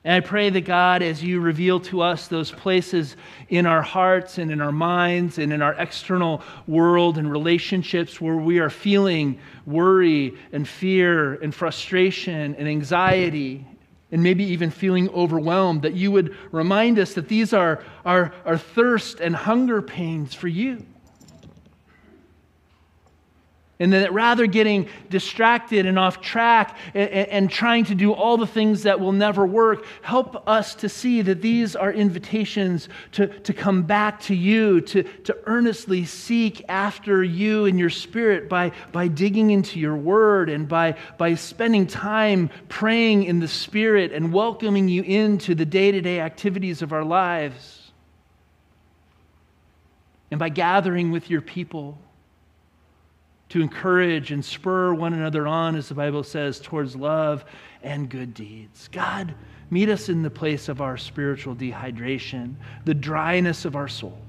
And 0.05 0.15
I 0.15 0.21
pray 0.21 0.49
that 0.49 0.61
God, 0.61 1.03
as 1.03 1.25
you 1.25 1.41
reveal 1.41 1.81
to 1.81 2.03
us 2.03 2.29
those 2.29 2.53
places 2.53 3.17
in 3.49 3.67
our 3.67 3.83
hearts 3.83 4.39
and 4.39 4.53
in 4.53 4.61
our 4.61 4.71
minds 4.71 5.39
and 5.39 5.53
in 5.53 5.61
our 5.61 5.75
external 5.75 6.43
world 6.69 7.19
and 7.19 7.29
relationships 7.29 8.21
where 8.21 8.37
we 8.37 8.61
are 8.61 8.71
feeling 8.71 9.41
worry 9.67 10.39
and 10.53 10.69
fear 10.69 11.35
and 11.35 11.53
frustration 11.53 12.55
and 12.55 12.69
anxiety 12.69 13.67
and 14.13 14.23
maybe 14.23 14.45
even 14.45 14.71
feeling 14.71 15.09
overwhelmed, 15.11 15.83
that 15.83 15.95
you 15.95 16.13
would 16.13 16.35
remind 16.53 16.99
us 16.99 17.15
that 17.15 17.29
these 17.29 17.53
are 17.53 17.83
our, 18.05 18.33
thirst 18.57 19.21
and 19.21 19.35
hunger 19.35 19.83
pains 19.83 20.33
for 20.35 20.49
you. 20.49 20.85
And 23.79 23.93
that 23.93 24.11
rather 24.11 24.47
getting 24.47 24.89
distracted 25.11 25.85
and 25.85 25.99
off 25.99 26.23
track 26.23 26.79
and, 26.95 27.11
and, 27.11 27.51
trying 27.51 27.85
to 27.85 27.95
do 27.95 28.13
all 28.15 28.39
the 28.39 28.47
things 28.47 28.85
that 28.85 29.01
will 29.01 29.13
never 29.13 29.45
work, 29.45 29.85
help 30.01 30.49
us 30.49 30.75
to 30.77 30.89
see 30.89 31.21
that 31.21 31.43
these 31.43 31.77
are 31.77 31.93
invitations 31.93 32.89
to, 33.13 33.27
to 33.41 33.53
come 33.53 33.83
back 33.83 34.19
to 34.23 34.35
you, 34.35 34.81
to, 34.81 35.03
to 35.03 35.37
earnestly 35.45 36.07
seek 36.07 36.65
after 36.71 37.23
you 37.23 37.67
and 37.67 37.79
your 37.79 37.91
spirit 37.91 38.49
by, 38.49 38.73
by 38.93 39.09
digging 39.09 39.51
into 39.51 39.79
your 39.79 39.97
word 39.97 40.49
and 40.49 40.67
by, 40.67 40.97
by 41.19 41.35
spending 41.35 41.87
time 41.87 42.49
praying 42.69 43.25
in 43.25 43.41
the 43.41 43.49
spirit 43.49 44.11
and 44.11 44.33
welcoming 44.33 44.89
you 44.89 45.03
into 45.03 45.55
the 45.55 45.67
day 45.67 45.93
to 45.93 46.01
day 46.01 46.21
activities 46.21 46.81
of 46.81 46.95
our 46.95 47.05
lives. 47.05 47.93
And 50.31 50.41
by 50.41 50.49
gathering 50.49 51.11
with 51.11 51.29
your 51.29 51.43
people 51.43 51.99
to 53.49 53.61
encourage 53.61 54.33
and 54.33 54.45
spur 54.45 54.93
one 54.93 55.13
another 55.13 55.47
on, 55.47 55.77
as 55.77 55.89
the 55.89 55.95
Bible 55.95 56.23
says, 56.23 56.59
towards 56.61 56.97
love 56.97 57.45
and 57.83 58.09
good 58.09 58.35
deeds. 58.35 58.89
God, 58.91 59.35
meet 59.71 59.89
us 59.89 60.09
in 60.09 60.23
the 60.23 60.31
place 60.31 60.69
of 60.69 60.81
our 60.81 60.97
spiritual 60.97 61.55
dehydration, 61.55 62.55
the 62.85 62.95
dryness 62.95 63.65
of 63.65 63.77
our 63.77 63.89
souls. 63.89 64.23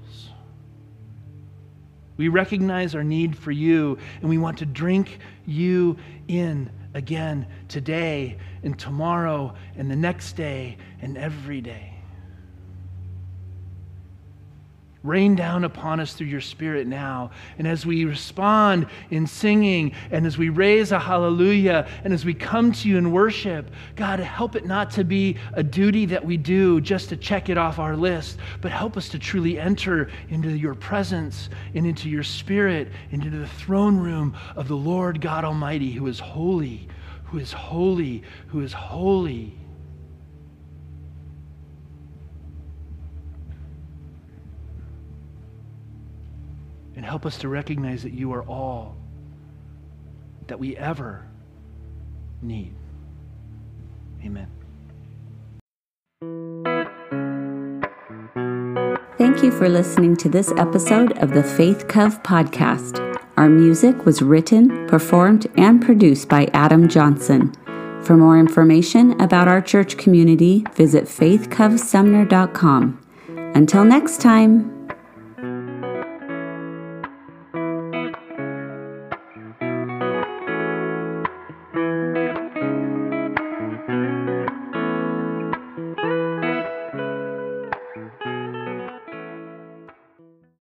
We 2.18 2.30
recognize 2.30 2.96
our 2.96 3.04
need 3.04 3.38
for 3.38 3.52
you, 3.52 3.98
and 4.22 4.30
we 4.30 4.38
want 4.38 4.58
to 4.60 4.66
drink 4.66 5.20
you 5.46 5.98
in 6.28 6.70
again 6.94 7.46
today 7.68 8.38
and 8.64 8.78
tomorrow 8.78 9.54
and 9.76 9.90
the 9.90 9.96
next 9.96 10.34
day 10.34 10.78
and 11.02 11.18
every 11.18 11.62
day. 11.62 11.97
Rain 15.08 15.36
down 15.36 15.64
upon 15.64 16.00
us 16.00 16.14
through 16.14 16.28
your 16.28 16.42
Spirit 16.42 16.86
now. 16.86 17.32
And 17.58 17.68
as 17.68 17.86
we 17.86 18.04
respond 18.06 18.88
in 19.10 19.26
singing, 19.26 19.94
and 20.12 20.26
as 20.26 20.38
we 20.38 20.50
raise 20.50 20.92
a 20.92 21.00
hallelujah, 21.00 21.88
and 22.04 22.14
as 22.14 22.26
we 22.26 22.34
come 22.34 22.72
to 22.74 22.90
you 22.90 22.98
in 22.98 23.12
worship, 23.12 23.72
God, 23.96 24.20
help 24.20 24.56
it 24.56 24.66
not 24.66 24.92
to 24.92 25.04
be 25.04 25.38
a 25.54 25.64
duty 25.64 26.06
that 26.08 26.26
we 26.26 26.36
do 26.36 26.82
just 26.82 27.10
to 27.10 27.18
check 27.18 27.50
it 27.50 27.58
off 27.58 27.80
our 27.80 27.96
list, 27.96 28.38
but 28.62 28.72
help 28.72 28.98
us 28.98 29.08
to 29.10 29.20
truly 29.20 29.58
enter 29.58 30.10
into 30.30 30.50
your 30.50 30.76
presence 30.76 31.50
and 31.74 31.88
into 31.88 32.10
your 32.10 32.24
Spirit, 32.24 32.90
into 33.12 33.30
the 33.30 33.48
throne 33.48 33.98
room 33.98 34.36
of 34.56 34.68
the 34.68 34.76
Lord 34.76 35.22
God 35.22 35.46
Almighty, 35.46 35.92
who 35.92 36.08
is 36.08 36.20
holy, 36.20 36.88
who 37.26 37.38
is 37.38 37.54
holy, 37.54 38.24
who 38.48 38.62
is 38.62 38.74
holy. 38.74 39.58
And 46.98 47.06
help 47.06 47.26
us 47.26 47.38
to 47.38 47.48
recognize 47.48 48.04
that 48.04 48.12
you 48.12 48.34
are 48.34 48.44
all 48.44 48.98
that 50.48 50.60
we 50.60 50.76
ever 50.76 51.26
need. 52.42 52.74
Amen. 54.26 54.48
Thank 59.18 59.44
you 59.44 59.52
for 59.52 59.70
listening 59.70 60.18
to 60.18 60.30
this 60.30 60.52
episode 60.58 61.16
of 61.20 61.34
the 61.34 61.44
Faith 61.44 61.88
Cove 61.88 62.22
podcast. 62.24 63.04
Our 63.38 63.50
music 63.50 64.06
was 64.06 64.24
written, 64.24 64.88
performed, 64.88 65.46
and 65.56 65.80
produced 65.80 66.28
by 66.28 66.50
Adam 66.54 66.88
Johnson. 66.88 67.54
For 68.04 68.18
more 68.18 68.40
information 68.40 69.20
about 69.22 69.48
our 69.48 69.62
church 69.62 69.98
community, 69.98 70.66
visit 70.74 71.04
faithcovesumner.com. 71.06 73.04
Until 73.54 73.86
next 73.86 74.22
time. 74.22 74.77